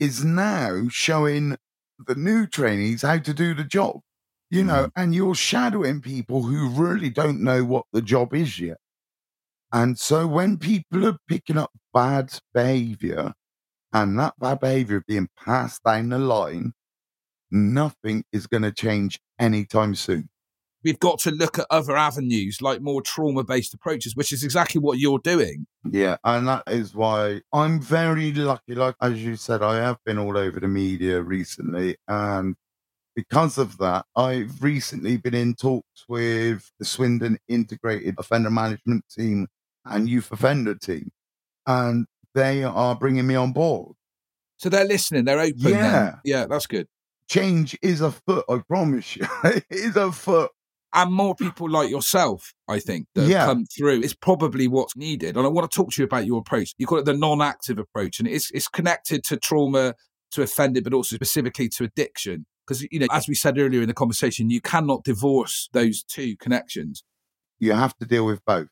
is 0.00 0.24
now 0.24 0.88
showing 0.88 1.56
the 2.06 2.14
new 2.14 2.46
trainees 2.46 3.02
how 3.02 3.18
to 3.18 3.34
do 3.34 3.54
the 3.54 3.64
job, 3.64 4.00
you 4.50 4.64
know, 4.64 4.88
Mm-hmm. 4.88 5.00
and 5.00 5.14
you're 5.14 5.34
shadowing 5.34 6.00
people 6.00 6.42
who 6.44 6.68
really 6.70 7.10
don't 7.10 7.42
know 7.42 7.64
what 7.64 7.86
the 7.92 8.02
job 8.02 8.34
is 8.34 8.58
yet. 8.60 8.78
And 9.72 9.98
so 9.98 10.26
when 10.26 10.58
people 10.58 11.06
are 11.06 11.18
picking 11.28 11.58
up 11.58 11.72
bad 11.94 12.38
behavior 12.54 13.34
and 13.92 14.18
that 14.18 14.34
bad 14.38 14.60
behavior 14.60 15.02
being 15.06 15.28
passed 15.36 15.82
down 15.84 16.10
the 16.10 16.18
line, 16.18 16.74
nothing 17.50 18.24
is 18.32 18.46
going 18.46 18.64
to 18.64 18.72
change 18.72 19.20
anytime 19.38 19.94
soon. 19.94 20.28
We've 20.84 20.98
got 20.98 21.18
to 21.20 21.30
look 21.30 21.58
at 21.58 21.66
other 21.70 21.96
avenues 21.96 22.62
like 22.62 22.80
more 22.80 23.02
trauma 23.02 23.42
based 23.44 23.74
approaches, 23.74 24.14
which 24.14 24.32
is 24.32 24.44
exactly 24.44 24.80
what 24.80 24.98
you're 24.98 25.18
doing. 25.18 25.66
Yeah, 25.90 26.16
and 26.24 26.46
that 26.48 26.62
is 26.68 26.94
why 26.94 27.40
I'm 27.52 27.80
very 27.80 28.32
lucky. 28.32 28.74
Like 28.74 28.94
as 29.00 29.22
you 29.22 29.36
said, 29.36 29.62
I 29.62 29.76
have 29.76 29.98
been 30.04 30.18
all 30.18 30.36
over 30.36 30.60
the 30.60 30.68
media 30.68 31.20
recently, 31.20 31.96
and 32.06 32.54
because 33.16 33.58
of 33.58 33.78
that, 33.78 34.06
I've 34.14 34.62
recently 34.62 35.16
been 35.16 35.34
in 35.34 35.54
talks 35.54 36.04
with 36.08 36.70
the 36.78 36.84
Swindon 36.84 37.38
Integrated 37.48 38.14
Offender 38.16 38.50
Management 38.50 39.04
Team 39.10 39.48
and 39.84 40.08
Youth 40.08 40.30
Offender 40.30 40.76
Team, 40.76 41.10
and 41.66 42.06
they 42.34 42.62
are 42.62 42.94
bringing 42.94 43.26
me 43.26 43.34
on 43.34 43.52
board. 43.52 43.96
So 44.58 44.68
they're 44.68 44.84
listening, 44.84 45.24
they're 45.24 45.40
open. 45.40 45.58
then. 45.58 45.74
Yeah. 45.74 46.14
Yeah, 46.24 46.46
that's 46.46 46.66
good. 46.66 46.86
Change 47.28 47.76
is 47.82 48.00
afoot, 48.00 48.44
I 48.48 48.58
promise 48.66 49.16
you. 49.16 49.26
it 49.44 49.64
is 49.70 49.96
afoot. 49.96 50.50
And 50.94 51.12
more 51.12 51.34
people 51.34 51.68
like 51.68 51.90
yourself, 51.90 52.54
I 52.66 52.78
think, 52.78 53.06
that 53.14 53.28
Yeah. 53.28 53.44
come 53.44 53.66
through 53.66 54.00
is 54.00 54.14
probably 54.14 54.68
what's 54.68 54.96
needed. 54.96 55.36
And 55.36 55.44
I 55.44 55.48
want 55.48 55.70
to 55.70 55.74
talk 55.76 55.92
to 55.92 56.02
you 56.02 56.06
about 56.06 56.26
your 56.26 56.38
approach. 56.38 56.74
You 56.78 56.86
call 56.86 56.98
it 56.98 57.04
the 57.04 57.12
non-active 57.16 57.78
approach, 57.78 58.18
and 58.18 58.28
it's 58.28 58.50
it's 58.52 58.68
connected 58.68 59.22
to 59.24 59.36
trauma, 59.36 59.94
to 60.32 60.42
offended, 60.42 60.84
but 60.84 60.94
also 60.94 61.16
specifically 61.16 61.68
to 61.70 61.84
addiction. 61.84 62.46
Because 62.66 62.86
you 62.90 63.00
know, 63.00 63.06
as 63.10 63.28
we 63.28 63.34
said 63.34 63.58
earlier 63.58 63.82
in 63.82 63.88
the 63.88 63.94
conversation, 63.94 64.50
you 64.50 64.60
cannot 64.60 65.04
divorce 65.04 65.68
those 65.72 66.02
two 66.02 66.36
connections. 66.36 67.04
You 67.58 67.72
have 67.72 67.96
to 67.98 68.06
deal 68.06 68.24
with 68.24 68.44
both. 68.44 68.68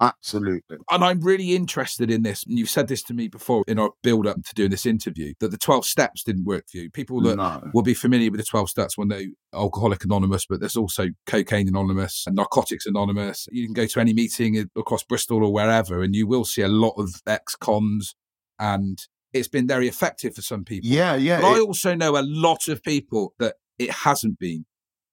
Absolutely. 0.00 0.76
And 0.90 1.04
I'm 1.04 1.20
really 1.20 1.56
interested 1.56 2.10
in 2.10 2.22
this. 2.22 2.44
And 2.46 2.58
you've 2.58 2.70
said 2.70 2.86
this 2.88 3.02
to 3.04 3.14
me 3.14 3.26
before 3.28 3.64
in 3.66 3.78
our 3.78 3.90
build 4.02 4.26
up 4.26 4.36
to 4.44 4.54
doing 4.54 4.70
this 4.70 4.86
interview 4.86 5.34
that 5.40 5.50
the 5.50 5.58
12 5.58 5.84
steps 5.84 6.22
didn't 6.22 6.44
work 6.44 6.64
for 6.70 6.78
you. 6.78 6.90
People 6.90 7.20
that 7.22 7.36
No. 7.36 7.62
will 7.74 7.82
be 7.82 7.94
familiar 7.94 8.30
with 8.30 8.38
the 8.38 8.46
12 8.46 8.70
steps 8.70 8.96
will 8.96 9.06
know 9.06 9.22
Alcoholic 9.52 10.04
Anonymous, 10.04 10.46
but 10.48 10.60
there's 10.60 10.76
also 10.76 11.08
Cocaine 11.26 11.66
Anonymous 11.68 12.24
and 12.26 12.36
Narcotics 12.36 12.86
Anonymous. 12.86 13.48
You 13.50 13.66
can 13.66 13.74
go 13.74 13.86
to 13.86 14.00
any 14.00 14.12
meeting 14.12 14.68
across 14.76 15.02
Bristol 15.02 15.44
or 15.44 15.52
wherever, 15.52 16.02
and 16.02 16.14
you 16.14 16.26
will 16.26 16.44
see 16.44 16.62
a 16.62 16.68
lot 16.68 16.94
of 16.96 17.20
ex 17.26 17.56
cons, 17.56 18.14
and 18.58 18.98
it's 19.32 19.48
been 19.48 19.66
very 19.66 19.88
effective 19.88 20.34
for 20.34 20.42
some 20.42 20.64
people. 20.64 20.88
Yeah, 20.88 21.16
yeah. 21.16 21.40
But 21.40 21.56
I 21.56 21.60
also 21.60 21.94
know 21.94 22.16
a 22.16 22.22
lot 22.22 22.68
of 22.68 22.82
people 22.82 23.34
that 23.38 23.56
it 23.78 23.90
hasn't 23.90 24.38
been. 24.38 24.64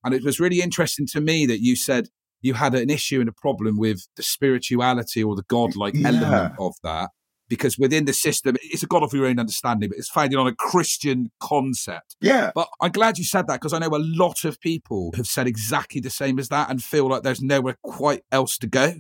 And 0.03 0.13
it 0.13 0.23
was 0.23 0.39
really 0.39 0.61
interesting 0.61 1.07
to 1.07 1.21
me 1.21 1.47
that 1.47 1.61
you 1.61 1.75
said 1.75 2.09
you 2.41 2.53
had 2.53 2.73
an 2.75 2.89
issue 2.89 3.19
and 3.19 3.29
a 3.29 3.33
problem 3.33 3.77
with 3.77 4.07
the 4.15 4.23
spirituality 4.23 5.23
or 5.23 5.35
the 5.35 5.43
godlike 5.47 5.93
Yeah. 5.95 6.07
element 6.09 6.53
of 6.59 6.73
that. 6.83 7.09
Because 7.47 7.77
within 7.77 8.05
the 8.05 8.13
system, 8.13 8.55
it's 8.63 8.81
a 8.81 8.87
God 8.87 9.03
of 9.03 9.13
your 9.13 9.27
own 9.27 9.39
understanding, 9.39 9.89
but 9.89 9.99
it's 9.99 10.09
founded 10.09 10.39
on 10.39 10.47
a 10.47 10.55
Christian 10.55 11.29
concept. 11.39 12.15
yeah. 12.19 12.51
But 12.55 12.67
I'm 12.81 12.91
glad 12.91 13.19
you 13.19 13.23
said 13.23 13.45
that 13.47 13.61
because 13.61 13.71
I 13.71 13.77
know 13.77 13.95
a 13.95 13.99
lot 14.01 14.45
of 14.45 14.59
people 14.59 15.11
have 15.15 15.27
said 15.27 15.45
exactly 15.45 16.01
the 16.01 16.09
same 16.09 16.39
as 16.39 16.49
that 16.49 16.71
and 16.71 16.83
feel 16.83 17.07
like 17.07 17.21
there's 17.21 17.43
nowhere 17.43 17.77
quite 17.83 18.23
else 18.31 18.57
to 18.57 18.67
go. 18.67 18.95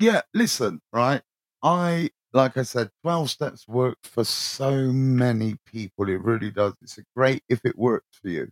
Yeah, 0.00 0.22
listen, 0.34 0.80
right? 0.92 1.22
I, 1.62 2.10
like 2.32 2.56
I 2.56 2.62
said, 2.62 2.90
12 3.04 3.30
steps 3.30 3.68
work 3.68 3.98
for 4.02 4.24
so 4.24 4.90
many 4.92 5.54
people. 5.64 6.08
It 6.08 6.22
really 6.24 6.50
does. 6.50 6.74
It's 6.82 6.98
a 6.98 7.02
great 7.14 7.44
if 7.48 7.60
it 7.64 7.78
works 7.78 8.18
for 8.20 8.30
you. 8.30 8.48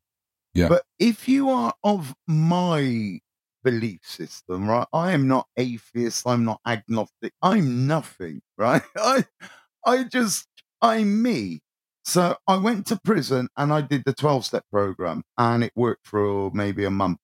Yeah. 0.54 0.68
But 0.68 0.84
if 1.00 1.28
you 1.28 1.50
are 1.50 1.74
of 1.82 2.14
my 2.28 3.18
belief 3.64 4.00
system, 4.02 4.68
right? 4.68 4.86
I 4.92 5.12
am 5.12 5.28
not 5.28 5.46
atheist. 5.56 6.26
I'm 6.26 6.44
not 6.44 6.60
agnostic. 6.66 7.32
I'm 7.42 7.86
nothing, 7.86 8.40
right? 8.58 8.82
I, 8.96 9.24
I 9.84 10.04
just, 10.04 10.46
I'm 10.80 11.22
me. 11.22 11.60
So 12.04 12.36
I 12.46 12.56
went 12.56 12.86
to 12.86 12.98
prison 13.04 13.48
and 13.56 13.72
I 13.72 13.82
did 13.82 14.02
the 14.06 14.14
12 14.14 14.46
step 14.46 14.64
program 14.72 15.22
and 15.36 15.62
it 15.62 15.72
worked 15.76 16.06
for 16.06 16.50
maybe 16.52 16.84
a 16.84 16.90
month. 16.90 17.18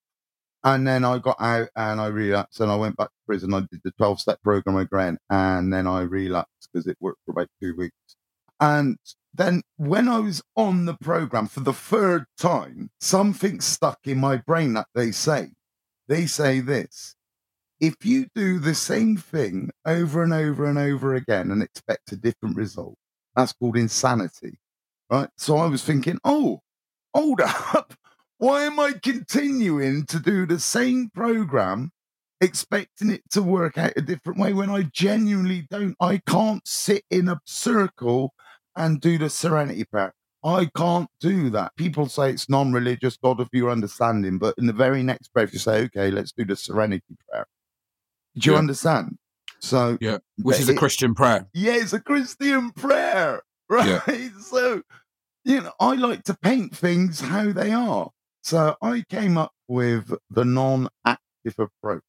And 0.62 0.87
then 0.87 1.05
I 1.05 1.18
got 1.18 1.41
out 1.41 1.68
and 1.76 2.01
I 2.01 2.07
relapsed 2.07 2.61
and 2.61 2.70
I 2.70 2.76
went 2.76 2.97
back 2.97 3.09
to 3.09 3.26
prison. 3.26 3.55
I 3.55 3.61
did 3.61 3.80
the 3.85 3.93
12 3.93 4.20
step 4.20 4.43
program 4.43 4.76
again 4.76 5.18
and 5.30 5.72
then 5.72 5.87
I 5.87 6.03
relapsed 6.03 6.68
because 6.72 6.87
it 6.87 6.99
worked 7.01 7.20
for 7.24 7.32
about 7.32 7.49
two 7.62 7.74
weeks. 7.76 7.97
And 8.61 8.99
then 9.32 9.62
when 9.76 10.09
I 10.09 10.20
was 10.20 10.43
on 10.57 10.85
the 10.85 10.95
program 10.95 11.49
for 11.49 11.61
the 11.61 11.72
third 11.72 12.26
time, 12.39 12.91
something 13.01 13.61
stuck 13.61 13.99
in 14.05 14.18
my 14.18 14.37
brain 14.37 14.74
that 14.74 14.87
they 14.95 15.11
say. 15.11 15.51
They 16.09 16.27
say 16.27 16.61
this 16.61 17.17
if 17.81 18.05
you 18.05 18.27
do 18.35 18.59
the 18.59 18.75
same 18.75 19.17
thing 19.17 19.71
over 19.85 20.23
and 20.23 20.33
over 20.33 20.65
and 20.67 20.79
over 20.79 21.15
again 21.15 21.51
and 21.51 21.63
expect 21.63 22.13
a 22.13 22.17
different 22.17 22.57
result, 22.57 22.97
that's 23.35 23.53
called 23.53 23.77
insanity. 23.77 24.59
Right. 25.11 25.29
So 25.37 25.59
I 25.59 25.67
was 25.67 25.85
thinking, 25.85 26.19
oh, 26.25 26.61
hold 27.13 27.41
up. 27.75 27.95
Why 28.39 28.65
am 28.65 28.81
I 28.81 28.93
continuing 28.93 30.07
to 30.07 30.19
do 30.19 30.47
the 30.47 30.59
same 30.59 31.11
program, 31.15 31.91
expecting 32.41 33.11
it 33.11 33.23
to 33.31 33.43
work 33.43 33.79
out 33.79 33.93
a 33.97 34.03
different 34.03 34.39
way 34.39 34.53
when 34.53 34.71
I 34.71 34.83
genuinely 34.93 35.67
don't? 35.71 35.97
I 36.01 36.19
can't 36.27 36.67
sit 36.67 37.05
in 37.11 37.29
a 37.29 37.41
circle 37.45 38.35
and 38.77 39.01
do 39.01 39.19
the 39.19 39.31
serenity 39.31 39.85
prayer. 39.85 40.15
I 40.45 40.67
can't 40.77 41.09
do 41.21 41.49
that. 41.51 41.75
People 41.77 42.07
say 42.09 42.31
it's 42.31 42.49
non 42.51 42.73
religious, 42.73 43.17
God 43.17 43.41
of 43.41 43.49
your 43.53 43.71
understanding, 43.71 44.39
but 44.39 44.55
in 44.59 44.67
the 44.67 44.73
very 44.75 45.03
next 45.03 45.33
breath, 45.33 45.53
you 45.53 45.59
say, 45.59 45.85
okay, 45.85 46.11
let's 46.11 46.33
do 46.33 46.45
the 46.45 46.55
serenity 46.57 47.17
prayer. 47.29 47.47
Do 48.37 48.51
you 48.51 48.53
Yeah. 48.55 48.59
understand? 48.59 49.19
So, 49.61 49.97
Yeah. 50.01 50.19
Which 50.43 50.61
is 50.61 50.69
a 50.69 50.75
Christian 50.75 51.15
prayer. 51.15 51.49
yeah, 51.55 51.75
it's 51.77 51.93
a 51.95 52.01
Christian 52.01 52.73
prayer, 52.73 53.43
right? 53.71 53.87
Yeah. 54.07 54.29
So, 54.41 54.83
you 55.45 55.63
know, 55.63 55.73
I 55.81 55.95
like 55.95 56.25
to 56.25 56.35
paint 56.35 56.77
things 56.77 57.21
how 57.21 57.53
they 57.53 57.73
are. 57.73 58.11
So 58.43 58.77
I 58.83 59.05
came 59.09 59.39
up 59.39 59.53
with 59.69 60.13
the 60.31 60.45
non 60.45 60.89
active 61.07 61.55
approach. 61.59 62.03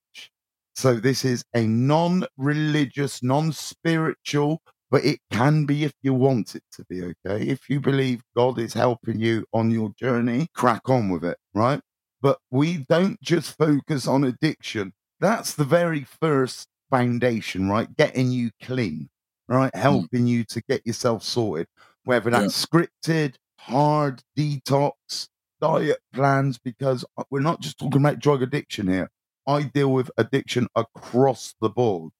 So 0.76 0.96
this 0.96 1.24
is 1.24 1.46
a 1.54 1.66
non 1.66 2.26
religious, 2.38 3.24
non 3.24 3.54
spiritual, 3.54 4.62
but 4.96 5.04
it 5.04 5.20
can 5.30 5.66
be 5.66 5.84
if 5.84 5.92
you 6.04 6.14
want 6.14 6.56
it 6.56 6.64
to 6.72 6.86
be, 6.86 7.04
okay? 7.04 7.46
If 7.46 7.70
you 7.70 7.82
believe 7.82 8.22
God 8.34 8.58
is 8.58 8.74
helping 8.74 9.20
you 9.20 9.46
on 9.52 9.70
your 9.70 9.90
journey, 10.00 10.48
crack 10.56 10.88
on 10.90 11.10
with 11.10 11.26
it, 11.26 11.38
right? 11.54 11.82
But 12.22 12.40
we 12.50 12.78
don't 12.88 13.22
just 13.22 13.58
focus 13.58 14.08
on 14.08 14.24
addiction. 14.24 14.94
That's 15.20 15.54
the 15.54 15.66
very 15.66 16.06
first 16.06 16.70
foundation, 16.90 17.68
right? 17.68 17.94
Getting 17.98 18.32
you 18.32 18.52
clean, 18.64 19.10
right? 19.50 19.76
Helping 19.76 20.28
you 20.28 20.46
to 20.46 20.62
get 20.62 20.88
yourself 20.88 21.24
sorted, 21.24 21.68
whether 22.06 22.30
that's 22.30 22.66
scripted, 22.66 23.36
hard 23.60 24.22
detox, 24.38 25.28
diet 25.60 26.00
plans, 26.14 26.58
because 26.58 27.04
uh, 27.18 27.24
we're 27.30 27.42
not 27.42 27.60
just 27.60 27.78
talking 27.80 28.00
about 28.00 28.20
drug 28.20 28.42
addiction 28.42 28.88
here. 28.88 29.10
I 29.46 29.64
deal 29.64 29.92
with 29.92 30.10
addiction 30.16 30.70
across 30.74 31.54
the 31.60 31.70
board. 31.70 32.14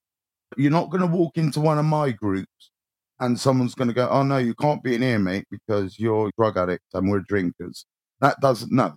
You're 0.58 0.72
not 0.72 0.90
going 0.90 1.02
to 1.02 1.08
walk 1.08 1.38
into 1.38 1.60
one 1.60 1.78
of 1.78 1.86
my 1.86 2.12
groups 2.12 2.72
and 3.20 3.40
someone's 3.40 3.76
going 3.76 3.88
to 3.88 3.94
go, 3.94 4.08
Oh, 4.10 4.24
no, 4.24 4.38
you 4.38 4.54
can't 4.56 4.84
be 4.84 4.96
in 4.96 5.02
here, 5.02 5.20
mate, 5.20 5.46
because 5.50 6.00
you're 6.00 6.28
a 6.28 6.32
drug 6.38 6.58
addict 6.58 6.86
and 6.94 7.10
we're 7.10 7.20
drinkers. 7.20 7.86
That 8.22 8.40
doesn't, 8.40 8.72
no, 8.72 8.96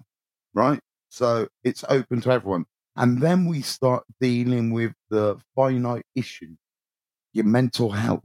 right? 0.54 0.80
So 1.08 1.48
it's 1.64 1.84
open 1.88 2.20
to 2.22 2.30
everyone. 2.30 2.66
And 2.96 3.20
then 3.20 3.46
we 3.46 3.62
start 3.62 4.04
dealing 4.20 4.72
with 4.72 4.92
the 5.10 5.36
finite 5.54 6.04
issues 6.14 6.56
your 7.32 7.44
mental 7.44 7.90
health, 7.92 8.24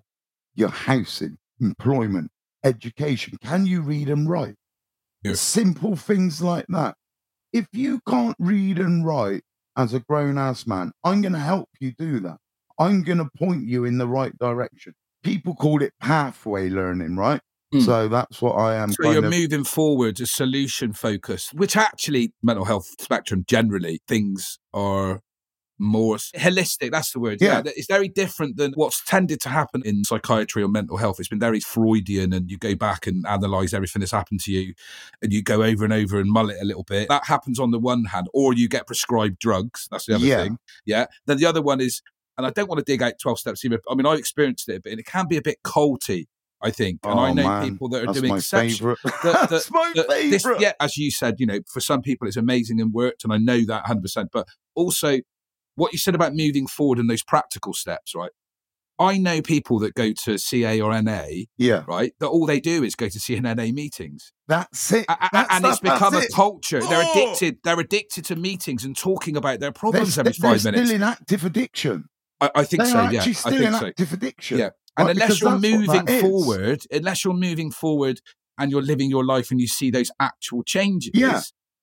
your 0.56 0.70
housing, 0.70 1.38
employment, 1.60 2.32
education. 2.64 3.38
Can 3.44 3.66
you 3.66 3.82
read 3.82 4.10
and 4.10 4.30
write? 4.30 4.56
Simple 5.36 5.96
things 5.96 6.42
like 6.42 6.66
that. 6.70 6.96
If 7.52 7.68
you 7.72 8.02
can't 8.08 8.36
read 8.40 8.80
and 8.80 9.06
write 9.06 9.44
as 9.78 9.94
a 9.94 10.00
grown 10.00 10.38
ass 10.38 10.66
man, 10.66 10.92
I'm 11.04 11.22
going 11.22 11.34
to 11.34 11.40
help 11.40 11.70
you 11.80 11.92
do 11.92 12.20
that. 12.22 12.38
I'm 12.80 13.04
going 13.04 13.20
to 13.20 13.30
point 13.38 13.68
you 13.68 13.86
in 13.86 13.98
the 13.98 14.08
right 14.08 14.38
direction. 14.38 14.94
People 15.24 15.56
call 15.56 15.82
it 15.82 15.94
pathway 16.02 16.70
learning, 16.70 17.16
right? 17.16 17.42
Mm. 17.74 17.86
So 17.86 18.08
that's 18.08 18.42
what 18.42 18.54
I 18.54 18.76
am. 18.76 18.92
So 18.92 19.10
you're 19.12 19.26
of- 19.26 19.32
moving 19.32 19.64
forward 19.64 20.18
to 20.18 20.26
solution 20.26 20.94
focus, 20.94 21.52
which 21.54 21.76
actually 21.78 22.34
mental 22.44 22.66
health 22.66 22.88
spectrum 23.00 23.46
generally 23.48 24.02
things 24.08 24.60
are 24.74 25.22
more 25.80 26.18
holistic. 26.18 26.92
That's 26.92 27.12
the 27.12 27.20
word. 27.20 27.40
Yeah. 27.42 27.64
It's 27.66 27.88
very 27.88 28.08
different 28.08 28.58
than 28.58 28.74
what's 28.76 29.04
tended 29.04 29.42
to 29.42 29.50
happen 29.50 29.82
in 29.84 30.04
psychiatry 30.04 30.62
or 30.62 30.68
mental 30.68 30.98
health. 30.98 31.20
It's 31.20 31.28
been 31.30 31.40
very 31.40 31.60
Freudian, 31.60 32.32
and 32.32 32.50
you 32.50 32.58
go 32.58 32.76
back 32.76 33.08
and 33.08 33.26
analyze 33.26 33.74
everything 33.74 34.00
that's 34.02 34.12
happened 34.12 34.40
to 34.42 34.52
you, 34.52 34.76
and 35.22 35.34
you 35.34 35.42
go 35.42 35.64
over 35.64 35.84
and 35.84 35.92
over 35.92 36.20
and 36.20 36.30
mull 36.30 36.52
it 36.52 36.58
a 36.62 36.66
little 36.66 36.84
bit. 36.84 37.10
That 37.10 37.26
happens 37.26 37.60
on 37.60 37.72
the 37.72 37.80
one 37.80 38.06
hand, 38.06 38.28
or 38.34 38.54
you 38.54 38.70
get 38.70 38.86
prescribed 38.88 39.40
drugs. 39.40 39.88
That's 39.90 40.06
the 40.06 40.16
other 40.16 40.26
Yeah. 40.26 40.44
thing. 40.44 40.58
Yeah. 40.86 41.08
Then 41.26 41.38
the 41.38 41.48
other 41.48 41.62
one 41.62 41.82
is 41.82 42.02
and 42.38 42.46
I 42.48 42.50
don't 42.52 42.68
want 42.70 42.80
to 42.80 42.86
dig 42.86 43.02
out 43.02 43.14
12 43.22 43.40
steps 43.40 43.64
either. 43.66 43.80
I 43.90 43.96
mean, 43.96 44.06
I've 44.06 44.20
experienced 44.20 44.68
it 44.70 44.76
a 44.76 44.82
bit, 44.82 45.00
it 45.00 45.06
can 45.06 45.28
be 45.28 45.38
a 45.38 45.42
bit 45.42 45.58
culty, 45.64 46.26
I 46.62 46.72
think. 46.72 47.00
And 47.04 47.20
I 47.20 47.30
Oh, 47.30 47.34
know 47.34 47.44
man. 47.48 47.70
people 47.70 47.90
that 47.90 48.04
are 48.04 48.06
That's 48.08 48.20
doing 48.20 48.34
my 48.34 48.40
favourite. 48.40 48.98
that- 49.04 49.48
That's 49.50 49.70
my 49.72 49.92
that 49.96 50.08
this- 50.08 50.44
favourite. 50.44 50.62
yeah, 50.62 50.74
as 50.80 50.98
you 50.98 51.12
said, 51.12 51.36
you 51.40 51.46
know, 51.46 51.60
for 51.72 51.80
some 51.80 52.02
people 52.02 52.28
it's 52.28 52.38
amazing 52.38 52.80
and 52.82 52.94
worked, 52.94 53.24
and 53.24 53.34
I 53.34 53.38
know 53.38 53.60
that 53.68 53.86
100%. 53.86 54.28
But 54.32 54.48
also, 54.76 55.20
what 55.76 55.92
you 55.92 55.98
said 56.00 56.16
about 56.16 56.34
moving 56.36 56.68
forward 56.68 57.00
and 57.00 57.10
those 57.10 57.24
practical 57.24 57.74
steps, 57.74 58.14
right? 58.16 58.32
I 59.00 59.18
know 59.18 59.42
people 59.42 59.80
that 59.80 59.96
go 59.96 60.14
to 60.26 60.38
CA 60.38 60.80
or 60.80 60.94
NA, 61.02 61.46
Yeah, 61.58 61.84
right? 61.88 62.14
That 62.20 62.28
all 62.28 62.46
they 62.46 62.60
do 62.60 62.84
is 62.84 62.94
go 62.94 63.10
to 63.10 63.20
C 63.20 63.36
and 63.36 63.44
NA 63.44 63.72
meetings, 63.72 64.32
that's 64.48 64.92
it. 64.94 65.06
A- 65.10 65.30
That's 65.34 65.50
and 65.52 65.66
it's 65.66 65.80
that- 65.80 65.94
become 65.94 66.14
a 66.16 66.28
culture. 66.28 66.80
They're 66.80 67.04
Oh! 67.04 67.12
addicted. 67.12 67.58
They're 67.64 67.80
addicted 67.80 68.26
to 68.26 68.36
meetings 68.36 68.84
and 68.86 68.96
talking 68.96 69.36
about 69.36 69.60
their 69.60 69.72
They're, 69.72 69.72
problems 69.72 70.20
every 70.20 70.34
st- 70.34 70.42
they're 70.44 70.52
five 70.58 70.64
minutes. 70.66 70.90
still 70.90 70.96
in 70.96 71.04
active 71.04 71.44
addiction. 71.44 72.06
I, 72.46 72.50
I 72.56 72.64
think 72.64 72.84
They 72.84 72.90
so. 72.90 73.00
are 73.00 73.12
Yeah, 73.14 73.20
actually 73.20 73.32
I 73.32 73.36
still 73.36 73.58
think 73.58 73.76
so. 73.76 73.88
active 73.88 74.14
addiction. 74.14 74.58
Yeah. 74.60 74.70
And 74.98 75.08
Right, 75.08 75.16
unless 75.16 75.42
you're 75.42 75.60
moving 75.60 76.06
that 76.06 76.10
is. 76.10 76.22
forward, 76.22 76.82
unless 76.92 77.24
you're 77.26 77.34
moving 77.34 77.72
forward 77.72 78.22
and 78.60 78.72
you're 78.72 78.82
living 78.82 79.10
your 79.10 79.26
life 79.26 79.50
and 79.52 79.60
you 79.60 79.68
see 79.68 79.90
those 79.90 80.12
actual 80.20 80.64
changes, 80.64 81.12
Yeah. 81.14 81.42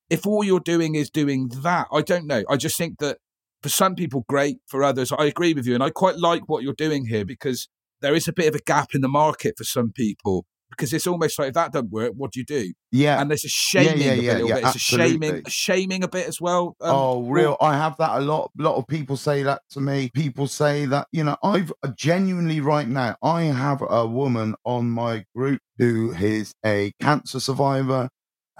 if 0.08 0.26
all 0.26 0.44
you're 0.44 0.60
doing 0.60 0.94
is 0.94 1.10
doing 1.10 1.48
that, 1.62 1.88
I 1.92 2.02
don't 2.02 2.26
know. 2.26 2.44
I 2.48 2.56
just 2.56 2.76
think 2.78 2.98
that 3.00 3.18
for 3.62 3.68
some 3.68 3.94
people, 3.94 4.24
great. 4.28 4.58
For 4.68 4.82
others, 4.84 5.12
I 5.12 5.24
agree 5.24 5.52
with 5.54 5.66
you. 5.66 5.74
And 5.74 5.82
I 5.82 5.90
quite 5.90 6.16
like 6.18 6.42
what 6.48 6.62
you're 6.62 6.72
doing 6.72 7.06
here 7.06 7.24
because 7.24 7.68
there 8.00 8.14
is 8.14 8.28
a 8.28 8.32
bit 8.32 8.48
of 8.48 8.54
a 8.54 8.60
gap 8.64 8.94
in 8.94 9.00
the 9.00 9.08
market 9.08 9.54
for 9.58 9.64
some 9.64 9.90
people 9.92 10.46
because 10.70 10.92
it's 10.92 11.06
almost 11.06 11.38
like 11.38 11.48
if 11.48 11.54
that 11.54 11.72
doesn't 11.72 11.90
work, 11.90 12.12
what 12.16 12.32
do 12.32 12.40
you 12.40 12.46
do? 12.46 12.72
Yeah. 12.92 13.20
And 13.20 13.30
there's 13.30 13.44
a 13.44 13.48
shaming 13.48 13.98
yeah, 13.98 14.12
a 14.12 14.16
bit, 14.16 14.24
yeah, 14.24 14.32
a 14.32 14.34
little 14.34 14.48
bit. 14.48 14.64
It's 14.64 14.76
a 14.76 14.78
shaming, 14.78 15.42
a 15.44 15.50
shaming 15.50 16.04
a 16.04 16.08
bit 16.08 16.28
as 16.28 16.40
well. 16.40 16.76
Um, 16.80 16.94
oh, 16.94 17.22
real. 17.24 17.56
I 17.60 17.76
have 17.76 17.96
that 17.98 18.18
a 18.18 18.20
lot. 18.20 18.50
A 18.58 18.62
lot 18.62 18.76
of 18.76 18.86
people 18.86 19.16
say 19.16 19.42
that 19.42 19.62
to 19.70 19.80
me. 19.80 20.10
People 20.14 20.46
say 20.46 20.86
that, 20.86 21.08
you 21.12 21.24
know, 21.24 21.36
I've 21.42 21.72
uh, 21.82 21.88
genuinely 21.96 22.60
right 22.60 22.88
now, 22.88 23.16
I 23.22 23.42
have 23.42 23.82
a 23.88 24.06
woman 24.06 24.54
on 24.64 24.90
my 24.90 25.24
group 25.34 25.60
who 25.78 26.12
is 26.12 26.54
a 26.64 26.92
cancer 27.00 27.40
survivor 27.40 28.08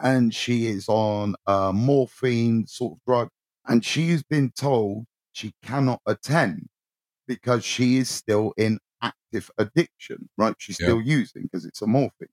and 0.03 0.35
she 0.35 0.67
is 0.67 0.89
on 0.89 1.37
a 1.47 1.73
morphine 1.73 2.67
sort 2.67 2.95
of 2.95 2.99
drug. 3.07 3.29
And 3.67 3.85
she's 3.85 4.23
been 4.23 4.51
told 4.51 5.05
she 5.33 5.53
cannot 5.63 6.01
attend 6.07 6.69
because 7.29 7.65
she 7.65 7.99
is 7.99 8.11
still 8.11 8.53
in 8.57 8.81
active 9.03 9.51
addiction, 9.59 10.29
right? 10.37 10.55
She's 10.59 10.77
Yeah. 10.79 10.95
still 10.95 11.01
using 11.01 11.43
because 11.45 11.65
it's 11.65 11.83
a 11.83 11.87
morphine, 11.87 12.29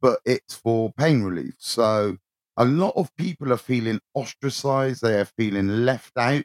but 0.00 0.20
it's 0.24 0.54
for 0.54 0.92
pain 0.92 1.22
relief. 1.22 1.54
So 1.58 2.18
a 2.56 2.64
lot 2.64 2.94
of 2.96 3.14
people 3.16 3.52
are 3.52 3.56
feeling 3.58 4.00
ostracized. 4.14 5.02
They 5.02 5.18
are 5.20 5.24
feeling 5.24 5.68
left 5.84 6.16
out. 6.18 6.44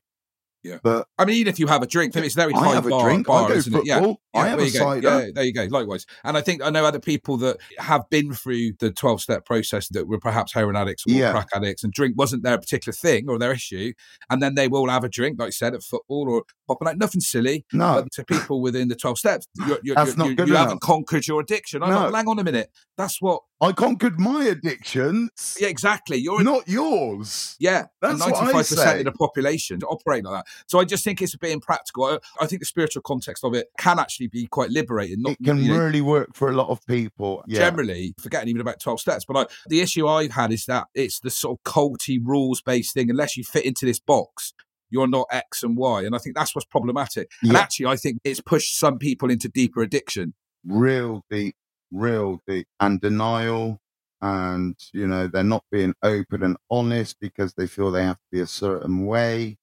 Yeah. 0.65 0.77
But 0.81 1.07
I 1.19 1.25
mean, 1.25 1.35
even 1.35 1.51
if 1.53 1.59
you 1.59 1.67
have 1.67 1.83
a 1.83 1.85
drink, 1.87 2.15
it's 2.15 2.33
very 2.33 2.53
I 2.55 2.59
high 2.59 2.73
have 2.73 2.87
a 2.87 2.89
bar, 2.89 3.03
drink. 3.03 3.27
bar 3.27 3.45
I 3.45 3.47
go 3.49 3.53
isn't 3.53 3.73
it? 3.75 3.85
Yeah. 3.85 3.99
football. 3.99 4.21
I 4.33 4.47
have 4.47 4.57
there 4.57 4.65
a 4.65 4.69
you 4.69 4.73
go. 4.73 4.79
cider. 4.79 5.07
Yeah, 5.25 5.29
there 5.35 5.43
you 5.43 5.53
go. 5.53 5.63
Likewise, 5.69 6.05
and 6.23 6.35
I 6.35 6.41
think 6.41 6.63
I 6.63 6.69
know 6.71 6.83
other 6.85 6.99
people 6.99 7.37
that 7.37 7.57
have 7.77 8.09
been 8.09 8.33
through 8.33 8.73
the 8.79 8.91
twelve-step 8.91 9.45
process 9.45 9.87
that 9.89 10.07
were 10.07 10.19
perhaps 10.19 10.53
heroin 10.53 10.75
addicts 10.75 11.03
or 11.07 11.11
Yeah. 11.11 11.31
crack 11.31 11.49
addicts, 11.53 11.83
and 11.83 11.93
drink 11.93 12.15
wasn't 12.17 12.41
their 12.43 12.57
particular 12.57 12.93
thing 12.93 13.29
or 13.29 13.37
their 13.37 13.51
issue, 13.51 13.93
and 14.29 14.41
then 14.41 14.55
they 14.55 14.67
will 14.67 14.89
have 14.89 15.03
a 15.03 15.09
drink, 15.09 15.39
like 15.39 15.49
you 15.49 15.51
said, 15.53 15.75
at 15.75 15.83
football 15.83 16.27
or 16.29 16.43
popping 16.67 16.87
out. 16.87 16.97
Nothing 16.97 17.21
silly, 17.21 17.63
No, 17.71 18.01
but 18.01 18.11
to 18.13 18.25
people 18.25 18.59
within 18.61 18.87
the 18.87 18.95
twelve 18.95 19.19
steps, 19.19 19.45
you're, 19.67 19.79
you're, 19.83 19.95
That's 19.95 20.09
you're, 20.09 20.17
not 20.17 20.29
you 20.29 20.35
good 20.35 20.47
you 20.47 20.53
enough. 20.55 20.63
haven't 20.65 20.81
conquered 20.81 21.27
your 21.27 21.41
addiction. 21.41 21.83
I'm 21.83 21.89
No. 21.91 22.05
like, 22.09 22.15
hang 22.15 22.27
on 22.27 22.39
a 22.39 22.43
minute, 22.43 22.71
that's 22.97 23.21
what. 23.21 23.41
I 23.65 23.71
conquered 23.71 24.19
my 24.19 24.43
addictions, 24.43 25.57
Yeah, 25.59 25.69
exactly. 25.69 26.17
You're 26.17 26.43
not 26.43 26.67
yours. 26.67 27.55
Yeah, 27.59 27.85
That's 27.99 28.19
what 28.19 28.35
I 28.35 28.39
ninety-five 28.41 28.67
percent 28.67 28.99
of 28.99 29.05
the 29.05 29.11
population 29.11 29.79
to 29.79 29.87
operate 29.87 30.23
like 30.23 30.45
that. 30.45 30.53
So 30.67 30.79
I 30.79 30.85
just 30.85 31.03
think 31.03 31.21
it's 31.21 31.33
a 31.33 31.39
bit 31.39 31.51
impractical. 31.51 32.05
I, 32.05 32.19
I 32.39 32.45
think 32.45 32.61
the 32.61 32.65
spiritual 32.67 33.01
context 33.01 33.43
of 33.43 33.55
it 33.55 33.67
can 33.79 33.97
actually 33.97 34.27
be 34.27 34.45
quite 34.45 34.69
liberating. 34.69 35.21
Not 35.21 35.31
It 35.31 35.43
can 35.43 35.57
you 35.57 35.73
know, 35.73 35.79
really 35.79 36.01
work 36.01 36.35
for 36.35 36.49
a 36.49 36.53
lot 36.53 36.69
of 36.69 36.85
people. 36.85 37.43
Yeah. 37.47 37.59
generally 37.59 38.13
forgetting 38.19 38.49
even 38.49 38.61
about 38.61 38.79
12 38.79 38.99
steps 38.99 39.25
but 39.25 39.37
I, 39.37 39.45
the 39.67 39.81
issue 39.81 40.07
i've 40.07 40.31
had 40.31 40.51
is 40.51 40.65
that 40.65 40.87
it's 40.93 41.19
the 41.19 41.29
sort 41.29 41.59
of 41.59 41.63
culty 41.63 42.19
rules 42.21 42.61
based 42.61 42.93
thing 42.93 43.09
unless 43.09 43.35
you 43.35 43.43
fit 43.43 43.65
into 43.65 43.85
this 43.85 43.99
box 43.99 44.53
you're 44.89 45.07
not 45.07 45.27
x 45.31 45.63
and 45.63 45.77
y 45.77 46.03
and 46.03 46.15
i 46.15 46.17
think 46.17 46.35
that's 46.35 46.55
what's 46.55 46.65
problematic 46.65 47.29
and 47.43 47.55
actually 47.55 47.87
i 47.87 47.95
think 47.95 48.19
it's 48.23 48.41
pushed 48.41 48.79
some 48.79 48.97
people 48.97 49.29
into 49.29 49.47
deeper 49.49 49.81
addiction 49.81 50.33
real 50.65 51.23
deep, 51.29 51.55
real 51.91 52.41
deep, 52.47 52.67
and 52.79 52.99
denial. 53.01 53.79
And, 54.21 54.75
you 54.93 55.07
know, 55.07 55.27
they're 55.27 55.43
not 55.43 55.63
being 55.71 55.93
open 56.03 56.43
and 56.43 56.57
honest 56.71 57.17
because 57.19 57.53
they 57.53 57.67
feel 57.67 57.91
they 57.91 58.03
have 58.03 58.17
to 58.17 58.27
be 58.31 58.39
a 58.41 58.47
certain 58.47 59.05
way. 59.05 59.57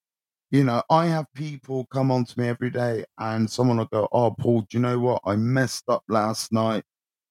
You 0.51 0.65
know, 0.65 0.83
I 0.91 1.07
have 1.07 1.27
people 1.35 1.87
come 1.87 2.11
on 2.11 2.25
to 2.27 2.39
me 2.41 2.49
every 2.49 2.71
day 2.71 3.05
and 3.19 3.51
someone 3.51 3.79
will 3.79 3.87
go, 3.87 4.09
Oh, 4.13 4.33
Paul, 4.33 4.63
do 4.63 4.77
you 4.77 4.81
know 4.81 4.99
what? 4.99 5.23
I 5.25 5.37
messed 5.37 5.85
up 5.89 6.05
last 6.09 6.53
night. 6.53 6.85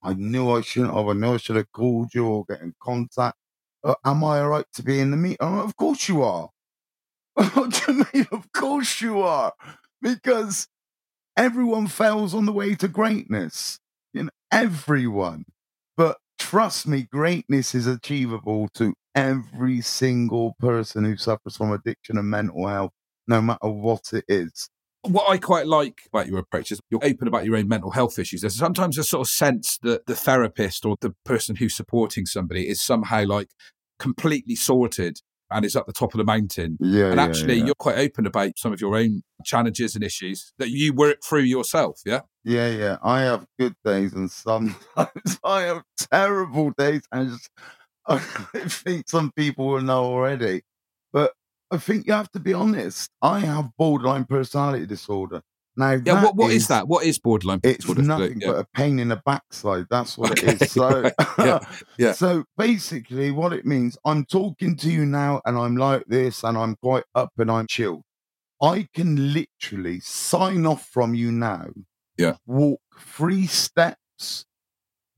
I 0.04 0.14
knew 0.16 0.50
I 0.52 0.62
shouldn't 0.62 0.94
have. 0.94 1.08
I 1.08 1.14
knew 1.14 1.34
I 1.36 1.38
should 1.38 1.56
have 1.58 1.72
called 1.72 2.14
you 2.14 2.26
or 2.28 2.46
get 2.46 2.62
in 2.62 2.74
contact. 2.82 3.38
Uh, 3.84 3.96
am 4.06 4.24
I 4.24 4.40
all 4.42 4.50
right 4.50 4.66
to 4.74 4.84
be 4.84 5.00
in 5.00 5.12
the 5.12 5.18
meeting? 5.18 5.38
Like, 5.42 5.66
of 5.66 5.78
course 5.78 6.10
you 6.10 6.24
are. 6.24 6.50
Of 8.32 8.52
course 8.54 9.02
you 9.02 9.22
are. 9.22 9.54
Because 10.02 10.68
everyone 11.38 11.88
fails 11.88 12.34
on 12.34 12.46
the 12.46 12.54
way 12.54 12.76
to 12.76 12.88
greatness. 12.88 13.80
Know, 14.14 14.30
everyone. 14.52 15.46
But 15.98 16.18
trust 16.40 16.88
me, 16.88 17.04
greatness 17.12 17.74
is 17.76 17.88
achievable 17.88 18.70
to 18.76 18.94
every 19.16 19.82
single 19.82 20.56
person 20.60 21.04
who 21.06 21.18
suffers 21.18 21.58
from 21.58 21.72
addiction 21.72 22.18
and 22.18 22.30
mental 22.30 22.68
health, 22.68 22.92
no 23.28 23.42
matter 23.42 23.68
what 23.70 24.14
it 24.14 24.26
is. 24.28 24.70
what 25.04 25.30
i 25.30 25.38
quite 25.38 25.66
like 25.68 26.02
about 26.14 26.28
your 26.28 26.38
approach 26.40 26.72
is 26.72 26.80
you're 26.92 27.04
open 27.04 27.28
about 27.28 27.44
your 27.46 27.56
own 27.56 27.68
mental 27.68 27.90
health 27.92 28.20
issues 28.20 28.42
there's 28.42 28.56
sometimes 28.56 28.98
a 29.00 29.04
sort 29.04 29.28
of 29.28 29.32
sense 29.32 29.80
that 29.82 30.06
the 30.06 30.16
therapist 30.16 30.86
or 30.86 30.96
the 31.02 31.14
person 31.26 31.56
who's 31.56 31.76
supporting 31.76 32.26
somebody 32.26 32.68
is 32.70 32.82
somehow 32.82 33.24
like 33.26 33.50
completely 34.00 34.56
sorted 34.56 35.20
and 35.52 35.66
is 35.66 35.76
at 35.76 35.86
the 35.86 35.94
top 35.94 36.14
of 36.14 36.18
the 36.18 36.24
mountain 36.24 36.78
Yeah. 36.80 37.08
and 37.08 37.16
yeah, 37.18 37.24
actually 37.24 37.56
yeah. 37.56 37.66
you're 37.66 37.76
quite 37.76 37.98
open 37.98 38.26
about 38.26 38.52
some 38.58 38.74
of 38.74 38.82
your 38.82 38.96
own 38.96 39.24
challenges 39.46 39.96
and 39.96 40.04
issues 40.04 40.54
that 40.60 40.70
you 40.70 40.94
work 40.94 41.18
through 41.24 41.42
yourself 41.42 42.00
yeah 42.06 42.22
Yeah, 42.44 42.70
yeah. 42.70 42.98
I 43.04 43.22
have 43.22 43.46
good 43.60 43.76
days 43.86 44.14
and 44.14 44.30
sometimes 44.32 44.76
I 45.44 45.62
have 45.62 45.84
terrible 46.12 46.72
days. 46.78 47.02
And 47.12 47.30
just, 47.30 47.50
I 48.08 48.18
think 48.18 49.08
some 49.10 49.32
people 49.36 49.68
will 49.68 49.82
know 49.82 50.04
already. 50.06 50.62
But 51.14 51.34
I 51.70 51.78
think 51.78 52.08
you 52.08 52.14
have 52.14 52.32
to 52.32 52.40
be 52.40 52.54
honest. 52.54 53.10
I 53.22 53.40
have 53.40 53.70
borderline 53.78 54.26
personality 54.26 54.86
disorder. 54.88 55.42
Now, 55.82 55.92
yeah 56.06 56.24
what, 56.24 56.36
what 56.36 56.52
is 56.52 56.64
is- 56.64 56.68
that 56.70 56.88
what 56.88 57.04
is 57.06 57.20
borderline 57.20 57.60
It's 57.64 57.88
nothing 57.88 58.40
Yeah. 58.42 58.48
but 58.52 58.60
a 58.60 58.66
pain 58.74 59.00
in 59.00 59.10
the 59.10 59.22
backside. 59.26 59.86
That's 59.90 60.18
what 60.18 60.32
Okay, 60.32 60.54
it 60.54 60.62
is. 60.62 60.72
So, 60.80 61.12
Yeah, 61.40 61.60
yeah. 61.98 62.12
so 62.14 62.46
basically, 62.58 63.32
what 63.32 63.52
it 63.54 63.66
means, 63.66 63.98
I'm 64.06 64.26
talking 64.26 64.76
to 64.78 64.90
you 64.92 65.06
now, 65.06 65.42
and 65.46 65.58
I'm 65.58 65.76
like 65.78 66.04
this, 66.08 66.44
and 66.44 66.58
I'm 66.58 66.76
quite 66.78 67.04
up 67.16 67.32
and 67.38 67.50
I'm 67.52 67.68
chilled. 67.68 68.04
I 68.62 68.88
can 68.94 69.34
literally 69.34 70.00
sign 70.02 70.66
off 70.66 70.86
from 70.88 71.14
you 71.16 71.32
now. 71.32 71.68
Yeah. 72.18 72.36
Walk 72.46 72.82
three 73.00 73.48
steps 73.48 74.46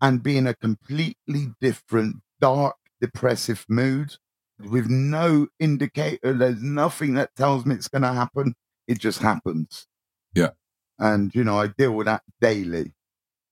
and 0.02 0.24
be 0.24 0.38
in 0.38 0.48
a 0.48 0.54
completely 0.56 1.48
different, 1.60 2.18
dark, 2.40 2.76
depressive 3.02 3.66
mood 3.68 4.16
with 4.60 4.88
no 4.90 5.48
indicator. 5.60 6.32
There's 6.34 6.62
nothing 6.64 7.16
that 7.16 7.36
tells 7.36 7.66
me 7.66 7.76
it's 7.76 7.90
going 7.90 8.04
to 8.04 8.14
happen. 8.14 8.56
It 8.88 9.00
just 9.00 9.20
happens. 9.22 9.88
And, 11.04 11.36
you 11.36 11.44
know, 11.44 11.60
I 11.60 11.68
deal 11.68 11.92
with 11.94 12.06
that 12.08 12.24
daily. 12.42 12.94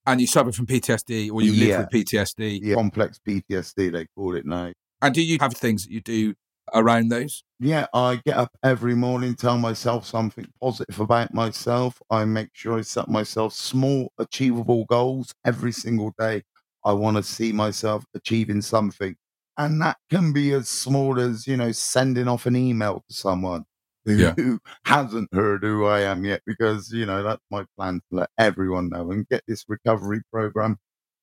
and 0.08 0.20
you 0.22 0.26
suffer 0.26 0.52
from 0.52 0.66
ptsd 0.66 1.32
or 1.32 1.42
you 1.44 1.52
Yeah. 1.52 1.78
live 1.78 1.86
with 1.92 2.06
ptsd 2.08 2.60
Yeah. 2.64 2.76
Complex 2.76 3.20
PTSD, 3.28 3.92
they 3.92 4.08
call 4.16 4.36
it 4.36 4.46
now. 4.48 4.72
and 5.04 5.14
do 5.16 5.22
you 5.22 5.38
have 5.40 5.54
things 5.54 5.84
that 5.84 5.92
you 5.92 6.02
do 6.02 6.34
around 6.74 7.10
those 7.10 7.44
Yeah, 7.60 7.86
I 7.94 8.22
get 8.26 8.38
up 8.38 8.52
every 8.64 8.96
morning, 8.96 9.36
tell 9.36 9.58
myself 9.60 10.06
something 10.08 10.48
positive 10.62 11.00
about 11.00 11.34
myself. 11.34 12.02
I 12.10 12.26
make 12.26 12.50
sure 12.54 12.80
I 12.80 12.82
set 12.84 13.10
myself 13.10 13.54
small, 13.54 14.12
achievable 14.18 14.86
goals 14.86 15.34
every 15.46 15.72
single 15.72 16.14
day. 16.18 16.44
I 16.86 16.94
want 16.94 17.18
to 17.18 17.24
see 17.24 17.52
myself 17.52 18.04
achieving 18.16 18.62
something. 18.62 19.16
And 19.58 19.80
that 19.82 19.98
can 20.10 20.34
be 20.34 20.54
as 20.54 20.70
small 20.70 21.20
as, 21.20 21.46
you 21.46 21.58
know, 21.58 21.72
sending 21.74 22.28
off 22.28 22.46
an 22.48 22.56
email 22.56 23.04
to 23.08 23.14
someone 23.14 23.66
who, 24.06 24.16
Yeah. 24.16 24.34
who 24.36 24.60
hasn't 24.86 25.30
heard 25.34 25.64
who 25.64 25.86
I 25.86 26.02
am 26.02 26.26
yet, 26.26 26.42
because, 26.46 26.92
you 26.92 27.06
know, 27.06 27.24
that's 27.24 27.42
my 27.50 27.66
plan 27.78 27.96
to 28.10 28.18
let 28.18 28.30
everyone 28.38 28.90
know 28.90 29.12
and 29.12 29.28
get 29.28 29.44
this 29.48 29.66
recovery 29.68 30.22
program 30.32 30.78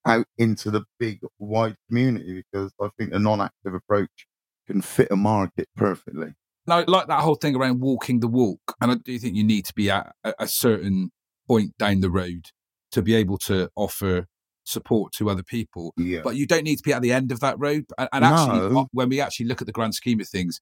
out 0.05 0.25
into 0.37 0.71
the 0.71 0.83
big, 0.99 1.19
wide 1.39 1.75
community, 1.87 2.43
because 2.51 2.71
I 2.81 2.89
think 2.97 3.13
a 3.13 3.19
non 3.19 3.41
active 3.41 3.73
approach 3.73 4.27
can 4.67 4.81
fit 4.81 5.09
a 5.11 5.15
market 5.15 5.67
perfectly. 5.75 6.33
Now, 6.67 6.83
like 6.87 7.07
that 7.07 7.21
whole 7.21 7.35
thing 7.35 7.55
around 7.55 7.79
walking 7.81 8.19
the 8.19 8.27
walk, 8.27 8.75
and 8.79 8.91
I 8.91 8.95
do 8.95 9.17
think 9.19 9.35
you 9.35 9.43
need 9.43 9.65
to 9.65 9.73
be 9.73 9.89
at 9.89 10.13
a, 10.23 10.33
a 10.39 10.47
certain 10.47 11.11
point 11.47 11.77
down 11.79 11.99
the 12.01 12.11
road 12.11 12.45
to 12.91 13.01
be 13.01 13.15
able 13.15 13.37
to 13.39 13.69
offer 13.75 14.25
support 14.65 15.11
to 15.13 15.29
other 15.29 15.41
people. 15.43 15.93
Yeah. 15.97 16.21
But 16.23 16.35
you 16.35 16.45
don't 16.45 16.63
need 16.63 16.75
to 16.77 16.83
be 16.83 16.93
at 16.93 17.01
the 17.01 17.11
end 17.11 17.31
of 17.31 17.39
that 17.39 17.57
road. 17.59 17.85
And, 17.97 18.07
and 18.13 18.23
actually, 18.23 18.69
No. 18.69 18.79
uh, 18.81 18.85
when 18.91 19.09
we 19.09 19.19
actually 19.19 19.47
look 19.47 19.61
at 19.61 19.65
the 19.67 19.73
grand 19.73 19.95
scheme 19.95 20.19
of 20.21 20.27
things, 20.29 20.59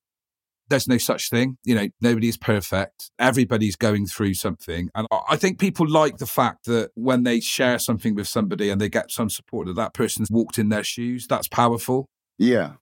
there's 0.70 0.88
no 0.88 0.98
such 0.98 1.30
thing. 1.30 1.58
You 1.64 1.76
know, 1.76 1.88
nobody 2.02 2.28
is 2.28 2.38
perfect. 2.38 3.12
Everybody's 3.20 3.76
going 3.76 4.06
through 4.06 4.34
something. 4.34 4.90
And 4.96 5.08
I 5.30 5.36
think 5.36 5.60
people 5.60 5.88
like 5.90 6.18
the 6.18 6.26
fact 6.26 6.66
that 6.66 6.92
when 6.96 7.24
they 7.24 7.40
share 7.40 7.80
something 7.80 8.16
with 8.16 8.28
somebody 8.28 8.70
and 8.70 8.80
they 8.80 8.90
get 8.90 9.12
some 9.12 9.30
support 9.30 9.68
that 9.68 9.76
that 9.76 9.94
person's 9.94 10.30
walked 10.32 10.58
in 10.58 10.70
their 10.70 10.84
shoes, 10.84 11.28
that's 11.28 11.48
powerful. 11.48 12.08
Yeah. 12.38 12.74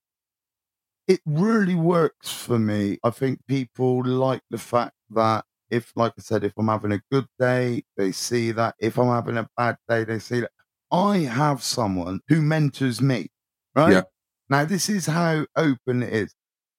It 1.07 1.21
really 1.25 1.75
works 1.75 2.31
for 2.31 2.57
me. 2.57 2.97
I 3.03 3.11
think 3.11 3.39
people 3.47 4.03
like 4.03 4.41
the 4.49 4.57
fact 4.57 4.95
that 5.11 5.45
if, 5.69 5.91
like 5.95 6.13
I 6.17 6.21
said, 6.21 6.43
if 6.43 6.53
I'm 6.57 6.67
having 6.67 6.91
a 6.91 7.01
good 7.11 7.27
day, 7.39 7.83
they 7.97 8.11
see 8.11 8.51
that. 8.51 8.75
If 8.79 8.97
I'm 8.97 9.07
having 9.07 9.37
a 9.37 9.47
bad 9.55 9.77
day, 9.87 10.03
they 10.03 10.19
see 10.19 10.41
that. 10.41 10.51
I 10.91 11.19
have 11.19 11.61
someone 11.63 12.21
who 12.27 12.41
mentors 12.41 13.01
me, 13.01 13.27
right? 13.75 13.91
Yeah. 13.93 14.01
Now, 14.49 14.65
this 14.65 14.89
is 14.89 15.07
how 15.07 15.45
open 15.55 16.03
it 16.03 16.13
is. 16.13 16.33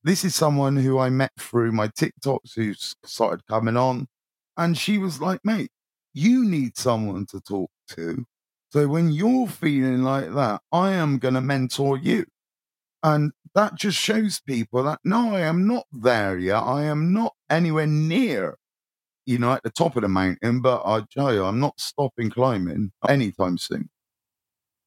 This 0.06 0.24
is 0.24 0.36
someone 0.36 0.76
who 0.76 1.00
I 1.00 1.10
met 1.10 1.32
through 1.36 1.72
my 1.72 1.88
TikToks 1.88 2.54
who 2.54 2.74
started 2.74 3.44
coming 3.48 3.76
on. 3.76 4.06
And 4.56 4.78
she 4.78 4.98
was 4.98 5.20
like, 5.20 5.40
mate, 5.42 5.72
you 6.14 6.44
need 6.44 6.78
someone 6.78 7.26
to 7.26 7.40
talk 7.40 7.72
to. 7.88 8.24
So 8.70 8.86
when 8.86 9.10
you're 9.10 9.48
feeling 9.48 10.04
like 10.04 10.32
that, 10.32 10.60
I 10.70 10.92
am 10.92 11.18
going 11.18 11.34
to 11.34 11.40
mentor 11.40 11.98
you. 11.98 12.24
And 13.02 13.32
that 13.56 13.74
just 13.74 13.98
shows 13.98 14.38
people 14.38 14.84
that 14.84 15.00
no, 15.02 15.34
I 15.34 15.40
am 15.40 15.66
not 15.66 15.86
there 15.90 16.38
yet. 16.38 16.62
I 16.62 16.84
am 16.84 17.12
not 17.12 17.34
anywhere 17.50 17.88
near, 17.88 18.58
you 19.26 19.38
know, 19.38 19.54
at 19.54 19.64
the 19.64 19.70
top 19.70 19.96
of 19.96 20.02
the 20.02 20.08
mountain, 20.08 20.60
but 20.60 20.82
I 20.86 21.02
tell 21.10 21.34
you, 21.34 21.44
I'm 21.44 21.58
not 21.58 21.80
stopping 21.80 22.30
climbing 22.30 22.92
anytime 23.08 23.58
soon. 23.58 23.90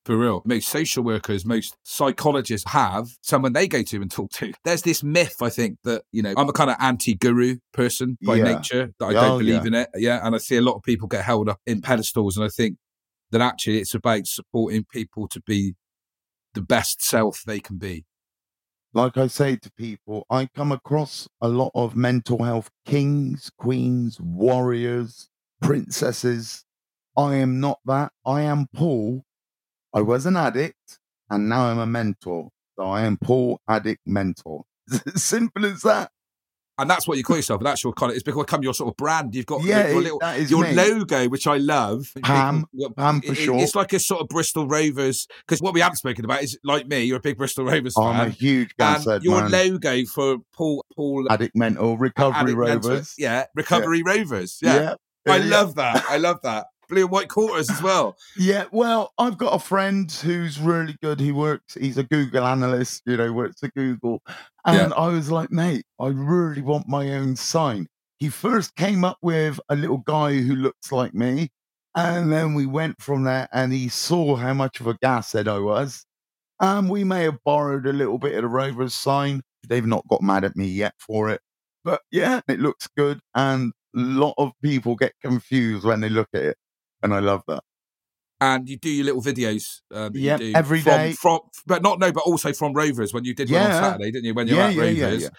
For 0.09 0.17
real. 0.17 0.41
Most 0.43 0.69
social 0.69 1.03
workers, 1.03 1.45
most 1.45 1.77
psychologists 1.83 2.67
have 2.71 3.09
someone 3.21 3.53
they 3.53 3.67
go 3.67 3.83
to 3.83 4.01
and 4.01 4.09
talk 4.09 4.31
to. 4.31 4.51
There's 4.65 4.81
this 4.81 5.03
myth, 5.03 5.35
I 5.39 5.49
think, 5.49 5.77
that, 5.83 6.01
you 6.11 6.23
know, 6.23 6.33
I'm 6.35 6.49
a 6.49 6.51
kind 6.51 6.71
of 6.71 6.77
anti 6.79 7.13
guru 7.13 7.57
person 7.73 8.17
by 8.25 8.37
Yeah. 8.37 8.55
nature, 8.55 8.91
that 8.99 9.05
I 9.05 9.13
don't 9.13 9.31
Oh, 9.33 9.37
believe 9.37 9.61
yeah. 9.61 9.67
in 9.67 9.73
it. 9.75 9.89
Yeah. 9.95 10.19
And 10.25 10.33
I 10.33 10.39
see 10.39 10.57
a 10.57 10.61
lot 10.61 10.73
of 10.77 10.81
people 10.81 11.07
get 11.07 11.23
held 11.23 11.47
up 11.47 11.59
in 11.67 11.81
pedestals. 11.81 12.37
And 12.37 12.43
I 12.43 12.49
think 12.49 12.77
that 13.29 13.39
actually 13.41 13.77
it's 13.77 13.93
about 13.93 14.25
supporting 14.25 14.83
people 14.91 15.27
to 15.27 15.39
be 15.45 15.75
the 16.55 16.61
best 16.63 17.03
self 17.03 17.43
they 17.45 17.59
can 17.59 17.77
be. 17.77 18.05
like 18.95 19.15
I 19.15 19.27
say 19.27 19.55
to 19.57 19.71
people, 19.77 20.25
I 20.31 20.47
come 20.55 20.71
across 20.71 21.27
a 21.39 21.47
lot 21.47 21.69
of 21.75 21.95
mental 21.95 22.41
health 22.41 22.71
kings, 22.83 23.51
queens, 23.59 24.19
warriors, 24.19 25.29
princesses. 25.61 26.65
I 27.15 27.35
am 27.35 27.59
not 27.59 27.77
that. 27.85 28.11
I 28.25 28.41
am 28.41 28.65
Paul. 28.73 29.21
I 29.93 30.01
was 30.01 30.25
an 30.25 30.37
addict 30.37 30.99
and 31.29 31.49
now 31.49 31.65
I'm 31.65 31.79
a 31.79 31.85
mentor. 31.85 32.49
So 32.77 32.85
I 32.85 33.01
am 33.01 33.17
Paul, 33.17 33.59
addict 33.67 34.01
mentor. 34.05 34.63
Simple 35.15 35.65
as 35.65 35.81
that. 35.81 36.11
And 36.77 36.89
that's 36.89 37.05
what 37.05 37.17
you 37.17 37.25
call 37.25 37.35
yourself. 37.35 37.61
That's 37.61 37.83
your 37.83 37.91
kind 37.91 38.09
of, 38.09 38.15
it's 38.15 38.23
become 38.23 38.63
your 38.63 38.73
sort 38.73 38.87
of 38.89 38.95
brand. 38.95 39.35
You've 39.35 39.45
got 39.45 39.65
Yeah, 39.65 39.89
your, 39.89 40.01
little, 40.01 40.21
your 40.47 40.63
me. 40.63 40.73
logo, 40.75 41.27
which 41.27 41.45
I 41.45 41.57
love. 41.57 42.09
Pam. 42.23 42.65
People- 42.73 42.93
Pam 42.93 43.19
for 43.19 43.33
it- 43.33 43.35
short. 43.35 43.61
It's 43.61 43.75
like 43.75 43.91
a 43.91 43.99
sort 43.99 44.21
of 44.21 44.29
Bristol 44.29 44.65
Rovers. 44.65 45.27
Because 45.45 45.61
what 45.61 45.73
we 45.73 45.81
haven't 45.81 45.97
spoken 45.97 46.23
about 46.23 46.41
is 46.41 46.57
like 46.63 46.87
me, 46.87 47.03
you're 47.03 47.17
a 47.17 47.21
big 47.21 47.37
Bristol 47.37 47.65
Rovers 47.65 47.95
fan. 47.95 48.05
I'm 48.15 48.27
a 48.27 48.29
huge 48.29 48.73
Gashead 48.79 49.23
your 49.23 49.41
man. 49.41 49.51
logo 49.51 50.05
for 50.05 50.37
Paul 50.53 50.85
Paul 50.95 51.27
addict 51.29 51.53
mental 51.53 51.97
recovery 51.97 52.53
Addict 52.53 52.57
rovers. 52.85 53.13
Yeah, 53.17 53.45
Recovery 53.55 54.01
Rovers. 54.01 54.59
Yeah. 54.61 54.93
I 55.27 55.39
love 55.39 55.75
that. 55.75 56.05
I 56.09 56.15
love 56.15 56.39
that. 56.43 56.67
Blue 56.89 57.01
and 57.03 57.11
white 57.11 57.29
quarters 57.29 57.69
as 57.69 57.81
well. 57.81 58.17
Yeah, 58.37 58.65
well, 58.71 59.13
I've 59.17 59.37
got 59.37 59.53
a 59.53 59.59
friend 59.59 60.11
who's 60.11 60.59
really 60.59 60.95
good. 61.01 61.19
He 61.19 61.31
works, 61.31 61.75
he's 61.75 61.97
a 61.97 62.03
Google 62.03 62.45
analyst, 62.45 63.03
you 63.05 63.17
know, 63.17 63.31
works 63.31 63.63
at 63.63 63.73
Google. 63.75 64.21
And 64.65 64.93
I 64.93 65.07
was 65.07 65.31
like, 65.31 65.51
mate, 65.51 65.85
I 65.99 66.07
really 66.07 66.61
want 66.61 66.87
my 66.87 67.13
own 67.13 67.35
sign. 67.35 67.87
He 68.19 68.29
first 68.29 68.75
came 68.75 69.03
up 69.03 69.17
with 69.21 69.59
a 69.69 69.75
little 69.75 69.99
guy 69.99 70.33
who 70.33 70.55
looks 70.55 70.91
like 70.91 71.13
me. 71.13 71.49
And 71.95 72.31
then 72.31 72.53
we 72.53 72.65
went 72.65 73.01
from 73.01 73.23
there 73.23 73.47
and 73.51 73.73
he 73.73 73.89
saw 73.89 74.35
how 74.35 74.53
much 74.53 74.79
of 74.79 74.87
a 74.87 74.95
gas 75.01 75.33
head 75.33 75.47
I 75.47 75.59
was. 75.59 76.05
And 76.59 76.89
we 76.89 77.03
may 77.03 77.23
have 77.23 77.43
borrowed 77.43 77.85
a 77.85 77.93
little 77.93 78.17
bit 78.17 78.35
of 78.35 78.41
the 78.43 78.47
Rovers 78.47 78.93
sign. 78.93 79.41
They've 79.67 79.85
not 79.85 80.07
got 80.07 80.21
mad 80.21 80.43
at 80.43 80.55
me 80.55 80.67
yet 80.67 80.93
for 80.99 81.29
it. 81.29 81.41
But 81.83 82.01
yeah, 82.11 82.41
it 82.47 82.59
looks 82.59 82.87
good. 82.97 83.19
And 83.35 83.73
a 83.95 83.99
lot 83.99 84.35
of 84.37 84.51
people 84.61 84.95
get 84.95 85.13
confused 85.21 85.85
when 85.85 86.01
they 86.01 86.09
look 86.09 86.29
at 86.33 86.41
it. 86.43 86.57
And 87.01 87.13
I 87.13 87.19
love 87.19 87.43
that. 87.47 87.63
And 88.41 88.69
you 88.69 88.77
do 88.77 88.89
your 88.89 89.05
little 89.05 89.21
videos. 89.21 89.81
Um, 89.93 90.13
that 90.13 90.19
you 90.19 90.25
Yep, 90.25 90.39
do 90.39 90.51
every 90.55 90.81
from, 90.81 90.91
day. 90.93 91.11
From, 91.13 91.39
but 91.65 91.81
not, 91.81 91.99
no, 91.99 92.11
but 92.11 92.23
also 92.23 92.53
from 92.53 92.73
Rovers 92.73 93.13
when 93.13 93.25
you 93.25 93.33
did 93.35 93.51
one 93.51 93.61
on 93.61 93.69
Yeah. 93.69 93.79
Saturday, 93.81 94.11
didn't 94.11 94.25
you? 94.25 94.33
When 94.33 94.47
you're 94.47 94.57
Yeah, 94.57 94.69
at 94.69 94.75
yeah, 94.75 94.83
yeah, 94.85 95.05
Rovers. 95.05 95.29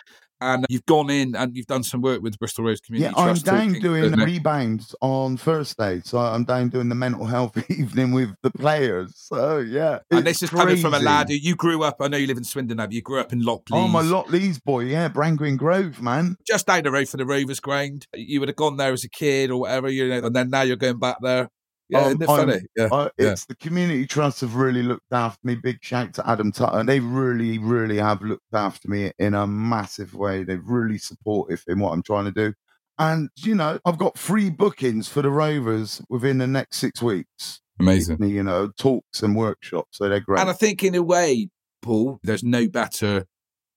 And 0.41 0.65
you've 0.69 0.87
gone 0.87 1.11
in 1.11 1.35
and 1.37 1.57
you've 1.57 1.67
done 1.67 1.83
some 1.83 2.01
work 2.01 2.23
with 2.23 2.39
Bristol 2.39 2.65
Rovers 2.65 2.81
Community 2.81 3.13
Yeah, 3.15 3.23
I'm 3.23 3.35
down 3.37 3.67
talking, 3.67 3.83
doing 3.83 4.13
rebounds 4.13 4.95
on 5.01 5.37
Thursday. 5.37 6.01
So 6.05 6.19
I'm 6.19 6.45
down 6.45 6.69
doing 6.69 6.89
the 6.89 6.95
mental 6.95 7.27
health 7.27 7.59
evening 7.71 8.13
with 8.13 8.35
the 8.43 8.51
players. 8.51 9.13
So 9.17 9.59
yeah. 9.59 9.99
and 10.11 10.27
this 10.27 10.43
is 10.43 10.51
coming 10.51 10.79
from 10.79 10.95
a 10.95 10.99
lad 10.99 11.29
who 11.29 11.35
you 11.35 11.55
grew 11.57 11.83
up. 11.83 11.97
I 12.01 12.09
know 12.09 12.17
you 12.17 12.27
live 12.27 12.39
in 12.39 12.45
Swindon 12.45 12.79
now, 12.79 12.87
but 12.87 12.95
you 12.95 13.03
grew 13.03 13.21
up 13.21 13.33
in 13.33 13.43
Lockleaze. 13.43 13.73
Oh, 13.73 13.89
my 13.89 14.03
Lockleaze 14.03 14.63
boy. 14.63 14.81
Yeah, 14.81 15.09
Brangwyn 15.09 15.57
Grove, 15.57 16.01
man. 16.01 16.37
just 16.47 16.67
down 16.67 16.83
the 16.83 16.91
road 16.91 17.09
from 17.09 17.19
the 17.19 17.27
Rovers 17.27 17.61
ground. 17.61 18.07
You 18.15 18.41
would 18.41 18.49
have 18.49 18.57
gone 18.57 18.77
there 18.77 18.93
as 18.93 19.05
a 19.05 19.09
kid 19.09 19.51
or 19.51 19.61
whatever, 19.61 19.89
you 19.89 20.09
know, 20.09 20.27
and 20.27 20.35
then 20.35 20.51
now 20.51 20.63
you're 20.63 20.77
going 20.77 20.99
back 20.99 21.19
there. 21.21 21.51
Yeah, 21.91 21.99
Um, 22.01 22.07
isn't 22.07 22.23
it 22.23 22.29
I'm- 22.29 22.49
funny? 22.49 22.61
Yeah. 22.77 22.85
Uh, 22.93 23.09
Yeah. 23.19 23.33
it's 23.33 23.47
the 23.47 23.57
community 23.57 24.07
trust 24.07 24.41
have 24.43 24.55
really 24.55 24.83
looked 24.83 25.13
after 25.13 25.41
me. 25.45 25.57
Big 25.57 25.79
shout 25.83 26.15
to 26.15 26.29
Adam 26.29 26.53
Tutter. 26.53 26.85
They 26.85 27.01
really, 27.01 27.59
really 27.59 27.97
have 27.99 28.23
looked 28.23 28.53
after 28.55 28.89
me 28.89 29.13
in 29.19 29.35
a 29.35 29.47
massive 29.47 30.15
way. 30.15 30.45
They've 30.45 30.65
really 30.65 30.99
supportive 30.99 31.65
in 31.67 31.81
what 31.81 31.93
I'm 31.93 32.03
trying 32.03 32.27
to 32.27 32.31
do. 32.33 32.55
And, 32.99 33.31
you 33.37 33.55
know, 33.55 33.79
I've 33.85 33.99
got 33.99 34.19
free 34.19 34.51
bookings 34.51 35.09
for 35.09 35.23
the 35.23 35.31
Rovers 35.31 36.03
within 36.09 36.39
the 36.39 36.47
next 36.47 36.77
six 36.79 37.01
weeks. 37.03 37.61
Amazing. 37.81 38.23
You 38.23 38.43
know, 38.43 38.69
talks 38.79 39.23
and 39.23 39.35
workshops. 39.35 39.97
So 39.99 40.09
they're 40.09 40.21
great. 40.21 40.41
And 40.41 40.51
I 40.51 40.53
think, 40.53 40.85
in 40.85 40.95
a 40.95 41.03
way, 41.03 41.49
Paul, 41.83 42.21
there's 42.23 42.45
no 42.45 42.69
better 42.69 43.25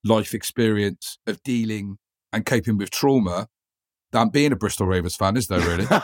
life 0.04 0.34
experience 0.34 1.18
of 1.26 1.42
dealing 1.44 1.98
and 2.34 2.46
coping 2.46 2.78
with 2.78 2.92
trauma 2.92 3.48
than 4.12 4.28
being 4.30 4.52
a 4.52 4.56
Bristol 4.58 4.88
Rovers 4.88 5.16
fan, 5.16 5.38
is 5.38 5.48
there 5.48 5.60
really? 5.62 5.88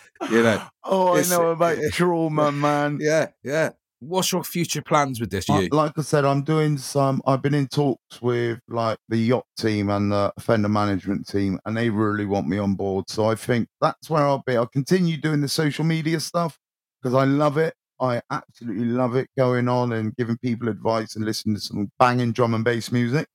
You 0.30 0.42
know, 0.42 0.62
oh, 0.84 1.16
I 1.16 1.22
know 1.22 1.50
about 1.50 1.78
trauma, 1.92 2.52
man. 2.52 2.98
yeah, 3.00 3.28
yeah. 3.42 3.70
What's 4.00 4.30
your 4.30 4.44
future 4.44 4.82
plans 4.82 5.20
with 5.20 5.30
this? 5.30 5.48
You? 5.48 5.68
like 5.72 5.98
I 5.98 6.02
said, 6.02 6.24
I'm 6.24 6.42
doing 6.42 6.78
some. 6.78 7.20
I've 7.26 7.42
been 7.42 7.54
in 7.54 7.66
talks 7.66 8.22
with 8.22 8.60
like 8.68 8.98
the 9.08 9.16
YOT 9.16 9.44
team 9.56 9.90
and 9.90 10.12
the 10.12 10.32
offender 10.36 10.68
management 10.68 11.26
team, 11.26 11.58
and 11.64 11.76
they 11.76 11.90
really 11.90 12.24
want 12.24 12.46
me 12.46 12.58
on 12.58 12.74
board. 12.74 13.10
So 13.10 13.28
I 13.28 13.34
think 13.34 13.68
that's 13.80 14.08
where 14.08 14.22
I'll 14.22 14.44
be. 14.46 14.56
I'll 14.56 14.66
continue 14.66 15.16
doing 15.16 15.40
the 15.40 15.48
social 15.48 15.84
media 15.84 16.20
stuff 16.20 16.58
because 17.02 17.14
I 17.14 17.24
love 17.24 17.58
it. 17.58 17.74
I 18.00 18.20
absolutely 18.30 18.86
love 18.86 19.16
it 19.16 19.28
going 19.36 19.68
on 19.68 19.92
and 19.92 20.14
giving 20.14 20.38
people 20.38 20.68
advice 20.68 21.16
and 21.16 21.24
listening 21.24 21.56
to 21.56 21.60
some 21.60 21.90
banging 21.98 22.32
drum 22.32 22.54
and 22.54 22.64
bass 22.64 22.92
music. 22.92 23.26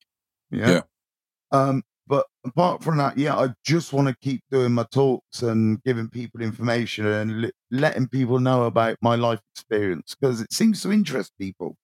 Yeah. 0.50 0.70
Yeah. 0.70 0.80
Um, 1.52 1.82
but 2.06 2.26
apart 2.44 2.82
from 2.84 2.98
that, 2.98 3.16
yeah, 3.18 3.36
I 3.36 3.48
just 3.64 3.92
want 3.92 4.08
to 4.08 4.16
keep 4.20 4.42
doing 4.50 4.72
my 4.72 4.84
talks 4.92 5.42
and 5.42 5.82
giving 5.84 6.08
people 6.08 6.40
information 6.42 7.06
and 7.06 7.42
li- 7.42 7.52
letting 7.70 8.08
people 8.08 8.38
know 8.40 8.64
about 8.64 8.96
my 9.02 9.14
life 9.14 9.40
experience 9.54 10.14
because 10.18 10.40
it 10.40 10.52
seems 10.52 10.82
to 10.82 10.92
interest 10.92 11.32
people. 11.40 11.76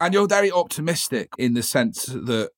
And 0.00 0.14
you're 0.14 0.28
very 0.28 0.50
optimistic 0.52 1.28
in 1.38 1.54
the 1.54 1.62
sense 1.62 2.06
that 2.06 2.50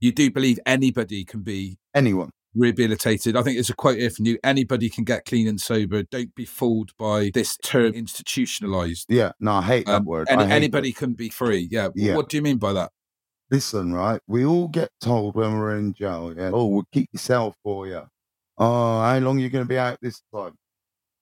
you 0.00 0.12
do 0.12 0.30
believe 0.30 0.60
anybody 0.64 1.24
can 1.24 1.42
be 1.42 1.76
Anyone. 1.94 2.30
rehabilitated. 2.54 3.36
I 3.36 3.42
think 3.42 3.56
there's 3.56 3.68
a 3.68 3.74
quote 3.74 3.98
here 3.98 4.10
from 4.10 4.26
you 4.26 4.38
anybody 4.44 4.88
can 4.88 5.02
get 5.04 5.24
clean 5.24 5.48
and 5.48 5.60
sober. 5.60 6.04
Don't 6.04 6.34
be 6.36 6.44
fooled 6.44 6.92
by 6.96 7.32
this 7.34 7.56
term 7.64 7.92
institutionalized. 7.94 9.06
Yeah, 9.08 9.32
no, 9.40 9.54
I 9.54 9.62
hate 9.62 9.86
that 9.86 9.96
Um, 9.96 10.04
word. 10.04 10.28
any- 10.30 10.44
hate 10.44 10.52
anybody 10.52 10.92
can 10.92 11.14
be 11.14 11.28
free. 11.30 11.66
Yeah. 11.70 11.88
Yeah. 11.96 12.14
What 12.14 12.28
do 12.28 12.36
you 12.36 12.42
mean 12.42 12.58
by 12.58 12.72
that? 12.74 12.92
Listen, 13.50 13.92
right? 13.94 14.20
We 14.26 14.44
all 14.44 14.68
get 14.68 14.90
told 15.00 15.34
when 15.34 15.58
we're 15.58 15.76
in 15.76 15.94
jail, 15.94 16.34
yeah, 16.36 16.50
oh, 16.52 16.66
we'll 16.66 16.84
keep 16.92 17.08
your 17.12 17.20
cell 17.20 17.54
for 17.62 17.86
you. 17.86 18.02
Oh, 18.58 19.00
how 19.00 19.18
long 19.20 19.38
are 19.38 19.40
you 19.40 19.48
going 19.50 19.64
to 19.64 19.68
be 19.68 19.78
out 19.78 19.98
this 20.02 20.22
time? 20.34 20.54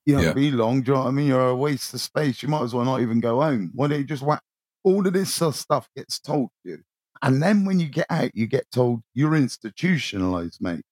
You 0.06 0.16
don't 0.16 0.24
Yeah. 0.26 0.32
be 0.34 0.50
long. 0.50 0.82
Do 0.82 0.92
you 0.92 0.96
know 0.96 1.04
what 1.04 1.08
I 1.08 1.12
mean? 1.12 1.28
You're 1.28 1.48
a 1.50 1.56
waste 1.56 1.94
of 1.94 2.00
space. 2.00 2.42
You 2.42 2.48
might 2.48 2.62
as 2.62 2.74
well 2.74 2.84
not 2.84 3.00
even 3.02 3.20
go 3.20 3.40
home. 3.42 3.70
Why 3.74 3.88
don't 3.88 3.98
you 4.00 4.04
just 4.04 4.22
whack? 4.22 4.42
All 4.84 5.06
of 5.06 5.12
this 5.12 5.32
stuff 5.34 5.88
gets 5.96 6.18
told 6.20 6.50
to 6.64 6.70
you. 6.72 6.82
And 7.22 7.42
then 7.42 7.64
when 7.64 7.80
you 7.80 7.88
get 7.88 8.06
out, 8.10 8.30
you 8.34 8.46
get 8.46 8.70
told 8.72 9.02
you're 9.14 9.34
institutionalized, 9.36 10.60
mate. 10.62 10.84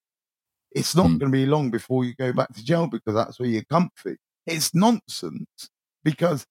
It's 0.72 0.97
not 0.97 1.09
Hmm. 1.09 1.18
going 1.18 1.32
to 1.32 1.37
be 1.39 1.47
long 1.47 1.70
before 1.70 2.05
you 2.05 2.14
go 2.16 2.32
back 2.32 2.53
to 2.55 2.64
jail 2.64 2.87
because 2.89 3.14
that's 3.14 3.39
where 3.41 3.49
you're 3.49 3.64
comfy. 3.64 4.16
It's 4.47 4.74
nonsense 4.74 5.70
because 6.05 6.47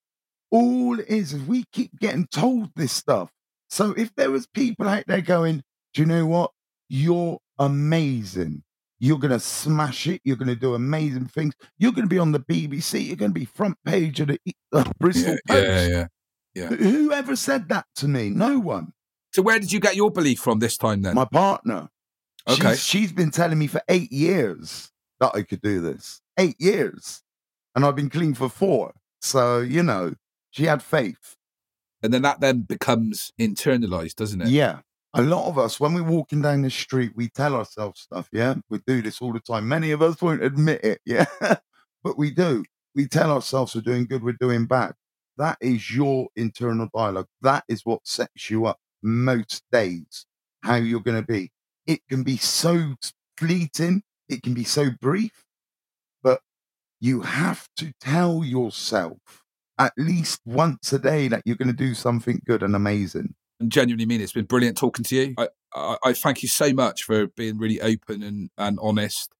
all 0.51 0.99
it 0.99 1.07
is 1.09 1.33
is 1.33 1.43
we 1.43 1.65
keep 1.73 1.91
getting 1.99 2.27
told 2.27 2.71
this 2.75 2.93
stuff. 2.93 3.31
So 3.73 3.91
if 3.93 4.13
there 4.13 4.29
was 4.29 4.45
people 4.45 4.87
out 4.87 5.05
there 5.07 5.21
going, 5.21 5.63
do 5.95 6.03
you 6.03 6.05
know 6.05 6.27
what? 6.27 6.51
You're 6.89 7.39
amazing. 7.57 8.61
You're 8.99 9.17
going 9.17 9.31
to 9.31 9.39
smash 9.39 10.05
it. 10.05 10.21
You're 10.23 10.35
going 10.35 10.49
to 10.49 10.55
do 10.55 10.75
amazing 10.75 11.25
things. 11.25 11.55
You're 11.79 11.91
going 11.91 12.05
to 12.05 12.09
be 12.09 12.19
on 12.19 12.33
the 12.33 12.39
BBC. 12.39 13.07
You're 13.07 13.15
going 13.15 13.33
to 13.33 13.39
be 13.39 13.45
front 13.45 13.75
page 13.83 14.19
of 14.19 14.27
the 14.27 14.39
uh, 14.73 14.83
Bristol 14.99 15.37
Post. 15.47 15.63
yeah. 15.63 16.05
Yeah. 16.53 16.67
Whoever 16.67 17.35
said 17.35 17.67
that 17.69 17.87
to 17.95 18.07
me? 18.07 18.29
No 18.29 18.59
one. 18.59 18.93
So 19.33 19.41
where 19.41 19.57
did 19.57 19.71
you 19.71 19.79
get 19.79 19.95
your 19.95 20.11
belief 20.11 20.39
from 20.39 20.59
this 20.59 20.77
time 20.77 21.01
then? 21.01 21.15
My 21.15 21.25
partner. 21.25 21.89
Okay. 22.47 22.73
She's, 22.73 22.83
she's 22.83 23.11
been 23.11 23.31
telling 23.31 23.57
me 23.57 23.65
for 23.65 23.81
eight 23.89 24.11
years 24.11 24.91
that 25.19 25.31
I 25.33 25.41
could 25.41 25.61
do 25.61 25.81
this. 25.81 26.21
Eight 26.37 26.57
years. 26.59 27.23
And 27.75 27.83
I've 27.83 27.95
been 27.95 28.11
clean 28.11 28.35
for 28.35 28.49
four. 28.49 28.93
So, 29.19 29.61
you 29.61 29.81
know, 29.81 30.13
she 30.51 30.65
had 30.65 30.83
faith. 30.83 31.37
And 32.03 32.13
then 32.13 32.21
that 32.21 32.41
then 32.41 32.61
becomes 32.61 33.31
internalized, 33.39 34.15
doesn't 34.15 34.41
it? 34.41 34.49
Yeah. 34.49 34.79
A 35.15 35.21
lot 35.21 35.47
of 35.47 35.57
us, 35.57 35.79
when 35.79 35.93
we're 35.93 36.03
walking 36.03 36.41
down 36.41 36.63
the 36.63 36.69
street, 36.69 37.13
we 37.15 37.29
tell 37.29 37.55
ourselves 37.55 38.01
stuff. 38.01 38.27
Yeah. 38.31 38.55
We 38.69 38.79
do 38.85 39.01
this 39.01 39.21
all 39.21 39.31
the 39.31 39.39
time. 39.39 39.67
Many 39.67 39.91
of 39.91 40.01
us 40.01 40.21
won't 40.21 40.43
admit 40.43 40.83
it. 40.83 41.01
Yeah. 41.05 41.25
but 42.03 42.17
we 42.17 42.31
do. 42.31 42.65
We 42.95 43.07
tell 43.07 43.31
ourselves 43.31 43.73
we're 43.73 43.81
doing 43.81 44.05
good, 44.05 44.23
we're 44.23 44.33
doing 44.39 44.65
bad. 44.65 44.93
That 45.37 45.57
is 45.61 45.95
your 45.95 46.27
internal 46.35 46.89
dialogue. 46.93 47.27
That 47.41 47.63
is 47.67 47.81
what 47.85 48.01
sets 48.03 48.49
you 48.49 48.65
up 48.65 48.77
most 49.01 49.63
days, 49.71 50.25
how 50.61 50.75
you're 50.75 50.99
going 50.99 51.21
to 51.21 51.27
be. 51.27 51.51
It 51.87 52.01
can 52.09 52.23
be 52.23 52.37
so 52.37 52.95
fleeting, 53.37 54.03
it 54.29 54.43
can 54.43 54.53
be 54.53 54.63
so 54.63 54.91
brief, 55.01 55.43
but 56.21 56.41
you 56.99 57.21
have 57.21 57.67
to 57.77 57.93
tell 57.99 58.43
yourself 58.43 59.42
at 59.79 59.93
least 59.97 60.41
once 60.45 60.93
a 60.93 60.99
day 60.99 61.27
that 61.27 61.41
you're 61.45 61.55
going 61.55 61.67
to 61.67 61.73
do 61.73 61.93
something 61.93 62.41
good 62.45 62.63
and 62.63 62.75
amazing. 62.75 63.33
and 63.59 63.71
genuinely 63.71 64.05
mean 64.05 64.21
it. 64.21 64.25
It's 64.25 64.33
been 64.33 64.45
brilliant 64.45 64.77
talking 64.77 65.03
to 65.05 65.15
you. 65.15 65.33
I, 65.37 65.47
I, 65.73 65.97
I 66.05 66.13
thank 66.13 66.43
you 66.43 66.49
so 66.49 66.73
much 66.73 67.03
for 67.03 67.27
being 67.27 67.57
really 67.57 67.81
open 67.81 68.23
and, 68.23 68.49
and 68.57 68.77
honest 68.81 69.33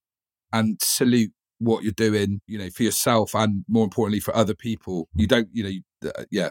and 0.52 0.78
salute 0.82 1.32
what 1.60 1.84
you're 1.84 1.94
doing, 1.94 2.42
you 2.48 2.58
know, 2.58 2.70
for 2.70 2.84
yourself 2.84 3.34
and 3.36 3.64
more 3.68 3.84
importantly 3.84 4.20
for 4.20 4.36
other 4.36 4.56
people. 4.56 5.08
You 5.16 5.28
don't, 5.28 5.48
you 5.52 5.64
know, 5.64 5.70
you, 5.70 5.82
uh, 6.06 6.26
yeah, 6.32 6.50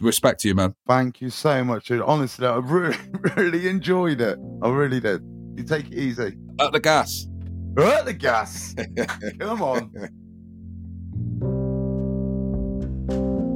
respect 0.00 0.40
to 0.40 0.48
you, 0.48 0.54
man. 0.54 0.74
Thank 0.86 1.20
you 1.20 1.30
so 1.30 1.64
much. 1.64 1.88
dude. 1.88 2.02
Honestly, 2.02 2.46
I 2.46 2.56
really, 2.56 2.96
really 3.36 3.68
enjoyed 3.68 4.20
it. 4.20 4.38
I 4.62 4.68
really 4.68 5.00
did. 5.00 5.22
You 5.56 5.64
take 5.64 5.86
it 5.86 5.94
easy. 5.94 6.36
At 6.60 6.72
the 6.72 6.80
gas. 6.80 7.26
Hurt 7.76 8.06
the 8.06 8.12
gas. 8.14 8.74
Come 9.40 9.62
on. 9.62 9.92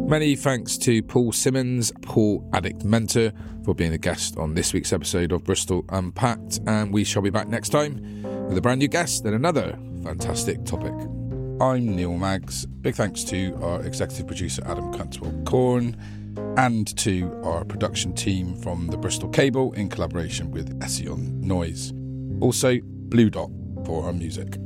Many 0.09 0.37
thanks 0.37 0.77
to 0.79 1.03
Paul 1.03 1.33
Simmons, 1.33 1.91
Paul 2.03 2.47
Addict 2.53 2.85
Mentor, 2.85 3.33
for 3.65 3.75
being 3.75 3.95
a 3.95 3.99
guest 3.99 4.37
on 4.37 4.55
this 4.55 4.75
week's 4.75 4.93
episode 4.93 5.33
of 5.33 5.45
Bristol 5.45 5.85
Unpacked. 5.89 6.61
And 6.67 6.93
we 6.93 7.05
shall 7.05 7.23
be 7.23 7.31
back 7.31 7.49
next 7.49 7.71
time 7.71 8.23
with 8.47 8.59
a 8.59 8.61
brand 8.61 8.81
new 8.81 8.89
guest 8.89 9.25
and 9.25 9.35
another 9.35 9.79
fantastic 10.03 10.65
topic. 10.65 10.93
I'm 11.61 11.97
Neil 11.97 12.17
Maggs. 12.17 12.67
Big 12.67 12.95
thanks 12.95 13.25
to 13.25 13.57
our 13.63 13.83
executive 13.83 14.27
producer 14.27 14.63
Adam 14.67 14.93
Cantwell 14.93 15.33
Corn 15.45 15.97
and 16.59 16.95
to 16.99 17.33
our 17.45 17.65
production 17.65 18.13
team 18.15 18.55
from 18.57 18.89
the 18.89 18.99
Bristol 18.99 19.31
Cable 19.31 19.73
in 19.75 19.89
collaboration 19.89 20.51
with 20.51 20.83
Ession 20.83 21.41
Noise. 21.41 21.93
Also, 22.41 22.79
Blue 22.83 23.31
Dot 23.31 23.51
for 23.87 24.05
our 24.05 24.13
music. 24.13 24.57